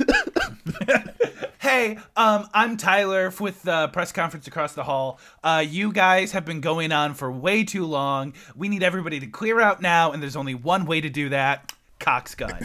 Hey, 1.60 1.98
um, 2.16 2.48
I'm 2.54 2.78
Tyler 2.78 3.30
with 3.38 3.62
the 3.62 3.88
press 3.88 4.12
conference 4.12 4.46
across 4.46 4.72
the 4.72 4.82
hall. 4.82 5.20
Uh, 5.44 5.62
you 5.66 5.92
guys 5.92 6.32
have 6.32 6.46
been 6.46 6.62
going 6.62 6.90
on 6.90 7.12
for 7.12 7.30
way 7.30 7.64
too 7.64 7.84
long. 7.84 8.32
We 8.56 8.70
need 8.70 8.82
everybody 8.82 9.20
to 9.20 9.26
clear 9.26 9.60
out 9.60 9.82
now, 9.82 10.10
and 10.10 10.22
there's 10.22 10.36
only 10.36 10.54
one 10.54 10.86
way 10.86 11.02
to 11.02 11.10
do 11.10 11.28
that. 11.28 11.74
Cocks 11.98 12.34
gun. 12.34 12.58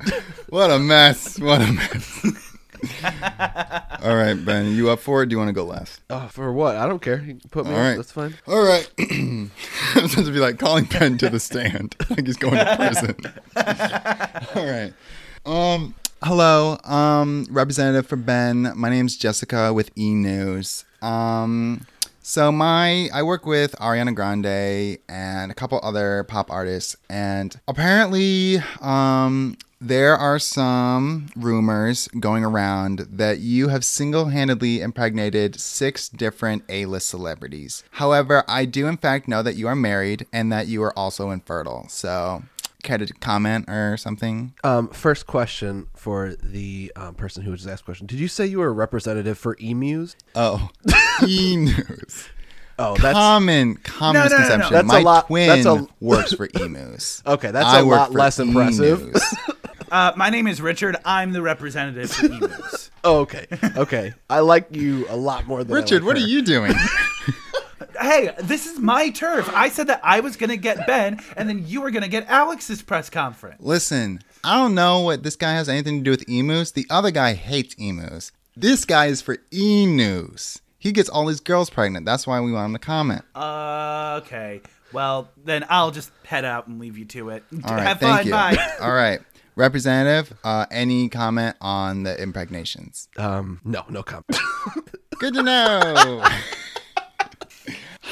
what 0.50 0.70
a 0.70 0.78
mess. 0.78 1.40
What 1.40 1.62
a 1.62 1.72
mess. 1.72 2.53
All 4.02 4.14
right, 4.16 4.34
Ben, 4.34 4.74
you 4.74 4.90
up 4.90 4.98
for 5.00 5.22
it? 5.22 5.26
Do 5.26 5.34
you 5.34 5.38
want 5.38 5.48
to 5.48 5.52
go 5.54 5.64
last? 5.64 6.00
oh, 6.10 6.28
for 6.28 6.52
what? 6.52 6.76
I 6.76 6.86
don't 6.86 7.00
care. 7.00 7.18
You 7.20 7.34
can 7.36 7.48
put 7.50 7.64
me 7.66 7.72
All 7.72 7.78
right. 7.78 7.88
right. 7.90 7.96
That's 7.96 8.12
fine. 8.12 8.34
All 8.46 8.62
right. 8.62 8.88
I'm 8.98 9.50
supposed 10.08 10.26
to 10.26 10.32
be 10.32 10.40
like 10.40 10.58
calling 10.58 10.84
Ben 10.84 11.16
to 11.18 11.30
the 11.30 11.40
stand, 11.40 11.96
like 12.10 12.26
he's 12.26 12.36
going 12.36 12.56
to 12.56 12.76
prison. 12.76 13.16
All 14.54 14.66
right. 14.66 14.92
Um. 15.46 15.94
Hello. 16.22 16.78
Um. 16.84 17.46
Representative 17.50 18.06
for 18.06 18.16
Ben. 18.16 18.72
My 18.76 18.88
name's 18.90 19.16
Jessica 19.16 19.72
with 19.72 19.90
E 19.96 20.14
News. 20.14 20.84
Um. 21.02 21.86
So 22.26 22.50
my 22.50 23.10
I 23.12 23.22
work 23.22 23.44
with 23.44 23.72
Ariana 23.80 24.14
Grande 24.14 24.98
and 25.10 25.50
a 25.52 25.54
couple 25.54 25.78
other 25.82 26.24
pop 26.24 26.50
artists, 26.50 26.96
and 27.10 27.58
apparently, 27.68 28.62
um, 28.80 29.56
there 29.86 30.16
are 30.16 30.38
some 30.38 31.26
rumors 31.36 32.08
going 32.20 32.44
around 32.44 33.00
that 33.10 33.38
you 33.40 33.68
have 33.68 33.84
single-handedly 33.84 34.80
impregnated 34.80 35.60
six 35.60 36.08
different 36.08 36.64
A-list 36.68 37.08
celebrities. 37.08 37.84
However, 37.92 38.44
I 38.48 38.64
do 38.64 38.86
in 38.86 38.96
fact 38.96 39.28
know 39.28 39.42
that 39.42 39.56
you 39.56 39.68
are 39.68 39.76
married 39.76 40.26
and 40.32 40.50
that 40.52 40.66
you 40.68 40.82
are 40.82 40.98
also 40.98 41.30
infertile. 41.30 41.86
So, 41.88 42.42
care 42.82 42.98
to 42.98 43.06
comment 43.14 43.66
or 43.68 43.96
something? 43.96 44.54
Um, 44.64 44.88
first 44.88 45.26
question 45.26 45.86
for 45.94 46.34
the 46.42 46.92
um, 46.96 47.14
person 47.14 47.42
who 47.42 47.54
just 47.54 47.68
asked 47.68 47.82
the 47.82 47.86
question. 47.86 48.06
Did 48.06 48.18
you 48.20 48.28
say 48.28 48.46
you 48.46 48.58
were 48.58 48.68
a 48.68 48.72
representative 48.72 49.38
for 49.38 49.56
emus? 49.60 50.16
Oh, 50.34 50.70
E 51.26 51.56
News. 51.56 52.28
Oh, 52.76 52.96
that's 52.96 53.14
common 53.14 53.76
common 53.76 54.14
No, 54.22 54.28
no, 54.28 54.28
no, 54.28 54.36
no. 54.36 54.38
misconception. 54.40 54.72
That's 54.72 54.84
a 54.84 54.86
My 54.88 55.00
lot- 55.00 55.26
twin 55.28 55.48
that's 55.48 55.66
a- 55.66 55.86
works 56.00 56.32
for 56.32 56.48
emus. 56.60 57.22
Okay, 57.26 57.52
that's 57.52 57.66
I 57.66 57.78
a 57.80 57.84
lot 57.84 58.08
for 58.10 58.18
less 58.18 58.38
impressive. 58.40 59.14
E-News. 59.94 60.12
Uh, 60.12 60.16
my 60.16 60.30
name 60.30 60.46
is 60.46 60.60
Richard. 60.60 60.96
I'm 61.04 61.32
the 61.32 61.42
representative 61.42 62.10
for 62.10 62.26
emus. 62.26 62.90
Oh, 63.06 63.18
okay. 63.18 63.46
Okay. 63.76 64.14
I 64.30 64.40
like 64.40 64.74
you 64.74 65.04
a 65.10 65.16
lot 65.16 65.46
more 65.46 65.62
than 65.62 65.76
I 65.76 65.80
Richard, 65.80 65.96
like 66.02 66.06
what 66.06 66.16
her. 66.18 66.24
are 66.24 66.26
you 66.26 66.40
doing? 66.40 66.72
hey, 68.00 68.30
this 68.40 68.64
is 68.66 68.78
my 68.78 69.10
turf. 69.10 69.46
I 69.52 69.68
said 69.68 69.88
that 69.88 70.00
I 70.02 70.20
was 70.20 70.36
gonna 70.36 70.56
get 70.56 70.86
Ben, 70.86 71.20
and 71.36 71.46
then 71.46 71.66
you 71.66 71.82
were 71.82 71.90
gonna 71.90 72.08
get 72.08 72.26
Alex's 72.28 72.80
press 72.80 73.10
conference. 73.10 73.60
Listen, 73.60 74.20
I 74.42 74.56
don't 74.56 74.74
know 74.74 75.00
what 75.00 75.22
this 75.22 75.36
guy 75.36 75.52
has 75.52 75.68
anything 75.68 75.98
to 75.98 76.02
do 76.02 76.10
with 76.12 76.26
emus. 76.26 76.70
The 76.72 76.86
other 76.88 77.10
guy 77.10 77.34
hates 77.34 77.74
emus. 77.74 78.32
This 78.56 78.86
guy 78.86 79.06
is 79.06 79.20
for 79.20 79.36
E 79.52 79.84
News. 79.84 80.62
He 80.78 80.90
gets 80.90 81.10
all 81.10 81.28
his 81.28 81.40
girls 81.40 81.68
pregnant. 81.68 82.06
That's 82.06 82.26
why 82.26 82.40
we 82.40 82.52
want 82.52 82.70
him 82.70 82.72
to 82.72 82.78
comment. 82.78 83.22
Uh, 83.34 84.20
okay. 84.24 84.62
Well, 84.94 85.28
then 85.44 85.66
I'll 85.68 85.90
just 85.90 86.10
head 86.24 86.46
out 86.46 86.68
and 86.68 86.78
leave 86.78 86.96
you 86.96 87.04
to 87.06 87.28
it. 87.30 87.44
All 87.64 87.74
right, 87.74 87.82
Have 87.86 88.00
thank 88.00 88.16
fun. 88.16 88.26
you. 88.26 88.32
Bye. 88.32 88.74
All 88.80 88.92
right, 88.92 89.20
Representative, 89.56 90.36
uh, 90.42 90.66
any 90.70 91.08
comment 91.08 91.56
on 91.60 92.02
the 92.02 92.20
impregnations? 92.20 93.08
Um, 93.16 93.60
no, 93.64 93.84
no 93.88 94.02
comment. 94.02 94.26
Good 95.18 95.34
to 95.34 95.42
know. 95.42 96.24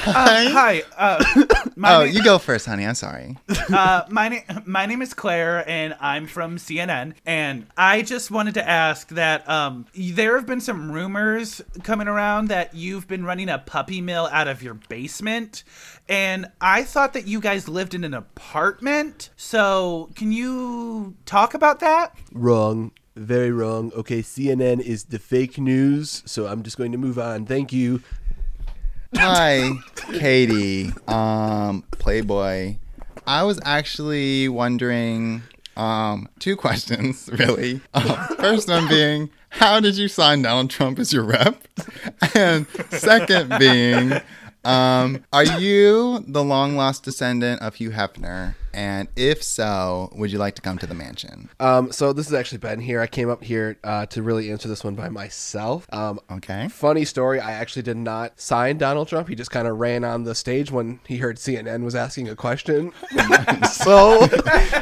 Uh, 0.05 0.51
hi. 0.51 0.83
Uh, 0.97 1.25
my, 1.77 1.95
oh, 1.95 2.05
name, 2.05 2.15
you 2.15 2.25
go 2.25 2.39
first, 2.39 2.67
honey. 2.67 2.85
I'm 2.85 2.95
sorry. 2.95 3.37
uh, 3.73 4.03
my, 4.09 4.29
na- 4.29 4.61
my 4.65 4.87
name 4.87 5.03
is 5.03 5.15
Claire, 5.15 5.69
and 5.69 5.97
I'm 6.01 6.27
from 6.27 6.57
CNN. 6.57 7.15
And 7.25 7.67
I 7.77 8.03
just 8.03 8.31
wanted 8.31 8.55
to 8.55 8.69
ask 8.69 9.09
that 9.11 9.49
um, 9.49 9.87
there 9.95 10.37
have 10.37 10.47
been 10.47 10.61
some 10.61 10.91
rumors 10.91 11.61
coming 11.83 12.09
around 12.09 12.49
that 12.49 12.75
you've 12.75 13.07
been 13.07 13.25
running 13.25 13.49
a 13.49 13.59
puppy 13.59 14.01
mill 14.01 14.29
out 14.33 14.49
of 14.49 14.63
your 14.63 14.75
basement. 14.75 15.65
And 16.09 16.51
I 16.61 16.83
thought 16.83 17.13
that 17.13 17.27
you 17.27 17.41
guys 17.41 17.69
lived 17.69 17.95
in 17.95 18.05
an 18.05 18.15
apartment. 18.15 19.31
So 19.37 20.11
can 20.17 20.33
you 20.33 21.15
talk 21.27 21.55
about 21.55 21.81
that? 21.81 22.17
wrong. 22.33 22.93
Very 23.15 23.51
wrong. 23.51 23.93
Okay, 23.95 24.21
CNN 24.23 24.81
is 24.81 25.05
the 25.05 25.19
fake 25.19 25.59
news, 25.59 26.23
so 26.25 26.47
I'm 26.47 26.63
just 26.63 26.79
going 26.79 26.93
to 26.93 26.99
move 26.99 27.19
on. 27.19 27.45
Thank 27.45 27.71
you. 27.71 28.03
Hi, 29.15 29.73
Katie, 30.13 30.91
um, 31.07 31.85
Playboy. 31.93 32.77
I 33.27 33.43
was 33.45 33.61
actually 33.65 34.49
wondering 34.49 35.43
um, 35.77 36.29
two 36.39 36.57
questions, 36.57 37.29
really. 37.39 37.81
Uh, 37.95 38.27
first 38.37 38.69
one 38.69 38.89
being, 38.89 39.31
how 39.51 39.81
did 39.81 39.97
you 39.97 40.09
sign 40.09 40.43
Donald 40.43 40.71
Trump 40.71 40.99
as 40.99 41.13
your 41.13 41.25
rep? 41.25 41.63
And 42.35 42.67
second 42.91 43.59
being, 43.59 44.13
um, 44.65 45.25
are 45.33 45.45
you 45.45 46.25
the 46.27 46.43
long 46.45 46.77
lost 46.77 47.05
descendant 47.05 47.63
of 47.63 47.75
Hugh 47.77 47.91
Hefner? 47.91 48.55
And 48.75 49.09
if 49.17 49.43
so, 49.43 50.11
would 50.15 50.33
you 50.33 50.39
like 50.39 50.55
to 50.55 50.63
come 50.63 50.79
to 50.79 50.87
the 50.87 50.95
mansion? 50.95 51.51
Um, 51.61 51.93
so 51.93 52.15
this 52.15 52.27
is 52.27 52.33
actually 52.33 52.57
Ben 52.57 52.81
here. 52.81 53.03
I 53.03 53.07
came 53.07 53.29
up 53.29 53.45
here 53.45 53.77
uh, 53.85 54.07
to 54.07 54.23
really 54.23 54.51
answer 54.51 54.67
this 54.67 54.83
one 54.83 54.95
by 54.95 55.11
myself. 55.11 55.87
Um, 55.93 56.21
Okay. 56.31 56.69
Funny 56.69 57.05
story. 57.05 57.39
I 57.39 57.53
actually 57.53 57.83
did 57.83 57.99
not 57.99 58.41
sign 58.41 58.79
Donald 58.79 59.09
Trump. 59.09 59.29
He 59.29 59.35
just 59.35 59.51
kind 59.51 59.69
of 59.69 59.77
ran 59.79 60.05
on 60.05 60.25
the 60.25 60.35
stage 60.35 60.71
when 60.71 61.01
he 61.07 61.19
heard 61.19 61.37
CNN 61.37 61.85
was 61.85 61.95
asking 61.95 62.31
a 62.31 62.35
question. 62.37 62.93
so 63.71 64.21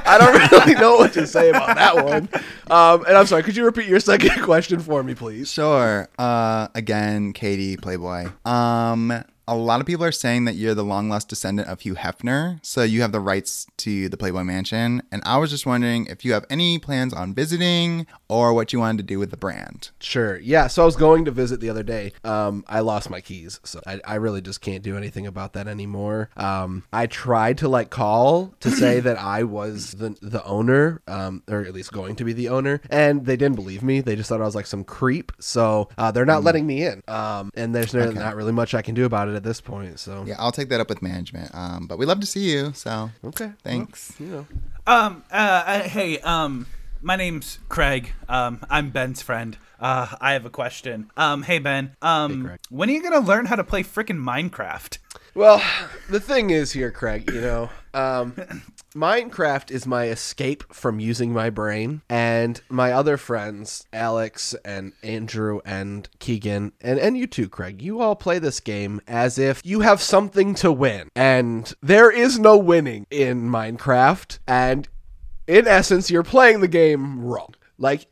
I 0.07 0.17
don't 0.21 0.51
really 0.53 0.81
know 0.81 0.97
what 0.97 1.13
to 1.15 1.27
say 1.27 1.51
about 1.51 1.75
that 1.77 2.05
one. 2.05 2.29
Um, 2.71 3.05
and 3.07 3.17
I'm 3.17 3.27
sorry. 3.27 3.43
Could 3.43 3.57
you 3.57 3.65
repeat 3.65 3.87
your 3.89 3.99
second 4.01 4.41
question 4.43 4.79
for 4.79 5.03
me, 5.03 5.15
please? 5.17 5.51
Sure. 5.51 6.09
Uh, 6.17 6.69
again, 6.77 7.33
Katie, 7.33 7.77
Playboy. 7.77 8.29
Um, 8.45 9.25
a 9.51 9.57
lot 9.57 9.81
of 9.81 9.87
people 9.87 10.05
are 10.05 10.13
saying 10.13 10.45
that 10.45 10.55
you're 10.55 10.77
the 10.77 10.85
long 10.85 11.09
lost 11.09 11.29
descendant 11.29 11.67
of 11.67 11.81
Hugh 11.81 11.97
Hefner, 11.97 12.65
so 12.65 12.85
you 12.85 13.03
have 13.03 13.11
the 13.11 13.19
rights 13.19 13.67
to 13.79 14.09
the 14.09 14.17
Playboy 14.17 14.45
Mansion. 14.45 15.03
And 15.11 15.21
I 15.27 15.39
was 15.39 15.51
just 15.51 15.67
wondering 15.67 16.07
if 16.07 16.25
you 16.25 16.33
have 16.35 16.47
any 16.49 16.79
plans 16.79 17.13
on 17.13 17.35
visiting 17.35 18.07
or 18.29 18.55
what 18.55 18.73
you 18.73 18.79
wanted 18.79 18.99
to 18.99 19.03
do 19.03 19.19
with 19.19 19.33
the 19.33 19.37
brand. 19.37 19.91
Sure. 19.99 20.39
Yeah. 20.39 20.69
So 20.69 20.83
I 20.83 20.85
was 20.85 20.95
going 20.95 21.25
to 21.25 21.33
visit 21.33 21.59
the 21.59 21.69
other 21.69 21.83
day. 21.83 22.13
Um, 22.23 22.65
I 22.69 22.79
lost 22.79 23.11
my 23.11 23.21
keys, 23.21 23.59
so 23.65 23.81
I, 23.85 24.01
I 24.05 24.15
really 24.15 24.41
just 24.41 24.61
can't 24.61 24.85
do 24.85 24.97
anything 24.97 25.27
about 25.27 25.55
that 25.55 25.67
anymore. 25.67 26.31
Um, 26.37 26.85
I 26.93 27.09
tried 27.09 27.59
to 27.59 27.69
like 27.69 27.91
call 27.91 28.55
to 28.61 28.71
say 28.71 29.01
that 29.01 29.19
I 29.19 29.43
was 29.43 29.93
the 29.93 30.17
the 30.23 30.45
owner, 30.45 31.03
um, 31.09 31.43
or 31.49 31.63
at 31.63 31.75
least 31.75 31.93
going 31.93 32.15
to 32.17 32.25
be 32.25 32.33
the 32.33 32.51
owner, 32.51 32.81
and 32.89 33.27
they 33.27 33.37
didn't 33.37 33.57
believe 33.57 33.83
me. 33.83 34.01
They 34.01 34.15
just 34.15 34.29
thought 34.29 34.41
I 34.41 34.45
was 34.45 34.55
like 34.55 34.67
some 34.67 34.85
creep. 34.85 35.33
So 35.41 35.89
uh, 35.99 36.13
they're 36.13 36.25
not 36.25 36.45
letting 36.45 36.69
me 36.69 36.85
in. 36.85 37.03
Um, 37.09 37.51
and 37.55 37.75
there's 37.75 37.93
no, 37.93 38.13
not 38.13 38.37
really 38.37 38.53
much 38.53 38.75
I 38.75 38.83
can 38.83 38.95
do 38.95 39.05
about 39.05 39.29
it 39.29 39.40
at 39.41 39.45
this 39.45 39.61
point. 39.61 39.99
So 39.99 40.25
Yeah, 40.27 40.37
I'll 40.39 40.53
take 40.53 40.69
that 40.69 40.81
up 40.81 40.89
with 40.89 41.01
management. 41.01 41.51
Um, 41.55 41.87
but 41.87 41.99
we 41.99 42.05
love 42.05 42.21
to 42.21 42.27
see 42.27 42.51
you, 42.51 42.73
so 42.75 43.11
okay. 43.25 43.53
thanks. 43.65 44.13
You 44.21 44.27
know. 44.27 44.47
Um, 44.87 45.25
uh, 45.31 45.81
hey, 45.81 46.19
um, 46.21 46.67
my 47.01 47.17
name's 47.17 47.59
Craig. 47.71 48.13
Um, 48.29 48.61
I'm 48.69 48.91
Ben's 48.91 49.23
friend. 49.23 49.57
Uh, 49.81 50.15
I 50.21 50.35
have 50.35 50.45
a 50.45 50.51
question. 50.51 51.11
Um, 51.17 51.43
hey 51.43 51.59
Ben. 51.59 51.97
Um, 52.03 52.45
Craig. 52.45 52.61
when 52.69 52.91
are 52.91 52.93
you 52.93 53.03
gonna 53.03 53.27
learn 53.27 53.47
how 53.47 53.57
to 53.57 53.65
play 53.65 53.83
frickin' 53.83 54.19
Minecraft? 54.19 54.99
Well, 55.35 55.63
the 56.11 56.21
thing 56.21 56.51
is 56.51 56.73
here, 56.73 56.91
Craig, 56.91 57.31
you 57.33 57.41
know, 57.41 57.71
um, 57.95 58.35
Minecraft 58.95 59.71
is 59.71 59.87
my 59.87 60.09
escape 60.09 60.65
from 60.73 60.99
using 60.99 61.33
my 61.33 61.49
brain, 61.49 62.03
and 62.09 62.61
my 62.69 62.93
other 62.93 63.17
friends, 63.17 63.87
Alex 63.93 64.55
and 64.65 64.93
Andrew 65.03 65.61
and 65.65 66.09
Keegan, 66.19 66.73
and, 66.81 66.99
and 66.99 67.17
you 67.17 67.29
too, 67.29 67.49
Craig, 67.49 67.81
you 67.81 68.01
all 68.01 68.17
play 68.17 68.41
this 68.41 68.59
game 68.59 69.01
as 69.07 69.39
if 69.39 69.65
you 69.65 69.81
have 69.81 70.03
something 70.03 70.55
to 70.57 70.73
win. 70.73 71.09
And 71.15 71.73
there 71.81 72.11
is 72.11 72.39
no 72.39 72.59
winning 72.59 73.07
in 73.11 73.49
Minecraft, 73.49 74.41
and 74.49 74.89
in 75.47 75.69
essence, 75.69 76.11
you're 76.11 76.23
playing 76.25 76.61
the 76.61 76.69
game 76.69 77.21
wrong. 77.21 77.55
Like, 77.79 78.07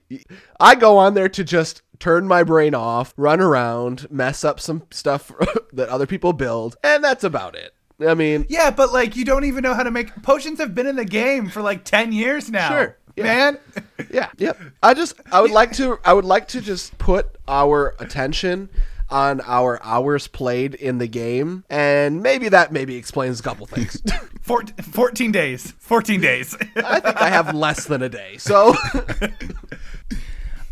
I 0.61 0.77
go 0.77 0.97
on 0.97 1.15
there 1.15 1.29
to 1.29 1.45
just 1.45 1.83
turn 1.99 2.29
my 2.29 2.45
brain 2.45 2.75
off, 2.75 3.13
run 3.17 3.41
around, 3.41 4.11
mess 4.11 4.45
up 4.45 4.61
some 4.61 4.85
stuff 4.91 5.33
that 5.73 5.89
other 5.89 6.07
people 6.07 6.33
build, 6.33 6.77
and 6.85 7.03
that's 7.03 7.25
about 7.25 7.55
it. 7.55 7.75
I 8.07 8.15
mean, 8.15 8.47
Yeah, 8.49 8.71
but 8.71 8.93
like 8.93 9.17
you 9.17 9.25
don't 9.25 9.45
even 9.45 9.63
know 9.63 9.75
how 9.75 9.83
to 9.83 9.91
make 9.91 10.23
potions 10.23 10.59
have 10.59 10.75
been 10.75 10.87
in 10.87 10.97
the 10.97 11.05
game 11.05 11.49
for 11.49 11.63
like 11.63 11.85
10 11.85 12.13
years 12.13 12.51
now. 12.51 12.69
Sure, 12.71 12.97
yeah. 13.17 13.23
Man. 13.25 13.59
yeah, 14.11 14.29
yep. 14.39 14.59
I 14.83 14.95
just 14.95 15.15
I 15.33 15.41
would 15.41 15.51
like 15.51 15.73
to 15.75 15.99
I 16.05 16.13
would 16.13 16.25
like 16.25 16.49
to 16.49 16.61
just 16.61 16.97
put 16.99 17.27
our 17.49 17.95
attention 17.99 18.69
on 19.11 19.41
our 19.41 19.83
hours 19.83 20.29
played 20.29 20.75
in 20.75 20.99
the 20.99 21.07
game 21.09 21.65
and 21.71 22.23
maybe 22.23 22.49
that 22.51 22.71
maybe 22.73 22.95
explains 22.97 23.41
a 23.41 23.43
couple 23.43 23.65
things. 23.67 24.01
Four, 24.43 24.65
14 24.93 25.33
days. 25.33 25.73
14 25.79 26.21
days. 26.21 26.55
I 26.77 27.01
think 27.01 27.17
I 27.21 27.29
have 27.31 27.55
less 27.55 27.87
than 27.87 28.03
a 28.03 28.09
day. 28.09 28.37
So 28.39 28.75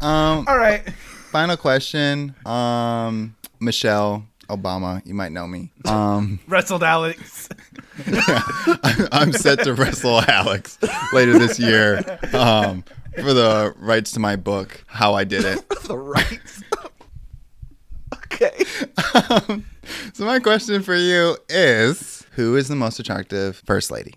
Um, 0.00 0.44
All 0.46 0.58
right. 0.58 0.88
final 1.30 1.56
question. 1.56 2.34
Um, 2.44 3.34
Michelle 3.60 4.26
Obama, 4.48 5.04
you 5.06 5.14
might 5.14 5.32
know 5.32 5.46
me. 5.46 5.70
Um, 5.86 6.40
Wrestled 6.48 6.82
Alex. 6.82 7.48
I'm 9.12 9.32
set 9.32 9.60
to 9.64 9.72
wrestle 9.74 10.20
Alex 10.22 10.78
later 11.12 11.38
this 11.38 11.58
year 11.60 12.18
um, 12.34 12.82
for 13.14 13.32
the 13.32 13.72
rights 13.78 14.10
to 14.12 14.20
my 14.20 14.34
book, 14.36 14.82
How 14.88 15.14
I 15.14 15.24
Did 15.24 15.44
It. 15.44 15.68
the 15.84 15.96
rights. 15.96 16.62
okay. 18.14 18.64
So 20.12 20.24
my 20.24 20.40
question 20.40 20.82
for 20.82 20.96
you 20.96 21.36
is, 21.48 22.26
who 22.32 22.56
is 22.56 22.66
the 22.68 22.74
most 22.76 22.98
attractive 22.98 23.62
first 23.64 23.90
lady? 23.90 24.14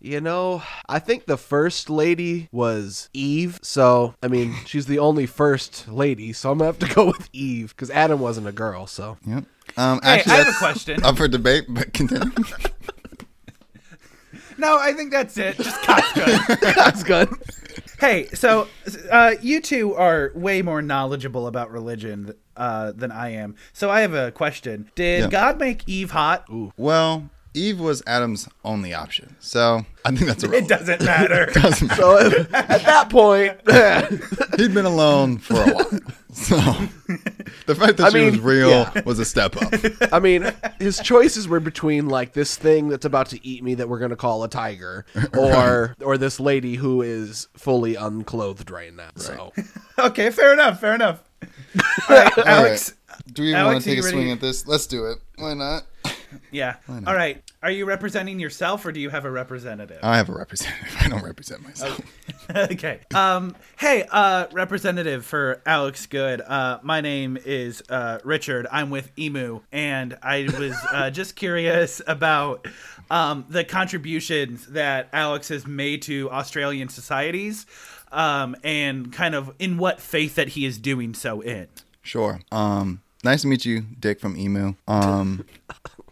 You 0.00 0.20
know, 0.20 0.62
I 0.88 0.98
think 0.98 1.26
the 1.26 1.36
first 1.36 1.90
lady 1.90 2.48
was 2.50 3.08
Eve. 3.12 3.60
So, 3.62 4.14
I 4.22 4.28
mean, 4.28 4.54
she's 4.66 4.86
the 4.86 4.98
only 4.98 5.26
first 5.26 5.86
lady. 5.88 6.32
So 6.32 6.50
I'm 6.50 6.58
going 6.58 6.72
to 6.74 6.78
have 6.80 6.88
to 6.90 6.94
go 6.94 7.06
with 7.06 7.28
Eve 7.32 7.68
because 7.76 7.90
Adam 7.90 8.18
wasn't 8.18 8.48
a 8.48 8.52
girl. 8.52 8.86
So, 8.86 9.18
Yep. 9.26 9.44
Um, 9.76 10.00
Hey, 10.02 10.08
actually, 10.10 10.32
I 10.32 10.36
have 10.36 10.46
a 10.46 10.50
that's 10.50 10.58
question. 10.58 11.04
Up 11.04 11.16
for 11.16 11.28
debate, 11.28 11.64
but 11.68 11.92
continue. 11.92 12.30
No, 14.58 14.78
I 14.78 14.92
think 14.92 15.10
that's 15.10 15.36
it. 15.38 15.56
Just 15.56 15.80
cock's 15.82 16.12
good. 16.12 16.58
that's 16.76 17.02
good. 17.02 17.28
hey, 17.98 18.26
so 18.26 18.68
uh, 19.10 19.34
you 19.40 19.60
two 19.60 19.94
are 19.94 20.30
way 20.34 20.62
more 20.62 20.82
knowledgeable 20.82 21.46
about 21.46 21.70
religion 21.72 22.34
uh, 22.56 22.92
than 22.92 23.10
I 23.10 23.30
am. 23.30 23.56
So 23.72 23.90
I 23.90 24.02
have 24.02 24.14
a 24.14 24.30
question. 24.30 24.90
Did 24.94 25.20
Yeah. 25.24 25.28
God 25.30 25.58
make 25.58 25.88
Eve 25.88 26.10
hot? 26.12 26.46
well, 26.76 27.30
Eve 27.54 27.80
was 27.80 28.02
Adam's 28.06 28.48
only 28.64 28.94
option, 28.94 29.36
so 29.40 29.84
I 30.04 30.10
think 30.10 30.26
that's 30.26 30.44
a 30.44 30.52
It 30.52 30.68
doesn't 30.68 31.02
matter. 31.02 31.46
doesn't 31.54 31.88
matter. 31.88 32.00
So 32.00 32.18
at 32.52 32.82
that 32.84 33.08
point, 33.10 33.56
He'd 34.60 34.74
been 34.74 34.84
alone 34.86 35.38
for 35.38 35.54
a 35.54 35.72
while, 35.74 35.90
so 36.32 36.56
the 37.66 37.74
fact 37.74 37.98
that 37.98 38.06
I 38.06 38.10
she 38.10 38.18
mean, 38.18 38.30
was 38.32 38.40
real 38.40 38.70
yeah. 38.70 39.02
was 39.04 39.18
a 39.18 39.24
step 39.24 39.54
up. 39.56 39.72
I 40.12 40.18
mean, 40.18 40.50
his 40.78 40.98
choices 40.98 41.46
were 41.46 41.60
between 41.60 42.08
like 42.08 42.32
this 42.32 42.56
thing 42.56 42.88
that's 42.88 43.04
about 43.04 43.28
to 43.28 43.46
eat 43.46 43.62
me 43.62 43.74
that 43.74 43.88
we're 43.88 43.98
gonna 43.98 44.16
call 44.16 44.42
a 44.42 44.48
tiger, 44.48 45.04
or 45.36 45.94
or 46.00 46.16
this 46.16 46.40
lady 46.40 46.76
who 46.76 47.02
is 47.02 47.48
fully 47.54 47.96
unclothed 47.96 48.70
right 48.70 48.94
now. 48.94 49.10
So 49.16 49.52
okay, 49.98 50.30
fair 50.30 50.52
enough. 50.52 50.80
Fair 50.80 50.94
enough. 50.94 51.22
All 52.08 52.16
right, 52.16 52.38
Alex. 52.38 52.94
right. 53.08 53.34
Do 53.34 53.42
we 53.42 53.54
Alex, 53.54 53.72
want 53.72 53.84
to 53.84 53.90
take 53.90 53.96
you 53.98 54.04
a 54.04 54.10
swing 54.10 54.30
at 54.30 54.40
this? 54.40 54.66
Let's 54.66 54.86
do 54.86 55.06
it. 55.06 55.18
Why 55.36 55.54
not? 55.54 55.84
Yeah. 56.50 56.76
All 56.88 57.14
right. 57.14 57.42
Are 57.62 57.70
you 57.70 57.84
representing 57.84 58.40
yourself 58.40 58.84
or 58.84 58.90
do 58.90 58.98
you 58.98 59.10
have 59.10 59.24
a 59.24 59.30
representative? 59.30 60.00
I 60.02 60.16
have 60.16 60.28
a 60.28 60.34
representative. 60.34 60.96
I 61.00 61.08
don't 61.08 61.22
represent 61.22 61.62
myself. 61.62 62.00
okay. 62.56 63.00
Um. 63.14 63.54
Hey, 63.78 64.04
uh, 64.10 64.46
representative 64.52 65.24
for 65.24 65.62
Alex 65.64 66.06
Good. 66.06 66.40
Uh, 66.40 66.80
my 66.82 67.00
name 67.00 67.38
is 67.44 67.80
uh, 67.88 68.18
Richard. 68.24 68.66
I'm 68.72 68.90
with 68.90 69.12
Emu, 69.16 69.60
and 69.70 70.18
I 70.24 70.48
was 70.58 70.74
uh, 70.90 71.10
just 71.12 71.36
curious 71.36 72.02
about 72.08 72.66
um, 73.12 73.44
the 73.48 73.62
contributions 73.62 74.66
that 74.66 75.08
Alex 75.12 75.46
has 75.48 75.64
made 75.64 76.02
to 76.02 76.28
Australian 76.32 76.88
societies, 76.88 77.64
um, 78.10 78.56
and 78.64 79.12
kind 79.12 79.36
of 79.36 79.54
in 79.60 79.78
what 79.78 80.00
faith 80.00 80.34
that 80.34 80.48
he 80.48 80.66
is 80.66 80.78
doing 80.78 81.14
so 81.14 81.40
in. 81.40 81.68
Sure. 82.02 82.40
Um, 82.50 83.02
nice 83.22 83.42
to 83.42 83.46
meet 83.46 83.64
you, 83.64 83.82
Dick 84.00 84.18
from 84.18 84.36
Emu. 84.36 84.74
Um, 84.88 85.44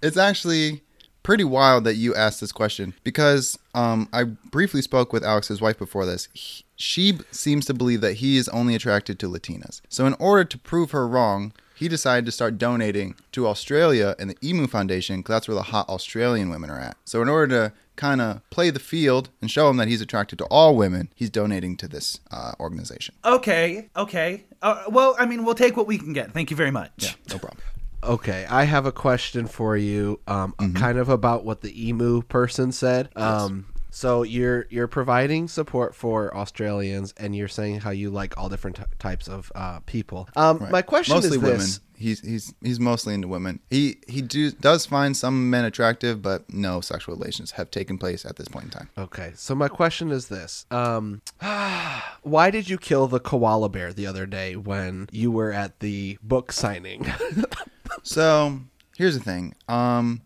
it's 0.01 0.17
actually 0.17 0.83
pretty 1.31 1.45
wild 1.45 1.85
that 1.85 1.95
you 1.95 2.13
asked 2.13 2.41
this 2.41 2.51
question 2.51 2.93
because 3.05 3.57
um, 3.73 4.09
I 4.13 4.25
briefly 4.25 4.83
spoke 4.83 5.13
with 5.13 5.23
Alex's 5.23 5.61
wife 5.61 5.79
before 5.79 6.05
this. 6.05 6.27
He- 6.33 6.65
she 6.75 7.21
seems 7.31 7.67
to 7.67 7.75
believe 7.75 8.01
that 8.01 8.15
he 8.15 8.37
is 8.37 8.49
only 8.49 8.75
attracted 8.75 9.21
to 9.21 9.29
Latinas. 9.29 9.81
So, 9.89 10.07
in 10.07 10.15
order 10.15 10.43
to 10.45 10.59
prove 10.59 10.91
her 10.91 11.07
wrong, 11.07 11.53
he 11.77 11.87
decided 11.87 12.25
to 12.27 12.33
start 12.33 12.59
donating 12.59 13.15
to 13.31 13.47
Australia 13.47 14.17
and 14.19 14.29
the 14.31 14.37
Emu 14.43 14.67
Foundation 14.67 15.19
because 15.21 15.35
that's 15.35 15.47
where 15.47 15.55
the 15.55 15.63
hot 15.63 15.89
Australian 15.89 16.49
women 16.51 16.69
are 16.69 16.81
at. 16.81 16.97
So, 17.05 17.23
in 17.23 17.29
order 17.29 17.69
to 17.69 17.73
kind 17.95 18.21
of 18.21 18.41
play 18.51 18.71
the 18.71 18.81
field 18.81 19.29
and 19.41 19.51
show 19.51 19.69
him 19.71 19.77
that 19.77 19.87
he's 19.89 20.01
attracted 20.01 20.39
to 20.39 20.47
all 20.47 20.75
women, 20.75 21.11
he's 21.15 21.31
donating 21.31 21.77
to 21.77 21.87
this 21.87 22.19
uh, 22.33 22.53
organization. 22.59 23.15
Okay. 23.25 23.89
Okay. 23.95 24.47
Uh, 24.63 24.85
well, 24.89 25.15
I 25.19 25.27
mean, 25.27 25.45
we'll 25.45 25.55
take 25.55 25.77
what 25.77 25.87
we 25.87 25.97
can 25.99 26.13
get. 26.13 26.33
Thank 26.33 26.51
you 26.51 26.57
very 26.57 26.73
much. 26.73 26.91
Yeah, 26.97 27.11
No 27.29 27.39
problem. 27.39 27.63
Okay, 28.03 28.47
I 28.49 28.65
have 28.65 28.87
a 28.87 28.93
question 28.93 29.47
for 29.47 29.77
you, 29.77 30.21
um, 30.27 30.55
kind 30.75 30.99
of 30.99 31.09
about 31.09 31.45
what 31.45 31.61
the 31.61 31.89
emu 31.89 32.23
person 32.23 32.73
said. 32.73 33.11
Um, 33.17 33.67
so 33.91 34.23
you're 34.23 34.67
you're 34.71 34.87
providing 34.87 35.49
support 35.49 35.95
for 35.95 36.35
Australians, 36.35 37.13
and 37.17 37.35
you're 37.35 37.49
saying 37.49 37.81
how 37.81 37.91
you 37.91 38.11
like 38.11 38.39
all 38.39 38.49
different 38.49 38.77
t- 38.77 38.83
types 38.99 39.29
of 39.29 39.51
uh, 39.55 39.81
people. 39.81 40.29
Um, 40.37 40.67
My 40.71 40.83
question 40.83 41.17
mostly 41.17 41.37
is 41.37 41.43
women. 41.43 41.59
this: 41.59 41.81
He's 41.97 42.21
he's 42.21 42.55
he's 42.63 42.81
mostly 42.81 43.15
into 43.15 43.29
women. 43.29 43.61
He 43.69 43.99
he 44.07 44.23
do, 44.23 44.53
does 44.53 44.87
find 44.87 45.17
some 45.17 45.51
men 45.51 45.65
attractive, 45.65 46.23
but 46.23 46.51
no 46.53 46.81
sexual 46.81 47.17
relations 47.17 47.53
have 47.53 47.71
taken 47.71 47.99
place 47.99 48.25
at 48.25 48.37
this 48.37 48.49
point 48.49 48.67
in 48.67 48.71
time. 48.71 48.89
Okay, 48.97 49.33
so 49.35 49.55
my 49.55 49.69
question 49.69 50.11
is 50.11 50.29
this: 50.29 50.67
um, 50.71 51.21
Why 52.23 52.51
did 52.51 52.71
you 52.71 52.79
kill 52.79 53.09
the 53.09 53.21
koala 53.21 53.69
bear 53.69 53.93
the 53.93 54.07
other 54.07 54.25
day 54.25 54.57
when 54.57 55.09
you 55.11 55.31
were 55.31 55.53
at 55.53 55.81
the 55.81 56.17
book 56.23 56.53
signing? 56.53 57.13
So 58.03 58.61
here's 58.97 59.17
the 59.17 59.25
thing. 59.25 59.55
Um, 59.69 60.23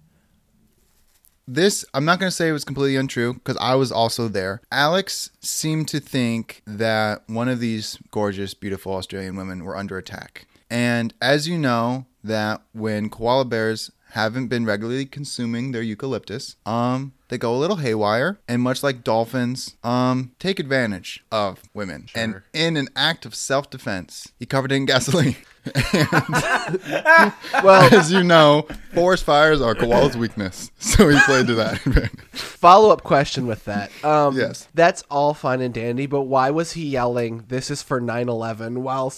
this 1.46 1.84
I'm 1.92 2.04
not 2.04 2.18
gonna 2.18 2.30
say 2.30 2.48
it 2.48 2.52
was 2.52 2.64
completely 2.64 2.96
untrue 2.96 3.34
because 3.34 3.56
I 3.60 3.74
was 3.74 3.92
also 3.92 4.28
there. 4.28 4.62
Alex 4.72 5.30
seemed 5.40 5.88
to 5.88 6.00
think 6.00 6.62
that 6.66 7.22
one 7.26 7.48
of 7.48 7.60
these 7.60 7.98
gorgeous, 8.10 8.54
beautiful 8.54 8.94
Australian 8.94 9.36
women 9.36 9.64
were 9.64 9.76
under 9.76 9.98
attack. 9.98 10.46
And 10.70 11.12
as 11.20 11.46
you 11.46 11.58
know, 11.58 12.06
that 12.22 12.62
when 12.72 13.10
koala 13.10 13.44
bears 13.44 13.90
haven't 14.12 14.46
been 14.46 14.64
regularly 14.64 15.04
consuming 15.04 15.72
their 15.72 15.82
eucalyptus, 15.82 16.56
um, 16.64 17.12
they 17.28 17.36
go 17.36 17.54
a 17.54 17.58
little 17.58 17.76
haywire, 17.76 18.38
and 18.48 18.62
much 18.62 18.82
like 18.82 19.02
dolphins, 19.02 19.76
um, 19.82 20.32
take 20.38 20.60
advantage 20.60 21.24
of 21.32 21.60
women. 21.74 22.06
And 22.14 22.42
in 22.52 22.76
an 22.76 22.88
act 22.94 23.26
of 23.26 23.34
self-defense, 23.34 24.32
he 24.38 24.46
covered 24.46 24.72
it 24.72 24.76
in 24.76 24.86
gasoline. 24.86 25.36
well, 27.62 27.94
As 27.94 28.12
you 28.12 28.22
know, 28.22 28.66
forest 28.92 29.24
fires 29.24 29.60
are 29.60 29.74
koala's 29.74 30.16
weakness, 30.16 30.70
so 30.78 31.08
he 31.08 31.18
played 31.24 31.46
to 31.46 31.54
that 31.54 31.78
follow 32.32 32.90
up 32.90 33.02
question 33.02 33.46
with 33.46 33.64
that. 33.64 33.90
Um, 34.04 34.36
Yes. 34.36 34.68
that's 34.74 35.02
all 35.10 35.32
fine 35.34 35.60
and 35.60 35.72
dandy, 35.72 36.06
but 36.06 36.22
why 36.22 36.50
was 36.50 36.72
he 36.72 36.86
yelling 36.86 37.44
"This 37.48 37.70
is 37.70 37.82
for 37.82 38.00
9/11" 38.00 38.78
while 38.78 39.10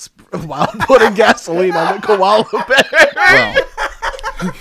while 0.47 0.67
putting 0.81 1.15
gasoline 1.15 1.73
on 1.75 1.97
the 1.97 2.07
koala 2.07 2.45
bear? 2.69 3.15
Well, 3.17 3.55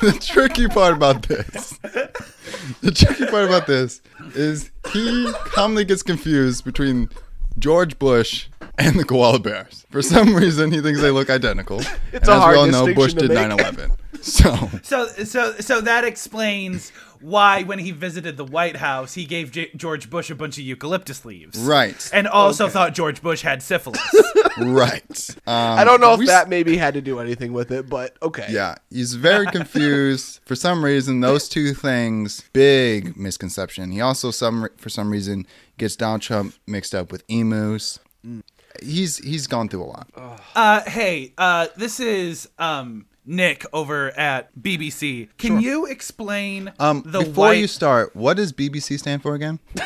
the 0.01 0.17
tricky 0.21 0.67
part 0.67 0.93
about 0.93 1.23
this, 1.23 1.77
the 2.81 2.91
tricky 2.91 3.25
part 3.27 3.45
about 3.45 3.67
this 3.67 4.01
is 4.33 4.71
he 4.91 5.31
commonly 5.45 5.85
gets 5.85 6.01
confused 6.03 6.63
between 6.65 7.09
George 7.59 7.99
Bush 7.99 8.47
and 8.77 8.99
the 8.99 9.03
koala 9.05 9.39
bears. 9.39 9.85
For 9.89 10.01
some 10.01 10.35
reason, 10.43 10.71
he 10.71 10.81
thinks 10.81 11.01
they 11.01 11.11
look 11.11 11.29
identical. 11.29 11.79
It's 11.79 11.89
and 12.13 12.27
a 12.27 12.31
as 12.31 12.39
hard 12.41 12.55
we 12.55 12.59
all 12.59 12.67
know, 12.87 12.93
Bush 12.93 13.13
did 13.13 13.31
9/11. 13.31 13.91
So 14.21 14.55
So, 14.81 15.05
so, 15.07 15.53
so 15.59 15.81
that 15.81 16.03
explains 16.03 16.91
why, 17.21 17.61
when 17.63 17.79
he 17.79 17.91
visited 17.91 18.37
the 18.37 18.45
White 18.45 18.75
House, 18.77 19.13
he 19.13 19.25
gave 19.25 19.51
J- 19.51 19.69
George 19.75 20.09
Bush 20.09 20.29
a 20.31 20.35
bunch 20.35 20.57
of 20.57 20.63
eucalyptus 20.63 21.25
leaves, 21.25 21.59
right, 21.59 22.09
and 22.13 22.27
also 22.27 22.67
thought 22.67 22.93
George 22.93 23.21
Bush 23.21 23.41
had 23.41 23.61
syphilis. 23.61 24.01
right. 24.57 25.29
Um, 25.47 25.79
I 25.79 25.83
don't 25.83 26.01
know 26.01 26.13
if 26.13 26.19
we 26.19 26.25
that 26.27 26.49
maybe 26.49 26.77
had 26.77 26.93
to 26.95 27.01
do 27.01 27.19
anything 27.19 27.53
with 27.53 27.71
it, 27.71 27.87
but 27.89 28.15
okay. 28.21 28.47
Yeah, 28.49 28.75
he's 28.89 29.13
very 29.15 29.45
confused. 29.47 30.39
for 30.45 30.55
some 30.55 30.83
reason, 30.83 31.21
those 31.21 31.47
two 31.47 31.73
things, 31.73 32.43
big 32.53 33.15
misconception. 33.17 33.91
He 33.91 34.01
also, 34.01 34.31
some 34.31 34.67
for 34.77 34.89
some 34.89 35.09
reason, 35.11 35.45
gets 35.77 35.95
Donald 35.95 36.21
Trump 36.21 36.55
mixed 36.67 36.95
up 36.95 37.11
with 37.11 37.23
emus. 37.27 37.99
He's 38.83 39.17
he's 39.17 39.47
gone 39.47 39.69
through 39.69 39.83
a 39.83 39.85
lot. 39.85 40.09
Uh, 40.55 40.81
hey, 40.81 41.33
uh, 41.37 41.67
this 41.77 41.99
is 41.99 42.47
um 42.59 43.05
Nick 43.25 43.65
over 43.73 44.11
at 44.19 44.55
BBC. 44.59 45.29
Can 45.37 45.59
you 45.59 45.85
explain 45.87 46.71
Um, 46.79 47.01
the 47.05 47.19
before 47.19 47.47
white? 47.47 47.53
you 47.59 47.67
start, 47.67 48.15
what 48.15 48.37
does 48.37 48.53
BBC 48.53 48.99
stand 48.99 49.21
for 49.23 49.33
again? 49.33 49.59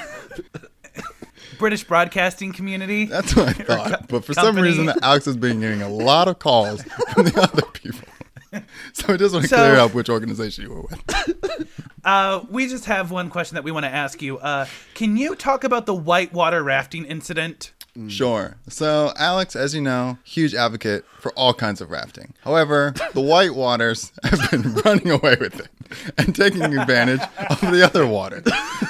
British 1.58 1.84
broadcasting 1.84 2.54
community. 2.54 3.06
That's 3.06 3.36
what 3.36 3.50
I 3.50 3.54
thought. 3.54 4.08
But 4.08 4.24
for 4.24 4.34
some 4.34 4.46
company. 4.56 4.68
reason, 4.70 4.92
Alex 5.02 5.26
has 5.26 5.36
been 5.38 5.60
getting 5.60 5.82
a 5.82 5.90
lot 5.90 6.28
of 6.30 6.40
calls 6.40 6.82
from 7.14 7.26
the 7.26 7.42
other 7.42 7.64
people. 7.74 8.08
So 8.94 9.14
I 9.14 9.18
just 9.18 9.32
want 9.32 9.44
to 9.44 9.50
So- 9.50 9.58
clear 9.58 9.76
up 9.76 9.94
which 9.94 10.10
organization 10.10 10.64
you 10.64 10.72
were 10.72 10.82
with. 10.82 11.68
Uh, 12.04 12.44
we 12.50 12.68
just 12.68 12.86
have 12.86 13.12
one 13.12 13.30
question 13.30 13.54
that 13.56 13.64
we 13.64 13.72
want 13.72 13.84
to 13.86 13.92
ask 13.94 14.24
you. 14.24 14.40
Uh, 14.40 14.66
can 14.96 15.18
you 15.18 15.36
talk 15.36 15.64
about 15.64 15.86
the 15.86 15.94
whitewater 15.94 16.64
rafting 16.64 17.06
incident? 17.06 17.74
Sure. 18.08 18.56
So, 18.68 19.12
Alex, 19.18 19.56
as 19.56 19.76
you 19.76 19.82
know, 19.82 20.18
huge 20.24 20.54
advocate 20.54 21.06
for 21.20 21.32
all 21.34 21.54
kinds 21.54 21.82
of 21.82 21.92
rafting. 21.92 22.34
However, 22.42 22.94
the 23.14 23.22
white 23.22 23.56
waters 23.56 24.12
have 24.24 24.52
been 24.52 24.74
running 24.86 25.12
away 25.12 25.36
with 25.40 25.60
it 25.60 25.68
and 26.18 26.36
taking 26.36 26.64
advantage 26.78 27.22
of 27.50 27.60
the 27.62 27.84
other 27.84 28.06
water. 28.06 28.44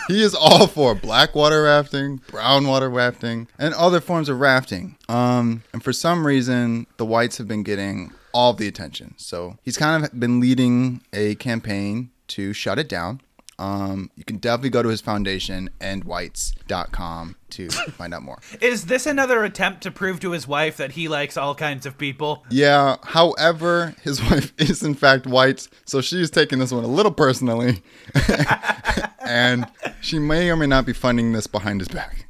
He 0.08 0.22
is 0.22 0.36
all 0.36 0.68
for 0.68 0.94
black 0.96 1.34
water 1.34 1.64
rafting, 1.64 2.18
brown 2.28 2.68
water 2.68 2.90
rafting, 2.90 3.48
and 3.58 3.74
other 3.74 4.02
forms 4.02 4.30
of 4.30 4.40
rafting. 4.40 4.98
Um, 5.08 5.64
and 5.74 5.84
for 5.84 5.94
some 5.94 6.26
reason, 6.28 6.86
the 6.98 7.06
whites 7.06 7.38
have 7.38 7.48
been 7.48 7.64
getting 7.64 8.12
all 8.34 8.54
the 8.54 8.68
attention. 8.68 9.16
So 9.18 9.58
he's 9.64 9.78
kind 9.78 10.04
of 10.04 10.20
been 10.20 10.40
leading 10.40 11.02
a 11.14 11.36
campaign 11.36 12.12
to 12.30 12.54
shut 12.54 12.78
it 12.78 12.88
down. 12.90 13.22
Um, 13.60 14.10
you 14.16 14.24
can 14.24 14.38
definitely 14.38 14.70
go 14.70 14.82
to 14.82 14.90
his 14.90 15.02
foundation, 15.02 15.70
and 15.82 16.04
endwhites.com, 16.06 17.36
to 17.52 17.70
find 17.92 18.14
out 18.14 18.24
more. 18.24 18.40
Is 18.62 18.86
this 18.86 19.06
another 19.06 19.44
attempt 19.44 19.84
to 19.84 19.92
prove 19.92 20.20
to 20.22 20.32
his 20.32 20.48
wife 20.48 20.78
that 20.78 20.92
he 20.94 21.08
likes 21.10 21.36
all 21.36 21.54
kinds 21.54 21.86
of 21.86 21.98
people? 21.98 22.46
Yeah, 22.50 22.96
however, 23.04 23.96
his 24.02 24.22
wife 24.32 24.54
is 24.58 24.82
in 24.82 24.96
fact 24.96 25.28
white, 25.28 25.68
so 25.86 26.00
she's 26.00 26.32
taking 26.32 26.60
this 26.60 26.72
one 26.72 26.84
a 26.86 26.88
little 26.88 27.12
personally. 27.12 27.84
and 29.20 29.66
she 30.02 30.20
may 30.20 30.50
or 30.50 30.56
may 30.56 30.68
not 30.68 30.86
be 30.86 30.94
funding 30.94 31.34
this 31.34 31.48
behind 31.48 31.82
his 31.82 31.90
back. 31.90 32.26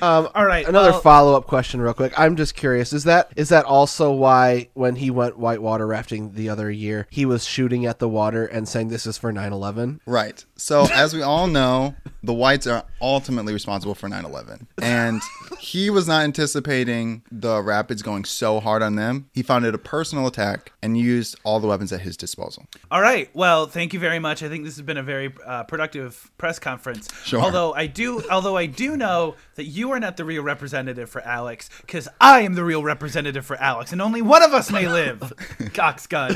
Um, 0.00 0.28
All 0.34 0.46
right, 0.46 0.66
Another 0.66 0.92
well- 0.92 1.00
follow 1.00 1.36
up 1.36 1.46
question, 1.46 1.80
real 1.82 1.92
quick. 1.92 2.18
I'm 2.18 2.36
just 2.36 2.54
curious. 2.54 2.94
Is 2.94 3.04
that 3.04 3.30
is 3.36 3.50
that 3.50 3.66
also 3.66 4.10
why 4.12 4.70
when 4.72 4.96
he 4.96 5.10
went 5.10 5.38
whitewater 5.38 5.86
rafting 5.86 6.32
the 6.32 6.48
other 6.48 6.70
year, 6.70 7.06
he 7.10 7.26
was 7.26 7.44
shooting 7.44 7.84
at 7.84 7.98
the 7.98 8.08
water 8.08 8.46
and 8.46 8.66
saying 8.66 8.88
this 8.88 9.04
is 9.06 9.18
for 9.18 9.30
9/11? 9.30 10.00
Right. 10.06 10.42
So, 10.58 10.86
as 10.92 11.14
we 11.14 11.22
all 11.22 11.46
know, 11.46 11.94
the 12.24 12.34
whites 12.34 12.66
are 12.66 12.84
ultimately 13.00 13.52
responsible 13.52 13.94
for 13.94 14.08
9 14.08 14.24
11. 14.24 14.66
And 14.82 15.22
he 15.60 15.88
was 15.88 16.08
not 16.08 16.24
anticipating 16.24 17.22
the 17.30 17.62
rapids 17.62 18.02
going 18.02 18.24
so 18.24 18.58
hard 18.58 18.82
on 18.82 18.96
them. 18.96 19.30
He 19.32 19.44
found 19.44 19.64
it 19.64 19.74
a 19.74 19.78
personal 19.78 20.26
attack 20.26 20.72
and 20.82 20.98
used 20.98 21.36
all 21.44 21.60
the 21.60 21.68
weapons 21.68 21.92
at 21.92 22.00
his 22.00 22.16
disposal. 22.16 22.66
All 22.90 23.00
right. 23.00 23.30
Well, 23.34 23.66
thank 23.66 23.94
you 23.94 24.00
very 24.00 24.18
much. 24.18 24.42
I 24.42 24.48
think 24.48 24.64
this 24.64 24.74
has 24.74 24.82
been 24.82 24.96
a 24.96 25.02
very 25.02 25.32
uh, 25.46 25.62
productive 25.62 26.28
press 26.38 26.58
conference. 26.58 27.08
Sure. 27.24 27.40
Although 27.40 27.72
I 27.74 27.86
do, 27.86 28.28
although 28.28 28.56
I 28.56 28.66
do 28.66 28.96
know 28.96 29.36
that 29.54 29.64
you 29.64 29.92
are 29.92 30.00
not 30.00 30.16
the 30.16 30.24
real 30.24 30.42
representative 30.42 31.08
for 31.08 31.22
Alex, 31.22 31.70
because 31.82 32.08
I 32.20 32.40
am 32.40 32.54
the 32.54 32.64
real 32.64 32.82
representative 32.82 33.46
for 33.46 33.56
Alex, 33.58 33.92
and 33.92 34.02
only 34.02 34.22
one 34.22 34.42
of 34.42 34.52
us 34.52 34.72
may 34.72 34.88
live. 34.88 35.32
Cox 35.72 36.08
gun. 36.08 36.34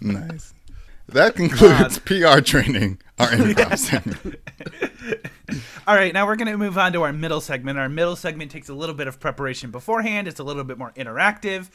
Nice. 0.00 0.52
That 1.12 1.34
concludes 1.36 1.98
PR 1.98 2.40
training, 2.40 2.98
our 3.18 3.28
improv 3.28 3.78
segment. 3.78 4.40
All 5.86 5.94
right, 5.94 6.14
now 6.14 6.26
we're 6.26 6.36
going 6.36 6.50
to 6.50 6.56
move 6.56 6.78
on 6.78 6.94
to 6.94 7.02
our 7.02 7.12
middle 7.12 7.42
segment. 7.42 7.78
Our 7.78 7.88
middle 7.88 8.16
segment 8.16 8.50
takes 8.50 8.70
a 8.70 8.74
little 8.74 8.94
bit 8.94 9.08
of 9.08 9.20
preparation 9.20 9.70
beforehand. 9.70 10.26
It's 10.26 10.40
a 10.40 10.44
little 10.44 10.64
bit 10.64 10.78
more 10.78 10.92
interactive. 10.92 11.68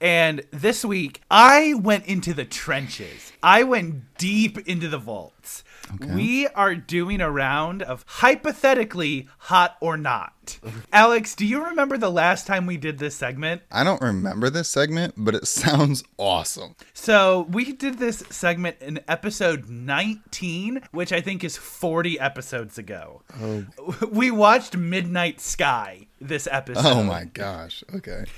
And 0.00 0.42
this 0.50 0.84
week, 0.84 1.20
I 1.30 1.74
went 1.74 2.06
into 2.06 2.34
the 2.34 2.44
trenches. 2.44 3.32
I 3.42 3.62
went 3.62 4.16
deep 4.18 4.58
into 4.66 4.88
the 4.88 4.98
vaults. 4.98 5.62
We 6.00 6.46
are 6.48 6.74
doing 6.74 7.20
a 7.20 7.30
round 7.30 7.82
of 7.82 8.04
hypothetically 8.06 9.28
hot 9.38 9.76
or 9.80 9.96
not. 9.96 10.58
Alex, 10.92 11.34
do 11.34 11.46
you 11.46 11.64
remember 11.64 11.96
the 11.96 12.10
last 12.10 12.46
time 12.46 12.66
we 12.66 12.76
did 12.76 12.98
this 12.98 13.14
segment? 13.14 13.62
I 13.70 13.84
don't 13.84 14.00
remember 14.00 14.50
this 14.50 14.68
segment, 14.68 15.14
but 15.16 15.34
it 15.34 15.46
sounds 15.48 16.02
awesome. 16.16 16.74
So 16.92 17.46
we 17.50 17.72
did 17.72 17.98
this 17.98 18.24
segment 18.30 18.76
in 18.80 19.00
episode 19.08 19.68
19, 19.68 20.82
which 20.92 21.12
I 21.12 21.20
think 21.20 21.44
is 21.44 21.56
40 21.56 22.18
episodes 22.18 22.78
ago. 22.78 23.22
Oh. 23.40 23.66
We 24.10 24.30
watched 24.30 24.76
Midnight 24.76 25.40
Sky 25.40 26.06
this 26.20 26.46
episode. 26.50 26.86
Oh 26.86 27.02
my 27.02 27.24
gosh. 27.24 27.82
Okay. 27.94 28.24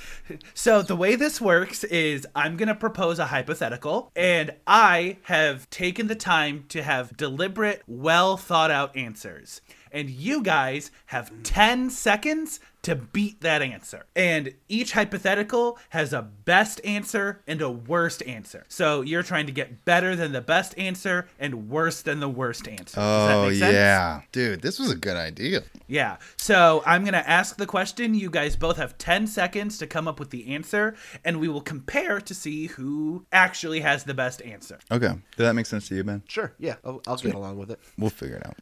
So 0.54 0.80
the 0.82 0.96
way 0.96 1.14
this 1.16 1.40
works 1.40 1.84
is 1.84 2.26
I'm 2.34 2.56
going 2.56 2.68
to 2.68 2.74
propose 2.74 3.18
a 3.18 3.26
hypothetical 3.26 4.10
and 4.16 4.54
I 4.66 5.18
have 5.24 5.68
taken 5.68 6.06
the 6.06 6.14
time 6.14 6.64
to 6.70 6.82
have 6.82 7.16
deliberate, 7.16 7.82
well 7.86 8.36
thought 8.36 8.70
out 8.70 8.96
answers. 8.96 9.60
And 9.92 10.08
you 10.10 10.42
guys 10.42 10.90
have 11.06 11.30
10 11.42 11.90
seconds 11.90 12.60
to 12.82 12.96
beat 12.96 13.40
that 13.42 13.62
answer. 13.62 14.06
And 14.16 14.54
each 14.68 14.90
hypothetical 14.92 15.78
has 15.90 16.12
a 16.12 16.22
best 16.22 16.80
answer 16.84 17.40
and 17.46 17.62
a 17.62 17.70
worst 17.70 18.24
answer. 18.26 18.64
So 18.68 19.02
you're 19.02 19.22
trying 19.22 19.46
to 19.46 19.52
get 19.52 19.84
better 19.84 20.16
than 20.16 20.32
the 20.32 20.40
best 20.40 20.76
answer 20.76 21.28
and 21.38 21.68
worse 21.68 22.02
than 22.02 22.18
the 22.18 22.28
worst 22.28 22.66
answer. 22.66 22.96
Does 22.96 23.28
that 23.28 23.34
Oh 23.36 23.48
make 23.48 23.58
sense? 23.58 23.72
yeah. 23.74 24.22
Dude, 24.32 24.62
this 24.62 24.80
was 24.80 24.90
a 24.90 24.96
good 24.96 25.16
idea. 25.16 25.62
Yeah. 25.86 26.16
So 26.36 26.82
I'm 26.84 27.02
going 27.02 27.12
to 27.12 27.28
ask 27.28 27.56
the 27.56 27.66
question. 27.66 28.14
You 28.16 28.30
guys 28.30 28.56
both 28.56 28.78
have 28.78 28.98
10 28.98 29.28
seconds 29.28 29.78
to 29.78 29.86
come 29.86 30.08
up 30.08 30.18
with 30.18 30.30
the 30.30 30.52
answer, 30.52 30.96
and 31.24 31.38
we 31.38 31.46
will 31.48 31.60
compare 31.60 32.20
to 32.20 32.34
see 32.34 32.66
who 32.66 33.24
actually 33.30 33.78
has 33.80 34.02
the 34.04 34.14
best 34.14 34.42
answer. 34.42 34.80
Okay. 34.90 35.06
Does 35.36 35.46
that 35.46 35.54
make 35.54 35.66
sense 35.66 35.86
to 35.88 35.94
you, 35.94 36.02
Ben? 36.02 36.22
Sure. 36.26 36.52
Yeah, 36.58 36.76
I'll, 36.84 37.00
I'll 37.06 37.16
get 37.16 37.34
along 37.34 37.58
with 37.58 37.70
it. 37.70 37.78
We'll 37.96 38.10
figure 38.10 38.36
it 38.36 38.46
out. 38.46 38.56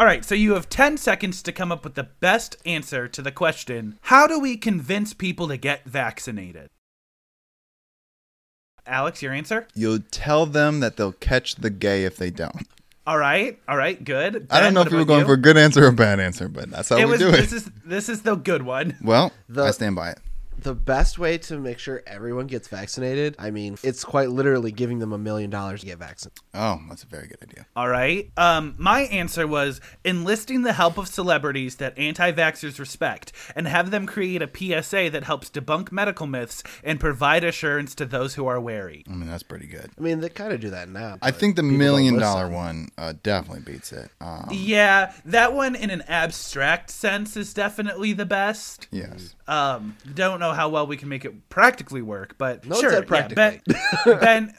All 0.00 0.06
right. 0.06 0.24
So 0.24 0.34
you 0.34 0.54
have 0.54 0.70
10 0.70 0.96
seconds 0.96 1.42
to 1.42 1.52
come 1.52 1.70
up 1.70 1.84
with 1.84 1.94
the 1.94 2.04
best 2.04 2.56
answer 2.64 3.06
to 3.06 3.20
the 3.20 3.30
question 3.30 3.98
How 4.04 4.26
do 4.26 4.40
we 4.40 4.56
convince 4.56 5.12
people 5.12 5.46
to 5.48 5.58
get 5.58 5.84
vaccinated? 5.84 6.70
Alex, 8.86 9.20
your 9.20 9.34
answer? 9.34 9.68
You'll 9.74 9.98
tell 10.10 10.46
them 10.46 10.80
that 10.80 10.96
they'll 10.96 11.12
catch 11.12 11.56
the 11.56 11.68
gay 11.68 12.04
if 12.06 12.16
they 12.16 12.30
don't. 12.30 12.66
All 13.06 13.18
right. 13.18 13.58
All 13.68 13.76
right. 13.76 14.02
Good. 14.02 14.46
I 14.50 14.60
don't 14.60 14.72
know 14.72 14.80
if 14.80 14.90
you 14.90 14.96
were 14.96 15.04
going 15.04 15.20
you? 15.20 15.26
for 15.26 15.34
a 15.34 15.36
good 15.36 15.58
answer 15.58 15.84
or 15.84 15.88
a 15.88 15.92
bad 15.92 16.18
answer, 16.18 16.48
but 16.48 16.70
that's 16.70 16.88
how 16.88 16.96
it 16.96 17.04
we 17.04 17.10
was, 17.12 17.20
do 17.20 17.30
This 17.32 17.52
it. 17.52 17.56
is 17.56 17.70
this 17.84 18.08
is 18.08 18.22
the 18.22 18.36
good 18.36 18.62
one. 18.62 18.96
Well, 19.02 19.32
The- 19.50 19.64
I 19.64 19.70
stand 19.72 19.96
by 19.96 20.12
it. 20.12 20.18
The 20.62 20.74
best 20.74 21.18
way 21.18 21.38
to 21.38 21.58
make 21.58 21.78
sure 21.78 22.02
everyone 22.06 22.46
gets 22.46 22.68
vaccinated, 22.68 23.34
I 23.38 23.50
mean, 23.50 23.76
it's 23.82 24.04
quite 24.04 24.30
literally 24.30 24.72
giving 24.72 24.98
them 24.98 25.12
a 25.12 25.18
million 25.18 25.50
dollars 25.50 25.80
to 25.80 25.86
get 25.86 25.98
vaccinated. 25.98 26.38
Oh, 26.54 26.78
that's 26.88 27.02
a 27.02 27.06
very 27.06 27.26
good 27.28 27.38
idea. 27.42 27.66
All 27.76 27.88
right. 27.88 28.30
Um, 28.36 28.74
my 28.78 29.02
answer 29.02 29.46
was 29.46 29.80
enlisting 30.04 30.62
the 30.62 30.72
help 30.72 30.98
of 30.98 31.08
celebrities 31.08 31.76
that 31.76 31.98
anti 31.98 32.32
vaxxers 32.32 32.78
respect 32.78 33.32
and 33.56 33.66
have 33.66 33.90
them 33.90 34.06
create 34.06 34.42
a 34.42 34.48
PSA 34.82 35.10
that 35.10 35.24
helps 35.24 35.50
debunk 35.50 35.90
medical 35.92 36.26
myths 36.26 36.62
and 36.84 37.00
provide 37.00 37.44
assurance 37.44 37.94
to 37.94 38.04
those 38.06 38.34
who 38.34 38.46
are 38.46 38.60
wary. 38.60 39.04
I 39.08 39.12
mean, 39.14 39.28
that's 39.28 39.42
pretty 39.42 39.66
good. 39.66 39.90
I 39.98 40.00
mean, 40.00 40.20
they 40.20 40.28
kind 40.28 40.52
of 40.52 40.60
do 40.60 40.70
that 40.70 40.88
now. 40.88 41.18
I 41.22 41.30
think 41.30 41.56
the 41.56 41.62
million 41.62 42.18
dollar 42.18 42.48
one 42.48 42.88
uh, 42.98 43.14
definitely 43.22 43.62
beats 43.72 43.92
it. 43.92 44.10
Um, 44.20 44.48
Yeah, 44.50 45.12
that 45.24 45.52
one 45.52 45.74
in 45.74 45.90
an 45.90 46.02
abstract 46.08 46.90
sense 46.90 47.36
is 47.36 47.54
definitely 47.54 48.12
the 48.12 48.26
best. 48.26 48.88
yes. 48.90 49.34
Um, 49.48 49.96
don't 50.14 50.38
know 50.38 50.49
how 50.52 50.68
well 50.68 50.86
we 50.86 50.96
can 50.96 51.08
make 51.08 51.24
it 51.24 51.48
practically 51.48 52.02
work, 52.02 52.36
but 52.38 52.64
No 52.64 52.76
one 52.76 52.80
sure. 52.80 52.90
said 52.90 53.06
yeah, 53.10 53.28
ben, 53.28 53.62
ben, 54.04 54.54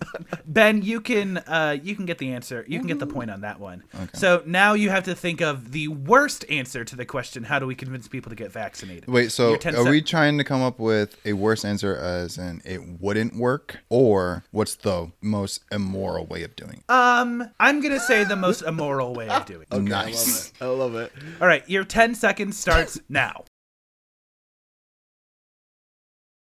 Ben, 0.45 0.81
you 0.81 1.01
can 1.01 1.37
uh, 1.39 1.77
you 1.81 1.95
can 1.95 2.05
get 2.05 2.17
the 2.17 2.33
answer. 2.33 2.65
You 2.67 2.79
can 2.79 2.87
get 2.87 2.99
the 2.99 3.07
point 3.07 3.31
on 3.31 3.41
that 3.41 3.59
one. 3.59 3.83
So 4.13 4.43
now 4.45 4.73
you 4.73 4.89
have 4.89 5.03
to 5.05 5.15
think 5.15 5.41
of 5.41 5.71
the 5.71 5.87
worst 5.87 6.45
answer 6.49 6.83
to 6.83 6.95
the 6.95 7.05
question: 7.05 7.43
How 7.43 7.59
do 7.59 7.65
we 7.65 7.75
convince 7.75 8.07
people 8.07 8.29
to 8.29 8.35
get 8.35 8.51
vaccinated? 8.51 9.07
Wait, 9.07 9.31
so 9.31 9.55
are 9.55 9.59
sec- 9.61 9.85
we 9.85 10.01
trying 10.01 10.37
to 10.37 10.43
come 10.43 10.61
up 10.61 10.79
with 10.79 11.17
a 11.25 11.33
worse 11.33 11.63
answer 11.65 11.95
as 11.95 12.37
in 12.37 12.61
it 12.65 12.81
wouldn't 12.99 13.35
work, 13.35 13.79
or 13.89 14.43
what's 14.51 14.75
the 14.75 15.11
most 15.21 15.63
immoral 15.71 16.25
way 16.25 16.43
of 16.43 16.55
doing 16.55 16.83
it? 16.87 16.91
Um, 16.91 17.49
I'm 17.59 17.81
gonna 17.81 17.99
say 17.99 18.23
the 18.23 18.35
most 18.35 18.61
immoral 18.61 19.13
way 19.13 19.29
of 19.29 19.45
doing 19.45 19.65
it. 19.71 19.81
nice. 19.81 20.51
I 20.61 20.65
love 20.65 20.95
it. 20.95 21.11
All 21.39 21.47
right, 21.47 21.67
your 21.69 21.83
10 21.83 22.15
seconds 22.15 22.57
starts 22.57 22.99
now. 23.09 23.45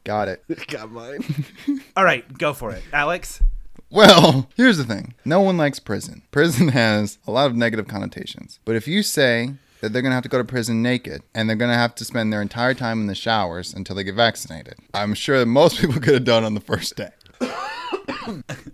Got 0.03 0.27
it. 0.27 0.43
Got 0.67 0.91
mine. 0.91 1.23
All 1.97 2.03
right, 2.03 2.37
go 2.37 2.53
for 2.53 2.71
it, 2.71 2.83
Alex. 2.91 3.41
Well, 3.89 4.49
here's 4.55 4.77
the 4.77 4.83
thing. 4.83 5.13
No 5.23 5.39
one 5.41 5.57
likes 5.57 5.79
prison. 5.79 6.23
Prison 6.31 6.69
has 6.69 7.19
a 7.27 7.31
lot 7.31 7.47
of 7.47 7.55
negative 7.55 7.87
connotations. 7.87 8.59
But 8.65 8.75
if 8.75 8.87
you 8.87 9.03
say 9.03 9.53
that 9.81 9.93
they're 9.93 10.01
going 10.01 10.11
to 10.11 10.15
have 10.15 10.23
to 10.23 10.29
go 10.29 10.37
to 10.39 10.43
prison 10.43 10.81
naked 10.81 11.21
and 11.35 11.47
they're 11.47 11.55
going 11.55 11.71
to 11.71 11.77
have 11.77 11.93
to 11.95 12.05
spend 12.05 12.33
their 12.33 12.41
entire 12.41 12.73
time 12.73 13.01
in 13.01 13.07
the 13.07 13.15
showers 13.15 13.73
until 13.73 13.95
they 13.95 14.03
get 14.03 14.15
vaccinated, 14.15 14.75
I'm 14.93 15.13
sure 15.13 15.37
that 15.39 15.45
most 15.45 15.79
people 15.79 16.01
could 16.01 16.15
have 16.15 16.23
done 16.23 16.43
on 16.43 16.53
the 16.53 16.61
first 16.61 16.95
day. 16.95 17.09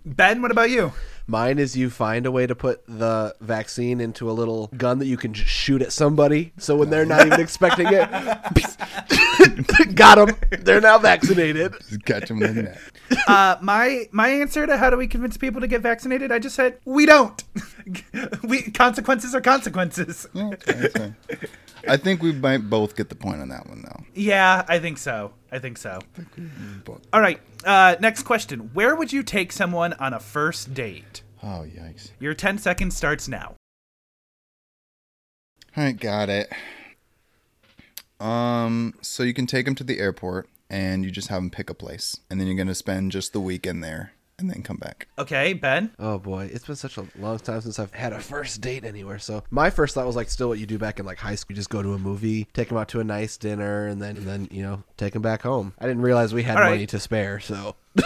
Ben, 0.04 0.40
what 0.40 0.50
about 0.50 0.70
you? 0.70 0.92
Mine 1.30 1.60
is 1.60 1.76
you 1.76 1.90
find 1.90 2.26
a 2.26 2.32
way 2.32 2.44
to 2.44 2.56
put 2.56 2.84
the 2.88 3.36
vaccine 3.40 4.00
into 4.00 4.28
a 4.28 4.32
little 4.32 4.66
gun 4.76 4.98
that 4.98 5.06
you 5.06 5.16
can 5.16 5.32
just 5.32 5.48
shoot 5.48 5.80
at 5.80 5.92
somebody. 5.92 6.52
So 6.58 6.76
when 6.76 6.90
they're 6.90 7.06
not 7.06 7.24
even 7.24 7.38
expecting 7.40 7.86
it, 7.88 8.10
got 9.94 10.16
them. 10.16 10.36
They're 10.64 10.80
now 10.80 10.98
vaccinated. 10.98 11.74
Just 11.88 12.04
catch 12.04 12.26
them 12.26 12.42
in 12.42 12.54
the 12.56 12.62
net. 12.64 12.80
Uh, 13.28 13.56
my 13.60 14.08
my 14.10 14.28
answer 14.28 14.66
to 14.66 14.76
how 14.76 14.90
do 14.90 14.96
we 14.96 15.06
convince 15.06 15.36
people 15.36 15.60
to 15.60 15.68
get 15.68 15.82
vaccinated? 15.82 16.32
I 16.32 16.40
just 16.40 16.56
said 16.56 16.78
we 16.84 17.06
don't. 17.06 17.44
we 18.44 18.62
consequences 18.62 19.34
are 19.34 19.40
consequences. 19.40 20.26
Yeah, 20.34 20.50
that's 20.50 20.64
fine, 20.64 20.80
that's 20.80 20.98
fine. 20.98 21.16
I 21.88 21.96
think 21.96 22.22
we 22.22 22.32
might 22.32 22.68
both 22.68 22.94
get 22.96 23.08
the 23.08 23.14
point 23.14 23.40
on 23.40 23.48
that 23.48 23.66
one, 23.68 23.82
though. 23.82 24.04
Yeah, 24.14 24.64
I 24.68 24.78
think 24.78 24.98
so. 24.98 25.32
I 25.50 25.58
think 25.58 25.78
so. 25.78 26.00
All 27.12 27.20
right. 27.20 27.40
Uh, 27.64 27.96
next 28.00 28.24
question. 28.24 28.70
Where 28.74 28.94
would 28.94 29.12
you 29.12 29.22
take 29.22 29.50
someone 29.50 29.94
on 29.94 30.12
a 30.12 30.20
first 30.20 30.74
date? 30.74 31.22
Oh, 31.42 31.64
yikes. 31.66 32.10
Your 32.20 32.34
10 32.34 32.58
seconds 32.58 32.96
starts 32.96 33.28
now. 33.28 33.54
All 35.76 35.84
right, 35.84 35.98
got 35.98 36.28
it. 36.28 36.52
Um, 38.20 38.94
so 39.00 39.22
you 39.22 39.32
can 39.32 39.46
take 39.46 39.64
them 39.64 39.74
to 39.76 39.84
the 39.84 39.98
airport 39.98 40.48
and 40.68 41.04
you 41.04 41.10
just 41.10 41.28
have 41.28 41.40
them 41.40 41.50
pick 41.50 41.68
a 41.68 41.74
place, 41.74 42.16
and 42.30 42.38
then 42.38 42.46
you're 42.46 42.56
gonna 42.56 42.74
spend 42.76 43.10
just 43.10 43.32
the 43.32 43.40
weekend 43.40 43.82
there, 43.82 44.12
and 44.40 44.50
then 44.50 44.62
come 44.62 44.76
back. 44.76 45.06
Okay, 45.18 45.52
Ben. 45.52 45.90
Oh 45.98 46.18
boy, 46.18 46.50
it's 46.52 46.66
been 46.66 46.76
such 46.76 46.96
a 46.96 47.04
long 47.18 47.38
time 47.38 47.60
since 47.60 47.78
I've 47.78 47.92
had 47.92 48.12
a 48.12 48.20
first 48.20 48.60
date 48.60 48.84
anywhere. 48.84 49.18
So 49.18 49.44
my 49.50 49.70
first 49.70 49.94
thought 49.94 50.06
was 50.06 50.16
like 50.16 50.30
still 50.30 50.48
what 50.48 50.58
you 50.58 50.66
do 50.66 50.78
back 50.78 50.98
in 50.98 51.06
like 51.06 51.18
high 51.18 51.34
school. 51.34 51.52
You 51.54 51.56
just 51.56 51.70
go 51.70 51.82
to 51.82 51.92
a 51.94 51.98
movie, 51.98 52.48
take 52.52 52.68
them 52.68 52.78
out 52.78 52.88
to 52.88 53.00
a 53.00 53.04
nice 53.04 53.36
dinner, 53.36 53.86
and 53.86 54.00
then 54.00 54.16
and 54.16 54.26
then 54.26 54.48
you 54.50 54.62
know 54.62 54.82
take 54.96 55.12
them 55.12 55.22
back 55.22 55.42
home. 55.42 55.74
I 55.78 55.86
didn't 55.86 56.02
realize 56.02 56.34
we 56.34 56.42
had 56.42 56.56
All 56.56 56.62
right. 56.62 56.70
money 56.70 56.86
to 56.86 56.98
spare. 56.98 57.40
So 57.40 57.76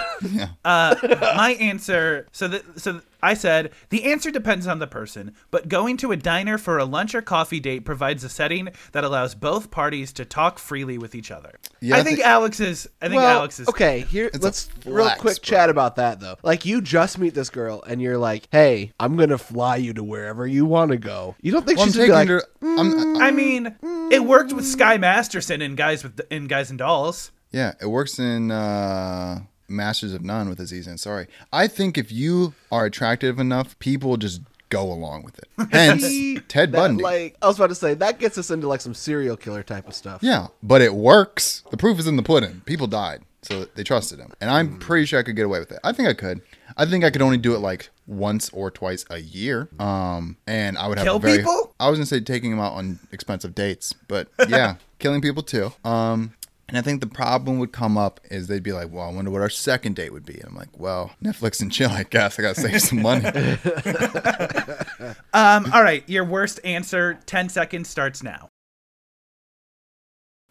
Uh, 0.64 0.94
my 1.36 1.56
answer. 1.60 2.26
So 2.32 2.48
that 2.48 2.80
so 2.80 3.00
I 3.24 3.34
said 3.34 3.72
the 3.88 4.04
answer 4.04 4.30
depends 4.30 4.66
on 4.66 4.78
the 4.78 4.86
person, 4.86 5.32
but 5.50 5.68
going 5.68 5.96
to 5.98 6.12
a 6.12 6.16
diner 6.16 6.58
for 6.58 6.78
a 6.78 6.84
lunch 6.84 7.14
or 7.14 7.22
coffee 7.22 7.60
date 7.60 7.84
provides 7.84 8.22
a 8.24 8.28
setting 8.28 8.68
that 8.92 9.02
allows 9.04 9.34
both 9.34 9.70
parties 9.70 10.12
to 10.14 10.24
talk 10.24 10.58
freely 10.58 10.98
with 10.98 11.14
each 11.14 11.30
other. 11.30 11.58
Yeah, 11.80 11.96
I 11.96 12.00
I 12.00 12.02
think 12.02 12.18
think- 12.18 12.28
Alex 12.28 12.60
is. 12.60 12.88
I 13.00 13.08
think 13.08 13.20
well, 13.20 13.38
Alex 13.38 13.58
is. 13.60 13.68
okay. 13.68 14.00
Here, 14.00 14.30
a 14.34 14.38
let's 14.38 14.68
real 14.84 15.08
quick 15.18 15.36
bro. 15.42 15.42
chat 15.42 15.70
about 15.70 15.96
that 15.96 16.20
though. 16.20 16.36
Like 16.42 16.64
you 16.66 16.80
just 16.80 17.18
meet 17.18 17.34
this 17.34 17.50
girl 17.50 17.82
and 17.86 18.00
you're 18.02 18.18
like, 18.18 18.48
"Hey, 18.52 18.92
I'm 19.00 19.16
gonna 19.16 19.38
fly 19.38 19.76
you 19.76 19.92
to 19.94 20.04
wherever 20.04 20.46
you 20.46 20.66
want 20.66 20.90
to 20.90 20.98
go." 20.98 21.34
You 21.40 21.52
don't 21.52 21.64
think 21.66 21.78
Well, 21.78 21.86
she's 21.86 21.96
gonna 21.96 22.08
taking 22.08 22.34
like, 22.34 22.42
her. 22.42 22.42
I'm, 22.78 23.16
I 23.22 23.30
mean, 23.30 23.74
it 24.12 24.24
worked 24.24 24.52
with 24.52 24.66
Sky 24.66 24.98
Masterson 24.98 25.62
in 25.62 25.74
Guys 25.76 26.02
with 26.02 26.20
in 26.30 26.46
Guys 26.46 26.70
and 26.70 26.78
Dolls. 26.78 27.30
yeah, 27.52 27.72
it 27.80 27.86
works 27.86 28.18
in 28.18 28.50
uh, 28.50 29.40
Masters 29.68 30.12
of 30.14 30.22
None 30.22 30.48
with 30.48 30.60
Aziz 30.60 30.86
Ansari. 30.86 31.26
I 31.52 31.66
think 31.68 31.96
if 31.98 32.10
you 32.12 32.54
are 32.70 32.84
attractive 32.86 33.38
enough, 33.38 33.78
people 33.78 34.16
just 34.16 34.42
go 34.70 34.90
along 34.90 35.22
with 35.22 35.38
it. 35.38 35.48
Hence, 35.72 36.02
Ted 36.48 36.72
that, 36.72 36.78
Bundy. 36.78 37.02
Like 37.02 37.36
I 37.42 37.46
was 37.46 37.56
about 37.56 37.68
to 37.68 37.74
say, 37.74 37.94
that 37.94 38.18
gets 38.18 38.38
us 38.38 38.50
into 38.50 38.66
like 38.68 38.80
some 38.80 38.94
serial 38.94 39.36
killer 39.36 39.62
type 39.62 39.86
of 39.86 39.94
stuff. 39.94 40.22
Yeah, 40.22 40.48
but 40.62 40.82
it 40.82 40.94
works. 40.94 41.62
The 41.70 41.76
proof 41.76 41.98
is 41.98 42.06
in 42.06 42.16
the 42.16 42.22
pudding. 42.22 42.62
People 42.66 42.86
died, 42.86 43.22
so 43.42 43.66
they 43.74 43.84
trusted 43.84 44.18
him. 44.18 44.32
And 44.40 44.50
Hmm. 44.50 44.56
I'm 44.56 44.78
pretty 44.78 45.06
sure 45.06 45.18
I 45.20 45.22
could 45.22 45.36
get 45.36 45.44
away 45.46 45.60
with 45.60 45.70
it. 45.72 45.78
I 45.84 45.92
think 45.92 46.08
I 46.08 46.14
could. 46.14 46.40
I 46.76 46.86
think 46.86 47.04
I 47.04 47.10
could 47.10 47.22
only 47.22 47.36
do 47.36 47.54
it 47.54 47.58
like 47.60 47.90
once 48.06 48.50
or 48.50 48.68
twice 48.70 49.04
a 49.10 49.18
year. 49.18 49.68
Um, 49.78 50.36
and 50.46 50.76
I 50.76 50.88
would 50.88 50.98
have 50.98 51.06
Kill 51.06 51.16
a 51.16 51.20
very. 51.20 51.38
people? 51.38 51.72
I 51.78 51.88
was 51.88 51.98
gonna 51.98 52.06
say 52.06 52.18
taking 52.20 52.50
them 52.50 52.58
out 52.60 52.72
on 52.72 52.98
expensive 53.12 53.54
dates, 53.54 53.92
but 54.08 54.26
yeah, 54.48 54.76
killing 54.98 55.20
people 55.20 55.42
too. 55.44 55.72
Um. 55.84 56.34
And 56.68 56.78
I 56.78 56.80
think 56.82 57.00
the 57.02 57.06
problem 57.06 57.58
would 57.58 57.72
come 57.72 57.98
up 57.98 58.20
is 58.30 58.46
they'd 58.46 58.62
be 58.62 58.72
like, 58.72 58.90
"Well, 58.90 59.06
I 59.08 59.12
wonder 59.12 59.30
what 59.30 59.42
our 59.42 59.50
second 59.50 59.96
date 59.96 60.12
would 60.12 60.24
be." 60.24 60.34
And 60.34 60.44
I'm 60.46 60.56
like, 60.56 60.78
"Well, 60.78 61.10
Netflix 61.22 61.60
and 61.60 61.70
chill, 61.70 61.90
I 61.90 62.04
guess. 62.04 62.38
I 62.38 62.42
gotta 62.42 62.60
save 62.60 62.80
some 62.80 63.02
money." 63.02 63.24
Um, 65.34 65.70
all 65.72 65.82
right, 65.82 66.08
your 66.08 66.24
worst 66.24 66.60
answer. 66.64 67.18
Ten 67.26 67.48
seconds 67.48 67.88
starts 67.88 68.22
now. 68.22 68.48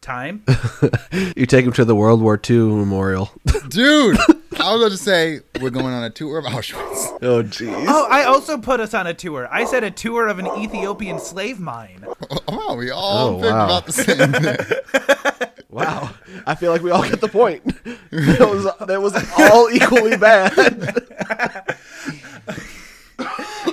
Time. 0.02 0.44
You 1.36 1.46
take 1.46 1.66
him 1.66 1.72
to 1.74 1.86
the 1.86 1.96
World 1.96 2.22
War 2.22 2.40
II 2.50 2.58
memorial. 2.58 3.32
Dude, 3.70 4.18
I 4.60 4.74
was 4.74 4.82
about 4.82 4.92
to 4.92 4.98
say 4.98 5.40
we're 5.62 5.70
going 5.70 5.88
on 5.94 6.04
a 6.04 6.10
tour 6.10 6.38
of 6.38 6.46
Auschwitz. 6.46 7.18
oh 7.22 7.44
jeez. 7.44 7.86
Oh, 7.88 8.08
I 8.10 8.24
also 8.26 8.58
put 8.58 8.80
us 8.80 8.94
on 8.94 9.08
a 9.08 9.14
tour. 9.14 9.48
I 9.52 9.64
said 9.66 9.84
a 9.84 9.92
tour 9.92 10.28
of 10.28 10.40
an 10.40 10.48
Ethiopian 10.48 11.20
slave 11.20 11.60
mine. 11.60 12.06
Oh, 12.48 12.76
we 12.76 12.90
all 12.92 13.28
Oh, 13.30 13.40
picked 13.42 13.52
wow. 13.54 13.66
about 13.66 13.86
the 13.86 13.94
same 13.94 14.32
thing. 14.34 15.53
Wow. 15.74 16.12
I 16.46 16.56
feel 16.56 16.72
like 16.72 16.84
we 16.84 16.92
all 16.92 17.02
get 17.04 17.20
the 17.20 17.28
point. 17.28 17.66
that 18.12 18.40
was 18.40 18.88
that 18.88 19.02
was 19.02 19.16
all 19.40 19.70
equally 19.72 20.18
bad. 20.18 20.54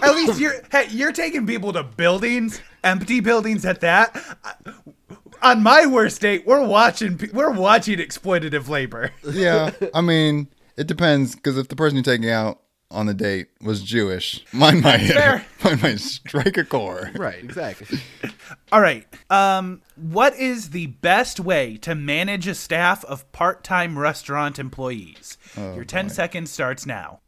At 0.02 0.14
least 0.14 0.40
you're 0.40 0.54
hey, 0.72 0.86
you're 0.90 1.12
taking 1.12 1.46
people 1.46 1.72
to 1.74 1.82
buildings, 1.82 2.60
empty 2.82 3.20
buildings 3.20 3.64
at 3.64 3.80
that. 3.80 4.16
On 5.42 5.62
my 5.62 5.86
worst 5.86 6.20
date, 6.20 6.46
we're 6.46 6.64
watching 6.66 7.20
we're 7.32 7.50
watching 7.50 7.98
exploitative 7.98 8.68
labor. 8.68 9.10
Yeah, 9.24 9.72
I 9.94 10.00
mean, 10.00 10.48
it 10.76 10.86
depends 10.86 11.34
because 11.34 11.58
if 11.58 11.68
the 11.68 11.76
person 11.76 11.96
you're 11.96 12.04
taking 12.04 12.30
out 12.30 12.60
on 12.90 13.06
the 13.06 13.14
date 13.14 13.48
was 13.60 13.82
Jewish, 13.82 14.44
mine 14.52 14.80
might 14.82 15.00
hit, 15.00 15.16
Fair. 15.16 15.46
mine 15.64 15.80
might 15.80 16.00
strike 16.00 16.56
a 16.56 16.64
chord. 16.64 17.18
right, 17.18 17.42
exactly. 17.42 17.98
All 18.72 18.80
right. 18.80 19.06
Um, 19.30 19.82
what 19.96 20.34
is 20.36 20.70
the 20.70 20.86
best 20.86 21.38
way 21.40 21.76
to 21.78 21.94
manage 21.94 22.46
a 22.48 22.54
staff 22.54 23.04
of 23.04 23.30
part-time 23.32 23.98
restaurant 23.98 24.58
employees? 24.58 25.38
Your 25.56 25.84
10 25.84 26.08
seconds 26.10 26.50
starts 26.50 26.86
now. 26.86 27.20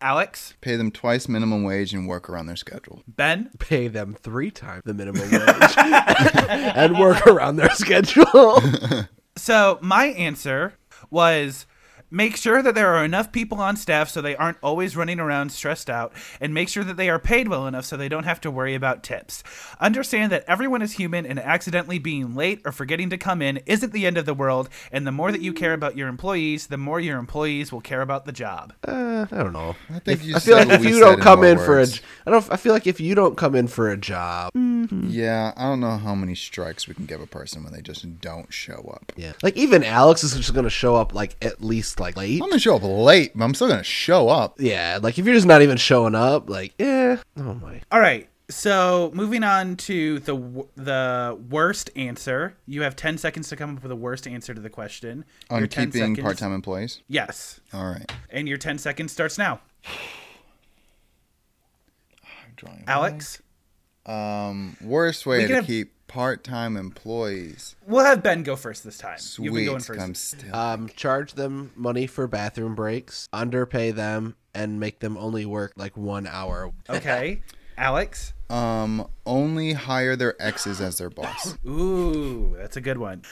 Alex, 0.00 0.54
Pay 0.60 0.76
them 0.76 0.90
twice 0.90 1.28
minimum 1.28 1.62
wage 1.64 1.94
and 1.94 2.06
work 2.06 2.28
around 2.28 2.44
their 2.46 2.56
schedule. 2.56 3.02
Ben, 3.08 3.50
Pay 3.58 3.88
them 3.88 4.14
three 4.20 4.50
times 4.50 4.82
the 4.84 4.92
minimum 4.92 5.30
wage 5.30 5.74
and 5.76 6.98
work 6.98 7.26
around 7.26 7.56
their 7.56 7.70
schedule. 7.70 8.60
So 9.36 9.78
my 9.80 10.06
answer 10.06 10.74
was 11.10 11.64
make 12.14 12.36
sure 12.36 12.62
that 12.62 12.74
there 12.76 12.94
are 12.94 13.04
enough 13.04 13.32
people 13.32 13.58
on 13.60 13.76
staff 13.76 14.08
so 14.08 14.22
they 14.22 14.36
aren't 14.36 14.56
always 14.62 14.96
running 14.96 15.18
around 15.18 15.50
stressed 15.50 15.90
out 15.90 16.12
and 16.40 16.54
make 16.54 16.68
sure 16.68 16.84
that 16.84 16.96
they 16.96 17.10
are 17.10 17.18
paid 17.18 17.48
well 17.48 17.66
enough 17.66 17.84
so 17.84 17.96
they 17.96 18.08
don't 18.08 18.24
have 18.24 18.40
to 18.40 18.50
worry 18.50 18.74
about 18.74 19.02
tips. 19.02 19.42
Understand 19.80 20.30
that 20.30 20.44
everyone 20.46 20.80
is 20.80 20.92
human 20.92 21.26
and 21.26 21.40
accidentally 21.40 21.98
being 21.98 22.34
late 22.36 22.60
or 22.64 22.70
forgetting 22.70 23.10
to 23.10 23.18
come 23.18 23.42
in 23.42 23.56
isn't 23.66 23.92
the 23.92 24.06
end 24.06 24.16
of 24.16 24.26
the 24.26 24.34
world 24.34 24.68
and 24.92 25.04
the 25.06 25.12
more 25.12 25.32
that 25.32 25.40
you 25.40 25.52
care 25.52 25.72
about 25.72 25.96
your 25.96 26.08
employees, 26.08 26.68
the 26.68 26.76
more 26.78 27.00
your 27.00 27.18
employees 27.18 27.72
will 27.72 27.80
care 27.80 28.00
about 28.02 28.24
the 28.26 28.32
job. 28.32 28.72
Uh, 28.86 29.26
I 29.32 29.36
don't 29.42 29.52
know. 29.52 29.74
I 29.90 29.98
think 29.98 30.20
If- 30.20 30.24
you 30.24 30.36
I 30.36 30.38
feel 30.38 30.56
like 30.56 30.68
if 30.68 30.84
you 30.84 31.00
don't 31.00 31.20
come 31.20 31.40
more 31.40 31.48
in 31.48 31.58
for 31.58 31.80
a, 31.80 31.86
I 32.26 32.30
don't. 32.30 32.50
I 32.52 32.56
feel 32.56 32.72
like 32.72 32.86
if 32.86 33.00
you 33.00 33.14
don't 33.14 33.36
come 33.36 33.54
in 33.54 33.66
for 33.66 33.90
a 33.90 33.96
job, 33.96 34.52
Mm-hmm. 34.86 35.08
Yeah, 35.10 35.52
I 35.56 35.64
don't 35.64 35.80
know 35.80 35.96
how 35.96 36.14
many 36.14 36.34
strikes 36.34 36.86
we 36.88 36.94
can 36.94 37.06
give 37.06 37.20
a 37.20 37.26
person 37.26 37.64
when 37.64 37.72
they 37.72 37.80
just 37.80 38.20
don't 38.20 38.52
show 38.52 38.90
up. 38.94 39.12
yeah, 39.16 39.32
like 39.42 39.56
even 39.56 39.82
Alex 39.84 40.22
is 40.24 40.34
just 40.36 40.54
gonna 40.54 40.70
show 40.70 40.96
up 40.96 41.14
like 41.14 41.36
at 41.42 41.62
least 41.62 42.00
like 42.00 42.16
late. 42.16 42.42
I'm 42.42 42.48
gonna 42.48 42.58
show 42.58 42.76
up 42.76 42.82
late, 42.84 43.32
but 43.34 43.44
I'm 43.44 43.54
still 43.54 43.68
gonna 43.68 43.82
show 43.82 44.28
up. 44.28 44.60
Yeah, 44.60 44.98
like 45.02 45.18
if 45.18 45.24
you're 45.26 45.34
just 45.34 45.46
not 45.46 45.62
even 45.62 45.76
showing 45.76 46.14
up, 46.14 46.48
like 46.50 46.74
yeah, 46.78 47.16
oh 47.36 47.54
my. 47.54 47.80
All 47.90 48.00
right. 48.00 48.28
So 48.50 49.10
moving 49.14 49.42
on 49.42 49.74
to 49.88 50.18
the 50.18 50.66
the 50.76 51.38
worst 51.48 51.88
answer, 51.96 52.54
you 52.66 52.82
have 52.82 52.94
ten 52.94 53.16
seconds 53.16 53.48
to 53.48 53.56
come 53.56 53.76
up 53.78 53.82
with 53.82 53.90
a 53.90 53.96
worst 53.96 54.26
answer 54.26 54.52
to 54.52 54.60
the 54.60 54.68
question. 54.68 55.24
On 55.48 55.60
Your 55.60 55.66
keeping 55.66 55.92
seconds- 55.92 56.20
part-time 56.20 56.52
employees. 56.52 57.00
Yes, 57.08 57.60
All 57.72 57.86
right. 57.86 58.10
and 58.28 58.46
your 58.46 58.58
ten 58.58 58.76
seconds 58.76 59.12
starts 59.12 59.38
now. 59.38 59.60
I'm 62.22 62.52
drawing 62.56 62.84
a 62.86 62.90
Alex, 62.90 63.38
blank. 63.38 63.43
Um, 64.06 64.76
worst 64.80 65.26
way 65.26 65.46
to 65.46 65.54
have- 65.56 65.66
keep 65.66 65.92
part-time 66.06 66.76
employees. 66.76 67.74
we'll 67.86 68.04
have 68.04 68.22
Ben 68.22 68.42
go 68.42 68.54
first 68.56 68.84
this 68.84 68.98
time. 68.98 69.18
Sweet. 69.18 69.46
You've 69.46 69.54
been 69.54 69.64
going 69.66 69.80
1st 69.80 70.00
I'm 70.00 70.14
still. 70.14 70.54
Um, 70.54 70.88
charge 70.94 71.32
them 71.32 71.72
money 71.74 72.06
for 72.06 72.26
bathroom 72.28 72.74
breaks, 72.74 73.28
underpay 73.32 73.90
them, 73.90 74.36
and 74.54 74.78
make 74.78 75.00
them 75.00 75.16
only 75.16 75.44
work 75.46 75.72
like 75.76 75.96
one 75.96 76.26
hour. 76.26 76.70
Okay, 76.88 77.42
Alex. 77.76 78.32
Um, 78.50 79.08
only 79.26 79.72
hire 79.72 80.14
their 80.14 80.40
exes 80.40 80.80
as 80.80 80.98
their 80.98 81.10
boss. 81.10 81.56
Ooh, 81.66 82.54
that's 82.58 82.76
a 82.76 82.80
good 82.80 82.98
one. 82.98 83.22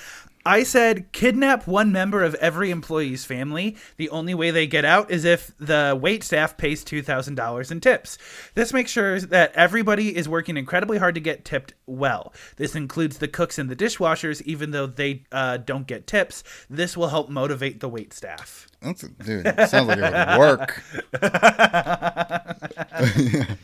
I 0.44 0.62
said 0.62 1.12
kidnap 1.12 1.66
one 1.66 1.92
member 1.92 2.22
of 2.22 2.34
every 2.36 2.70
employee's 2.70 3.24
family. 3.24 3.76
The 3.96 4.10
only 4.10 4.34
way 4.34 4.50
they 4.50 4.66
get 4.66 4.84
out 4.84 5.10
is 5.10 5.24
if 5.24 5.52
the 5.58 5.98
wait 6.00 6.24
staff 6.24 6.56
pays 6.56 6.84
$2,000 6.84 7.70
in 7.70 7.80
tips. 7.80 8.18
This 8.54 8.72
makes 8.72 8.90
sure 8.90 9.20
that 9.20 9.52
everybody 9.54 10.16
is 10.16 10.28
working 10.28 10.56
incredibly 10.56 10.98
hard 10.98 11.14
to 11.14 11.20
get 11.20 11.44
tipped 11.44 11.74
well. 11.86 12.32
This 12.56 12.74
includes 12.74 13.18
the 13.18 13.28
cooks 13.28 13.58
and 13.58 13.70
the 13.70 13.76
dishwashers, 13.76 14.42
even 14.42 14.72
though 14.72 14.86
they 14.86 15.24
uh, 15.30 15.58
don't 15.58 15.86
get 15.86 16.06
tips. 16.06 16.42
This 16.68 16.96
will 16.96 17.08
help 17.08 17.28
motivate 17.28 17.80
the 17.80 17.88
wait 17.88 18.12
staff. 18.12 18.66
That's 18.80 19.04
a, 19.04 19.08
dude. 19.08 19.46
Sounds 19.68 19.88
like 19.88 19.98
it 19.98 20.02
would 20.02 20.38
work. 20.38 20.82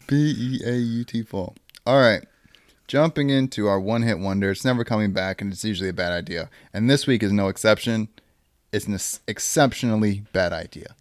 B 0.08 0.34
E 0.36 0.60
A 0.66 0.74
U 0.74 1.04
T 1.04 1.22
fall. 1.22 1.54
All 1.86 2.00
right. 2.00 2.24
Jumping 2.90 3.30
into 3.30 3.68
our 3.68 3.78
one 3.78 4.02
hit 4.02 4.18
wonder. 4.18 4.50
It's 4.50 4.64
never 4.64 4.82
coming 4.82 5.12
back, 5.12 5.40
and 5.40 5.52
it's 5.52 5.64
usually 5.64 5.90
a 5.90 5.92
bad 5.92 6.10
idea. 6.10 6.50
And 6.72 6.90
this 6.90 7.06
week 7.06 7.22
is 7.22 7.30
no 7.30 7.46
exception. 7.46 8.08
It's 8.72 8.88
an 8.88 8.98
exceptionally 9.28 10.24
bad 10.32 10.52
idea. 10.52 10.96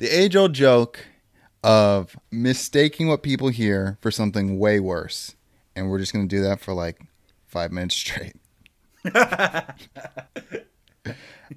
The 0.00 0.08
age 0.08 0.36
old 0.36 0.52
joke 0.52 1.06
of 1.62 2.14
mistaking 2.30 3.08
what 3.08 3.22
people 3.22 3.48
hear 3.48 3.96
for 4.02 4.10
something 4.10 4.58
way 4.58 4.78
worse. 4.78 5.34
And 5.74 5.88
we're 5.88 5.98
just 5.98 6.12
going 6.12 6.28
to 6.28 6.36
do 6.36 6.42
that 6.42 6.60
for 6.60 6.74
like 6.74 7.00
five 7.46 7.72
minutes 7.72 7.96
straight. 7.96 8.36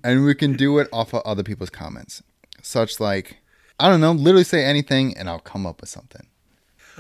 and 0.01 0.23
we 0.23 0.33
can 0.33 0.53
do 0.55 0.77
it 0.79 0.87
off 0.93 1.13
of 1.13 1.23
other 1.25 1.43
people's 1.43 1.71
comments. 1.71 2.23
Such 2.61 3.01
like, 3.01 3.39
I 3.81 3.89
don't 3.89 3.99
know, 3.99 4.13
literally 4.13 4.45
say 4.45 4.63
anything 4.63 5.17
and 5.17 5.29
I'll 5.29 5.39
come 5.39 5.65
up 5.65 5.81
with 5.81 5.89
something. 5.89 6.25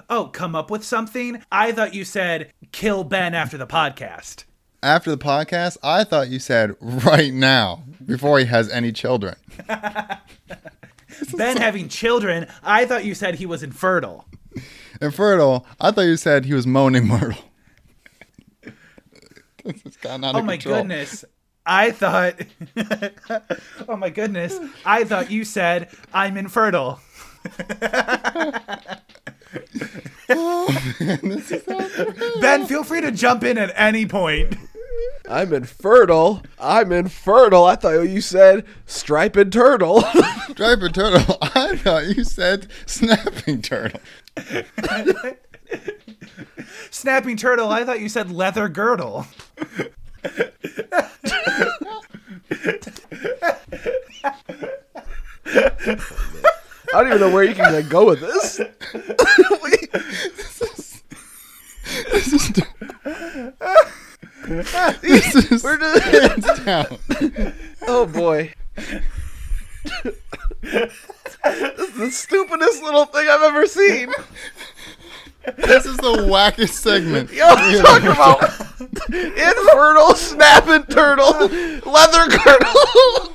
"Oh, 0.09 0.25
come 0.25 0.55
up 0.55 0.69
with 0.71 0.83
something." 0.83 1.43
I 1.51 1.71
thought 1.71 1.93
you 1.93 2.05
said 2.05 2.51
kill 2.71 3.03
Ben 3.03 3.33
after 3.33 3.57
the 3.57 3.67
podcast. 3.67 4.43
After 4.83 5.09
the 5.09 5.17
podcast, 5.17 5.77
I 5.83 6.03
thought 6.03 6.29
you 6.29 6.39
said 6.39 6.75
right 6.79 7.33
now 7.33 7.83
before 8.05 8.37
he 8.39 8.45
has 8.45 8.69
any 8.69 8.91
children. 8.91 9.35
Ben 11.35 11.57
having 11.57 11.89
children, 11.89 12.45
I 12.63 12.85
thought 12.85 13.03
you 13.03 13.15
said 13.15 13.35
he 13.35 13.47
was 13.47 13.63
infertile. 13.63 14.25
Infertile, 15.01 15.65
I 15.81 15.89
thought 15.91 16.01
you 16.01 16.15
said 16.17 16.45
he 16.45 16.53
was 16.53 16.67
moaning 16.67 17.07
Myrtle. 17.07 17.43
this 19.63 19.83
is 19.85 19.97
kind 19.97 20.23
of 20.23 20.29
out 20.29 20.35
Oh 20.35 20.39
of 20.39 20.45
my 20.45 20.57
control. 20.57 20.77
goodness. 20.81 21.25
I 21.65 21.91
thought 21.91 22.35
Oh 23.89 23.97
my 23.97 24.09
goodness. 24.11 24.59
I 24.85 25.03
thought 25.05 25.31
you 25.31 25.43
said 25.43 25.89
I'm 26.13 26.37
infertile. 26.37 26.99
Ben, 32.41 32.65
feel 32.65 32.83
free 32.83 33.01
to 33.01 33.11
jump 33.11 33.43
in 33.43 33.57
at 33.57 33.71
any 33.75 34.05
point. 34.05 34.55
I'm 35.29 35.53
infertile. 35.53 36.41
I'm 36.59 36.91
infertile. 36.91 37.65
I 37.65 37.75
thought 37.75 38.01
you 38.01 38.21
said 38.21 38.65
striped 38.85 39.51
turtle. 39.51 40.01
Striper 40.49 40.89
turtle, 40.89 41.37
I 41.41 41.75
thought 41.77 42.15
you 42.15 42.23
said 42.23 42.67
snapping 42.85 43.61
turtle. 43.61 43.99
Snapping 46.89 47.37
turtle, 47.37 47.69
I 47.69 47.83
thought 47.83 47.99
you 47.99 48.09
said 48.09 48.31
leather 48.31 48.69
girdle. 48.69 49.27
I 56.93 57.01
don't 57.01 57.07
even 57.07 57.19
know 57.21 57.29
where 57.33 57.43
you 57.43 57.53
can 57.55 57.73
like, 57.73 57.89
go 57.89 58.05
with 58.05 58.19
this. 58.21 58.59
This 62.11 62.33
is, 62.33 62.51
this 65.01 65.35
is 65.51 65.63
We're 65.63 65.77
just- 65.77 66.03
hands 66.03 66.59
down. 66.63 66.97
oh 67.87 68.05
boy. 68.05 68.53
this 69.85 70.15
is 71.79 71.93
the 71.97 72.09
stupidest 72.11 72.83
little 72.83 73.05
thing 73.05 73.27
I've 73.29 73.41
ever 73.41 73.65
seen. 73.67 74.11
This 75.57 75.85
is 75.85 75.95
the 75.97 76.27
wackest 76.29 76.71
segment. 76.71 77.31
Yo, 77.31 77.45
talk 77.81 78.03
about 78.03 78.43
infernal 79.09 80.13
snapping 80.15 80.83
turtle, 80.85 81.47
leather 81.89 82.27
girdle. 82.37 83.33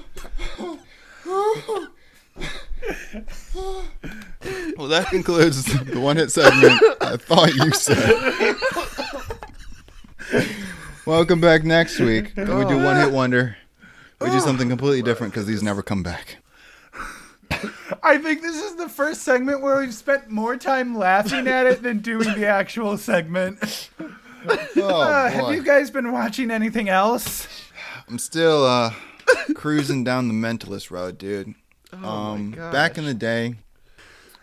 Well, 4.77 4.89
that 4.89 5.07
concludes 5.11 5.65
the 5.65 6.01
one 6.01 6.17
hit 6.17 6.31
segment. 6.33 6.81
I 7.01 7.17
thought 7.17 7.55
you 7.55 7.71
said. 7.73 8.57
Welcome 11.07 11.41
back 11.41 11.65
next 11.65 11.99
week. 12.01 12.33
When 12.35 12.59
we 12.59 12.65
do 12.65 12.83
one 12.83 12.97
hit 12.97 13.13
wonder. 13.13 13.57
We 14.21 14.31
do 14.31 14.41
something 14.41 14.69
completely 14.69 15.03
different 15.03 15.33
because 15.33 15.47
these 15.47 15.63
never 15.63 15.83
come 15.83 16.03
back. 16.03 16.39
I 18.03 18.19
think 18.19 18.41
this 18.43 18.57
is 18.57 18.77
the 18.77 18.89
first 18.89 19.23
segment 19.23 19.61
where 19.63 19.79
we've 19.81 19.93
spent 19.95 20.31
more 20.31 20.57
time 20.57 20.97
laughing 20.97 21.47
at 21.47 21.67
it 21.67 21.83
than 21.83 21.99
doing 21.99 22.33
the 22.35 22.47
actual 22.47 22.97
segment. 22.99 23.91
Oh, 24.77 25.01
Uh, 25.03 25.31
have 25.31 25.55
you 25.55 25.63
guys 25.63 25.91
been 25.91 26.11
watching 26.13 26.51
anything 26.51 26.89
else? 26.89 27.47
I'm 28.09 28.19
still 28.19 28.65
uh, 28.65 28.93
cruising 29.55 30.03
down 30.03 30.27
the 30.29 30.35
mentalist 30.35 30.91
road, 30.91 31.19
dude. 31.19 31.55
Um, 31.93 32.53
back 32.53 32.99
in 32.99 33.05
the 33.05 33.15
day, 33.15 33.55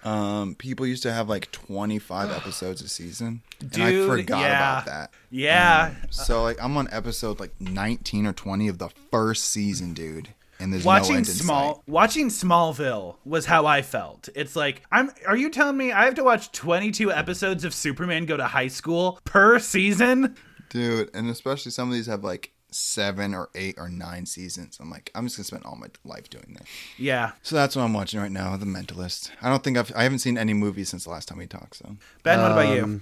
um, 0.03 0.55
people 0.55 0.85
used 0.85 1.03
to 1.03 1.11
have 1.11 1.27
like 1.29 1.51
25 1.51 2.31
episodes 2.35 2.81
a 2.81 2.87
season, 2.89 3.41
and 3.59 3.83
I 3.83 3.91
Dude, 3.91 4.09
forgot 4.09 4.39
yeah. 4.39 4.57
about 4.57 4.85
that. 4.85 5.11
Yeah. 5.29 5.93
So 6.09 6.43
like, 6.43 6.61
I'm 6.61 6.77
on 6.77 6.87
episode 6.91 7.39
like 7.39 7.53
19 7.59 8.25
or 8.25 8.33
20 8.33 8.67
of 8.67 8.77
the 8.77 8.89
first 9.11 9.45
season, 9.45 9.93
dude, 9.93 10.29
and 10.59 10.71
there's 10.73 10.85
no 10.85 10.89
watching 10.89 11.15
in 11.17 11.25
small 11.25 11.75
sight. 11.75 11.83
watching 11.87 12.27
Smallville 12.27 13.15
was 13.25 13.45
how 13.45 13.65
I 13.65 13.81
felt. 13.81 14.29
It's 14.35 14.55
like 14.55 14.83
I'm 14.91 15.09
are 15.27 15.37
you 15.37 15.49
telling 15.49 15.77
me 15.77 15.91
I 15.91 16.05
have 16.05 16.15
to 16.15 16.23
watch 16.23 16.51
22 16.51 17.11
episodes 17.11 17.63
of 17.63 17.73
Superman 17.73 18.25
go 18.25 18.37
to 18.37 18.45
high 18.45 18.67
school 18.67 19.19
per 19.25 19.59
season? 19.59 20.35
dude. 20.69 21.09
And 21.15 21.29
especially 21.29 21.71
some 21.71 21.87
of 21.89 21.95
these 21.95 22.05
have 22.05 22.23
like 22.23 22.51
seven 22.71 23.33
or 23.33 23.49
eight 23.55 23.75
or 23.77 23.89
nine 23.89 24.25
seasons. 24.25 24.77
I'm 24.79 24.89
like, 24.89 25.11
I'm 25.15 25.25
just 25.25 25.37
gonna 25.37 25.45
spend 25.45 25.65
all 25.65 25.75
my 25.75 25.87
life 26.03 26.29
doing 26.29 26.55
this. 26.57 26.67
Yeah. 26.97 27.31
So 27.41 27.55
that's 27.55 27.75
what 27.75 27.83
I'm 27.83 27.93
watching 27.93 28.19
right 28.19 28.31
now, 28.31 28.55
The 28.57 28.65
Mentalist. 28.65 29.31
I 29.41 29.49
don't 29.49 29.63
think 29.63 29.77
I've 29.77 29.91
I 29.95 30.03
haven't 30.03 30.19
seen 30.19 30.37
any 30.37 30.53
movies 30.53 30.89
since 30.89 31.03
the 31.05 31.09
last 31.09 31.27
time 31.27 31.37
we 31.37 31.47
talked. 31.47 31.75
So 31.77 31.95
Ben, 32.23 32.41
what 32.41 32.51
about 32.51 32.75
you? 32.75 32.83
Um, 32.83 33.01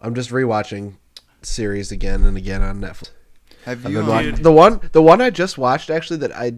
I'm 0.00 0.14
just 0.14 0.30
rewatching 0.30 0.94
series 1.42 1.90
again 1.92 2.24
and 2.24 2.36
again 2.36 2.62
on 2.62 2.80
Netflix. 2.80 3.10
have 3.64 3.84
I've 3.86 3.92
you? 3.92 4.02
been 4.02 4.34
um, 4.34 4.42
the 4.42 4.52
one 4.52 4.80
the 4.92 5.02
one 5.02 5.20
I 5.20 5.30
just 5.30 5.56
watched 5.58 5.90
actually 5.90 6.18
that 6.18 6.32
I 6.32 6.52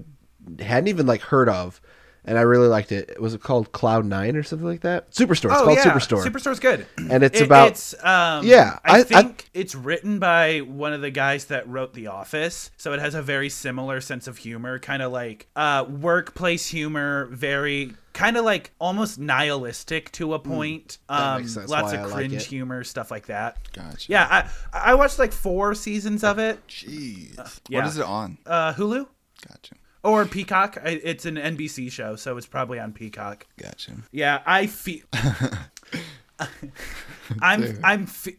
hadn't 0.60 0.88
even 0.88 1.06
like 1.06 1.22
heard 1.22 1.48
of, 1.48 1.80
and 2.26 2.36
I 2.36 2.42
really 2.42 2.68
liked 2.68 2.92
it. 2.92 3.20
Was 3.20 3.34
it 3.34 3.40
called 3.42 3.72
Cloud 3.72 4.04
Nine 4.04 4.36
or 4.36 4.42
something 4.42 4.66
like 4.66 4.80
that? 4.82 5.10
Superstore. 5.12 5.50
It's 5.52 5.60
oh 5.60 5.64
called 5.64 5.78
yeah, 5.78 5.84
Superstore. 5.84 6.24
Superstore's 6.24 6.60
good. 6.60 6.86
And 7.10 7.22
it's 7.22 7.40
It- 7.40 7.44
about- 7.46 7.68
it's 7.70 7.94
um 8.04 8.44
Yeah, 8.46 8.78
I, 8.84 8.96
I- 8.96 8.98
I- 8.98 9.02
think 9.04 9.48
it's 9.54 9.74
written 9.74 10.18
by 10.18 10.58
one 10.60 10.92
of 10.92 11.00
the 11.00 11.10
guys 11.10 11.46
that 11.46 11.68
wrote 11.68 11.94
The 11.94 12.08
Office, 12.08 12.70
so 12.76 12.92
it 12.92 13.00
has 13.00 13.14
a 13.14 13.22
very 13.22 13.48
similar 13.48 14.00
sense 14.00 14.26
of 14.26 14.38
humor, 14.38 14.78
kind 14.78 15.02
of 15.02 15.12
like 15.12 15.46
uh 15.56 15.84
workplace 15.88 16.66
humor, 16.66 17.26
very 17.30 17.94
kind 18.12 18.38
of 18.38 18.44
like 18.46 18.70
almost 18.80 19.18
nihilistic 19.18 20.10
to 20.12 20.32
a 20.34 20.38
point. 20.38 20.98
Hmm. 21.08 21.14
that 21.16 21.22
um 21.34 21.40
makes 21.42 21.54
sense 21.54 21.70
lots 21.70 21.92
of 21.92 22.00
I 22.00 22.10
cringe 22.10 22.32
it. 22.32 22.42
humor, 22.42 22.82
stuff 22.82 23.10
like 23.10 23.26
that. 23.26 23.58
Gotcha. 23.72 24.10
Yeah, 24.10 24.26
I 24.72 24.90
I 24.90 24.94
watched 24.94 25.18
like 25.18 25.32
4 25.32 25.74
seasons 25.74 26.24
of 26.24 26.38
it. 26.38 26.58
Jeez. 26.66 27.36
yeah. 27.68 27.78
What 27.80 27.86
is 27.88 27.98
it 27.98 28.04
on? 28.06 28.38
Uh 28.46 28.72
Hulu 28.72 29.06
Gotcha. 29.46 29.74
Or 30.06 30.24
Peacock. 30.24 30.78
I, 30.82 31.00
it's 31.02 31.26
an 31.26 31.36
NBC 31.36 31.90
show, 31.90 32.16
so 32.16 32.36
it's 32.36 32.46
probably 32.46 32.78
on 32.78 32.92
Peacock. 32.92 33.46
Gotcha. 33.58 33.92
Yeah, 34.12 34.42
I 34.46 34.66
feel. 34.66 35.02
I'm 37.40 37.78
I'm 37.82 38.06
fe- 38.06 38.36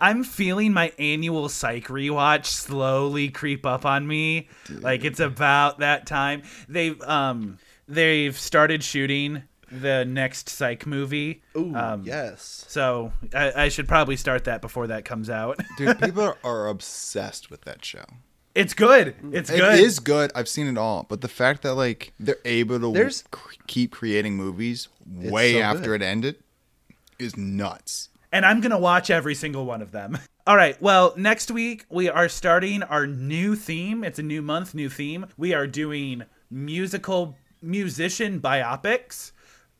I'm 0.00 0.24
feeling 0.24 0.72
my 0.72 0.92
annual 0.98 1.48
psych 1.48 1.88
rewatch 1.88 2.46
slowly 2.46 3.28
creep 3.30 3.66
up 3.66 3.84
on 3.84 4.06
me. 4.06 4.48
Like 4.70 5.04
it's 5.04 5.20
about 5.20 5.80
that 5.80 6.06
time. 6.06 6.42
They've 6.68 7.00
um 7.02 7.58
they've 7.88 8.36
started 8.38 8.84
shooting 8.84 9.42
the 9.70 10.04
next 10.04 10.48
psych 10.48 10.86
movie. 10.86 11.42
Ooh, 11.56 11.74
um, 11.74 12.04
yes. 12.04 12.64
So 12.68 13.12
I, 13.34 13.64
I 13.64 13.68
should 13.68 13.88
probably 13.88 14.16
start 14.16 14.44
that 14.44 14.60
before 14.60 14.86
that 14.86 15.04
comes 15.04 15.28
out. 15.28 15.60
Dude, 15.76 16.00
people 16.00 16.22
are, 16.22 16.38
are 16.44 16.68
obsessed 16.68 17.50
with 17.50 17.62
that 17.62 17.84
show. 17.84 18.04
It's 18.56 18.74
good. 18.74 19.14
It's 19.32 19.50
It 19.50 19.58
good. 19.58 19.74
It 19.74 19.80
is 19.80 19.98
good. 20.00 20.32
I've 20.34 20.48
seen 20.48 20.66
it 20.66 20.78
all, 20.78 21.04
but 21.08 21.20
the 21.20 21.28
fact 21.28 21.62
that 21.62 21.74
like 21.74 22.12
they're 22.18 22.38
able 22.44 22.80
to 22.80 22.92
There's- 22.92 23.22
keep 23.66 23.92
creating 23.92 24.36
movies 24.36 24.88
way 25.06 25.54
so 25.54 25.60
after 25.60 25.82
good. 25.90 26.02
it 26.02 26.04
ended 26.04 26.36
is 27.18 27.36
nuts. 27.36 28.08
and 28.32 28.44
I'm 28.44 28.60
gonna 28.60 28.78
watch 28.78 29.10
every 29.10 29.34
single 29.34 29.64
one 29.66 29.80
of 29.82 29.92
them. 29.92 30.18
All 30.46 30.56
right. 30.56 30.80
Well, 30.80 31.12
next 31.16 31.50
week 31.50 31.86
we 31.90 32.08
are 32.08 32.28
starting 32.28 32.82
our 32.84 33.06
new 33.06 33.56
theme. 33.56 34.04
It's 34.04 34.18
a 34.18 34.22
new 34.22 34.42
month, 34.42 34.74
new 34.74 34.88
theme. 34.88 35.26
We 35.36 35.54
are 35.54 35.66
doing 35.66 36.22
musical 36.50 37.36
musician 37.62 38.40
biopics. 38.40 39.32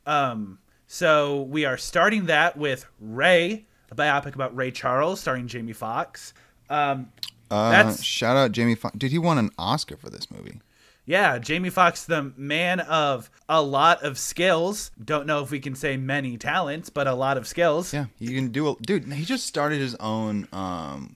Um, 0.06 0.58
so 0.86 1.42
we 1.42 1.64
are 1.64 1.76
starting 1.76 2.26
that 2.26 2.56
with 2.56 2.86
Ray, 3.00 3.66
a 3.90 3.94
biopic 3.94 4.34
about 4.34 4.56
Ray 4.56 4.70
Charles, 4.70 5.20
starring 5.20 5.46
Jamie 5.46 5.72
Foxx. 5.72 6.32
Um, 6.68 7.12
Uh, 7.50 7.70
That's- 7.70 8.02
shout 8.02 8.36
out 8.36 8.52
Jamie 8.52 8.74
Foxx. 8.74 8.96
Did 8.98 9.10
he 9.12 9.18
won 9.18 9.38
an 9.38 9.50
Oscar 9.58 9.96
for 9.96 10.10
this 10.10 10.30
movie. 10.30 10.60
yeah, 11.04 11.38
Jamie 11.38 11.70
Foxx, 11.70 12.04
the 12.04 12.32
man 12.36 12.80
of 12.80 13.30
a 13.48 13.62
lot 13.62 14.02
of 14.02 14.18
skills. 14.18 14.90
Don't 15.02 15.26
know 15.26 15.40
if 15.42 15.50
we 15.52 15.60
can 15.60 15.74
say 15.76 15.96
many 15.96 16.36
talents, 16.36 16.90
but 16.90 17.06
a 17.06 17.14
lot 17.14 17.36
of 17.36 17.46
skills. 17.46 17.94
Yeah, 17.94 18.06
you 18.18 18.34
can 18.34 18.48
do 18.48 18.70
it. 18.70 18.82
Dude, 18.82 19.04
he 19.12 19.24
just 19.24 19.46
started 19.46 19.78
his 19.80 19.94
own 19.96 20.48
um, 20.52 21.14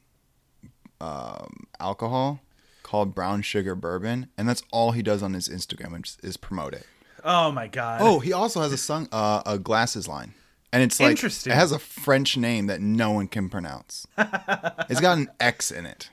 um, 1.00 1.66
alcohol 1.80 2.40
called 2.82 3.14
Brown 3.14 3.42
Sugar 3.42 3.74
Bourbon, 3.74 4.28
and 4.38 4.48
that's 4.48 4.62
all 4.72 4.92
he 4.92 5.02
does 5.02 5.22
on 5.22 5.34
his 5.34 5.48
Instagram 5.48 6.04
is, 6.04 6.18
is 6.22 6.36
promote 6.36 6.74
it. 6.74 6.86
Oh 7.24 7.50
my 7.52 7.66
god. 7.66 8.00
Oh, 8.02 8.18
he 8.20 8.32
also 8.32 8.60
has 8.62 8.72
a 8.72 8.76
song, 8.78 9.08
uh, 9.12 9.42
a 9.46 9.58
glasses 9.58 10.06
line, 10.08 10.34
and 10.72 10.82
it's 10.82 10.98
like 11.00 11.10
Interesting. 11.10 11.52
it 11.52 11.56
has 11.56 11.72
a 11.72 11.78
French 11.78 12.36
name 12.36 12.66
that 12.68 12.80
no 12.80 13.10
one 13.12 13.28
can 13.28 13.48
pronounce. 13.48 14.06
it's 14.88 15.00
got 15.00 15.18
an 15.18 15.28
X 15.38 15.70
in 15.70 15.84
it, 15.86 16.10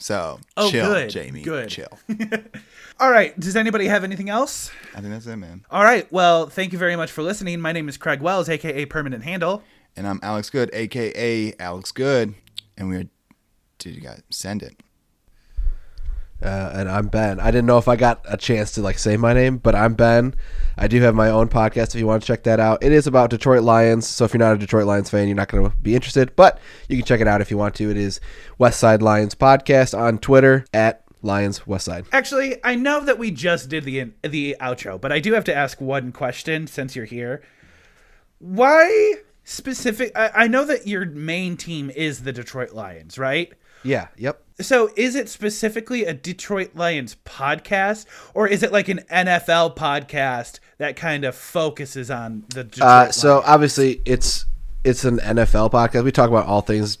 so 0.00 0.40
Oh, 0.56 0.70
chill, 0.70 0.86
good, 0.86 1.10
Jamie, 1.10 1.42
good. 1.42 1.68
chill. 1.68 1.96
All 3.00 3.10
right. 3.10 3.38
Does 3.38 3.54
anybody 3.56 3.86
have 3.86 4.02
anything 4.04 4.28
else? 4.28 4.70
I 4.94 5.00
think 5.00 5.12
that's 5.12 5.26
it, 5.26 5.36
man. 5.36 5.64
All 5.70 5.84
right. 5.84 6.10
Well, 6.12 6.46
thank 6.48 6.72
you 6.72 6.78
very 6.78 6.96
much 6.96 7.10
for 7.12 7.22
listening. 7.22 7.60
My 7.60 7.72
name 7.72 7.88
is 7.88 7.96
Craig 7.96 8.20
Wells, 8.20 8.48
aka 8.48 8.84
Permanent 8.86 9.22
Handle. 9.24 9.62
And 9.96 10.06
I'm 10.06 10.20
Alex 10.22 10.50
Good, 10.50 10.70
aka 10.72 11.54
Alex 11.60 11.92
Good, 11.92 12.34
and 12.76 12.88
we're. 12.88 13.04
Dude, 13.78 13.94
you 13.94 14.00
guys 14.02 14.22
send 14.28 14.62
it. 14.62 14.76
Uh, 16.42 16.72
and 16.74 16.88
I'm 16.88 17.08
Ben. 17.08 17.38
I 17.38 17.50
didn't 17.50 17.66
know 17.66 17.78
if 17.78 17.86
I 17.86 17.96
got 17.96 18.24
a 18.28 18.36
chance 18.36 18.72
to 18.72 18.82
like 18.82 18.98
say 18.98 19.16
my 19.16 19.34
name, 19.34 19.58
but 19.58 19.74
I'm 19.74 19.94
Ben. 19.94 20.34
I 20.78 20.88
do 20.88 21.00
have 21.02 21.14
my 21.14 21.28
own 21.28 21.48
podcast 21.48 21.94
if 21.94 21.96
you 21.96 22.06
want 22.06 22.22
to 22.22 22.26
check 22.26 22.44
that 22.44 22.58
out. 22.58 22.82
It 22.82 22.92
is 22.92 23.06
about 23.06 23.28
Detroit 23.30 23.62
Lions, 23.62 24.06
so 24.06 24.24
if 24.24 24.32
you're 24.32 24.38
not 24.38 24.54
a 24.54 24.58
Detroit 24.58 24.86
Lions 24.86 25.10
fan, 25.10 25.28
you're 25.28 25.36
not 25.36 25.48
going 25.48 25.68
to 25.68 25.76
be 25.76 25.94
interested, 25.94 26.34
but 26.36 26.58
you 26.88 26.96
can 26.96 27.04
check 27.04 27.20
it 27.20 27.28
out 27.28 27.42
if 27.42 27.50
you 27.50 27.58
want 27.58 27.74
to. 27.76 27.90
It 27.90 27.98
is 27.98 28.20
West 28.56 28.80
Side 28.80 29.02
Lions 29.02 29.34
Podcast 29.34 29.98
on 29.98 30.18
Twitter 30.18 30.64
at 30.72 31.04
Lions 31.22 31.66
West 31.66 31.84
Side. 31.84 32.06
Actually, 32.12 32.56
I 32.64 32.74
know 32.74 33.00
that 33.00 33.18
we 33.18 33.30
just 33.30 33.68
did 33.68 33.84
the 33.84 34.12
the 34.22 34.56
outro, 34.60 34.98
but 34.98 35.12
I 35.12 35.20
do 35.20 35.34
have 35.34 35.44
to 35.44 35.54
ask 35.54 35.80
one 35.80 36.12
question 36.12 36.66
since 36.66 36.96
you're 36.96 37.04
here. 37.04 37.42
Why 38.38 39.16
specific? 39.44 40.12
I, 40.16 40.30
I 40.34 40.48
know 40.48 40.64
that 40.64 40.86
your 40.86 41.04
main 41.04 41.58
team 41.58 41.90
is 41.90 42.22
the 42.22 42.32
Detroit 42.32 42.72
Lions, 42.72 43.18
right? 43.18 43.52
Yeah, 43.82 44.08
yep. 44.16 44.42
So, 44.60 44.90
is 44.96 45.14
it 45.14 45.28
specifically 45.28 46.04
a 46.04 46.12
Detroit 46.14 46.72
Lions 46.74 47.16
podcast, 47.24 48.06
or 48.34 48.46
is 48.48 48.62
it 48.62 48.72
like 48.72 48.88
an 48.88 49.00
NFL 49.10 49.76
podcast 49.76 50.58
that 50.78 50.96
kind 50.96 51.24
of 51.24 51.34
focuses 51.34 52.10
on 52.10 52.44
the 52.54 52.64
Detroit 52.64 52.88
Uh, 52.88 53.12
so 53.12 53.34
Lions? 53.34 53.44
obviously 53.48 54.02
it's 54.04 54.46
it's 54.84 55.04
an 55.04 55.18
NFL 55.18 55.70
podcast. 55.72 56.04
We 56.04 56.12
talk 56.12 56.28
about 56.30 56.46
all 56.46 56.60
things, 56.62 56.98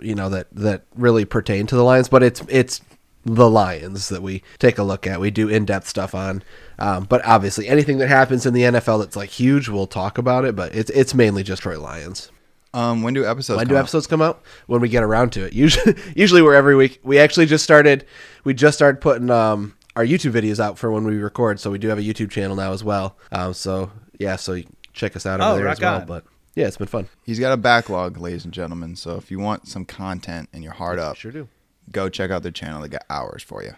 you 0.00 0.14
know 0.14 0.28
that 0.30 0.48
that 0.52 0.84
really 0.96 1.24
pertain 1.24 1.66
to 1.66 1.76
the 1.76 1.82
Lions, 1.84 2.08
but 2.08 2.22
it's 2.22 2.42
it's 2.48 2.80
the 3.24 3.50
Lions 3.50 4.08
that 4.08 4.22
we 4.22 4.42
take 4.58 4.78
a 4.78 4.82
look 4.84 5.06
at. 5.06 5.18
We 5.20 5.30
do 5.32 5.48
in 5.48 5.64
depth 5.64 5.88
stuff 5.88 6.14
on, 6.14 6.42
um, 6.78 7.04
but 7.04 7.24
obviously 7.26 7.66
anything 7.66 7.98
that 7.98 8.08
happens 8.08 8.46
in 8.46 8.54
the 8.54 8.62
NFL 8.62 9.00
that's 9.00 9.16
like 9.16 9.30
huge, 9.30 9.68
we'll 9.68 9.88
talk 9.88 10.16
about 10.18 10.44
it. 10.44 10.54
But 10.54 10.74
it's 10.74 10.90
it's 10.90 11.14
mainly 11.14 11.42
just 11.42 11.62
Detroit 11.62 11.80
Lions. 11.80 12.30
Um, 12.76 13.02
when 13.02 13.14
do 13.14 13.24
episodes? 13.24 13.56
When 13.56 13.66
come 13.66 13.74
do 13.74 13.76
out? 13.76 13.80
episodes 13.80 14.06
come 14.06 14.20
out? 14.22 14.42
When 14.66 14.80
we 14.80 14.88
get 14.88 15.02
around 15.02 15.30
to 15.32 15.44
it. 15.46 15.52
Usually, 15.52 15.94
usually 16.14 16.42
we're 16.42 16.54
every 16.54 16.76
week. 16.76 17.00
We 17.02 17.18
actually 17.18 17.46
just 17.46 17.64
started. 17.64 18.04
We 18.44 18.54
just 18.54 18.76
started 18.76 19.00
putting 19.00 19.30
um, 19.30 19.74
our 19.96 20.04
YouTube 20.04 20.32
videos 20.32 20.60
out 20.60 20.78
for 20.78 20.90
when 20.90 21.04
we 21.04 21.16
record. 21.16 21.58
So 21.58 21.70
we 21.70 21.78
do 21.78 21.88
have 21.88 21.98
a 21.98 22.02
YouTube 22.02 22.30
channel 22.30 22.54
now 22.56 22.72
as 22.72 22.84
well. 22.84 23.16
Um, 23.32 23.54
so 23.54 23.90
yeah, 24.18 24.36
so 24.36 24.60
check 24.92 25.16
us 25.16 25.24
out 25.26 25.40
over 25.40 25.52
Oh, 25.52 25.56
there 25.56 25.64
rock 25.64 25.76
as 25.76 25.80
well. 25.80 26.00
on. 26.02 26.06
But 26.06 26.24
yeah, 26.54 26.66
it's 26.66 26.76
been 26.76 26.86
fun. 26.86 27.08
He's 27.24 27.38
got 27.40 27.52
a 27.52 27.56
backlog, 27.56 28.18
ladies 28.18 28.44
and 28.44 28.52
gentlemen. 28.52 28.94
So 28.96 29.16
if 29.16 29.30
you 29.30 29.38
want 29.38 29.68
some 29.68 29.84
content 29.84 30.48
and 30.52 30.62
you're 30.62 30.72
hard 30.74 30.98
up, 30.98 31.16
Sure 31.16 31.32
do. 31.32 31.48
go 31.90 32.08
check 32.08 32.30
out 32.30 32.42
their 32.42 32.52
channel. 32.52 32.82
They 32.82 32.88
got 32.88 33.04
hours 33.10 33.42
for 33.42 33.62
you. 33.62 33.72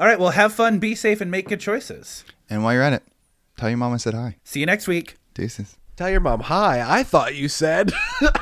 All 0.00 0.06
right, 0.06 0.18
well, 0.18 0.30
have 0.30 0.52
fun, 0.52 0.80
be 0.80 0.96
safe, 0.96 1.20
and 1.20 1.30
make 1.30 1.48
good 1.48 1.60
choices. 1.60 2.24
And 2.50 2.64
while 2.64 2.72
you're 2.74 2.82
at 2.82 2.92
it, 2.92 3.04
tell 3.56 3.68
your 3.68 3.78
mom 3.78 3.92
I 3.92 3.98
said 3.98 4.14
hi. 4.14 4.36
See 4.42 4.58
you 4.60 4.66
next 4.66 4.88
week. 4.88 5.16
Deuces. 5.34 5.76
Tell 5.96 6.10
your 6.10 6.20
mom, 6.20 6.40
hi, 6.40 6.84
I 6.86 7.02
thought 7.04 7.34
you 7.36 7.48
said. 7.48 7.90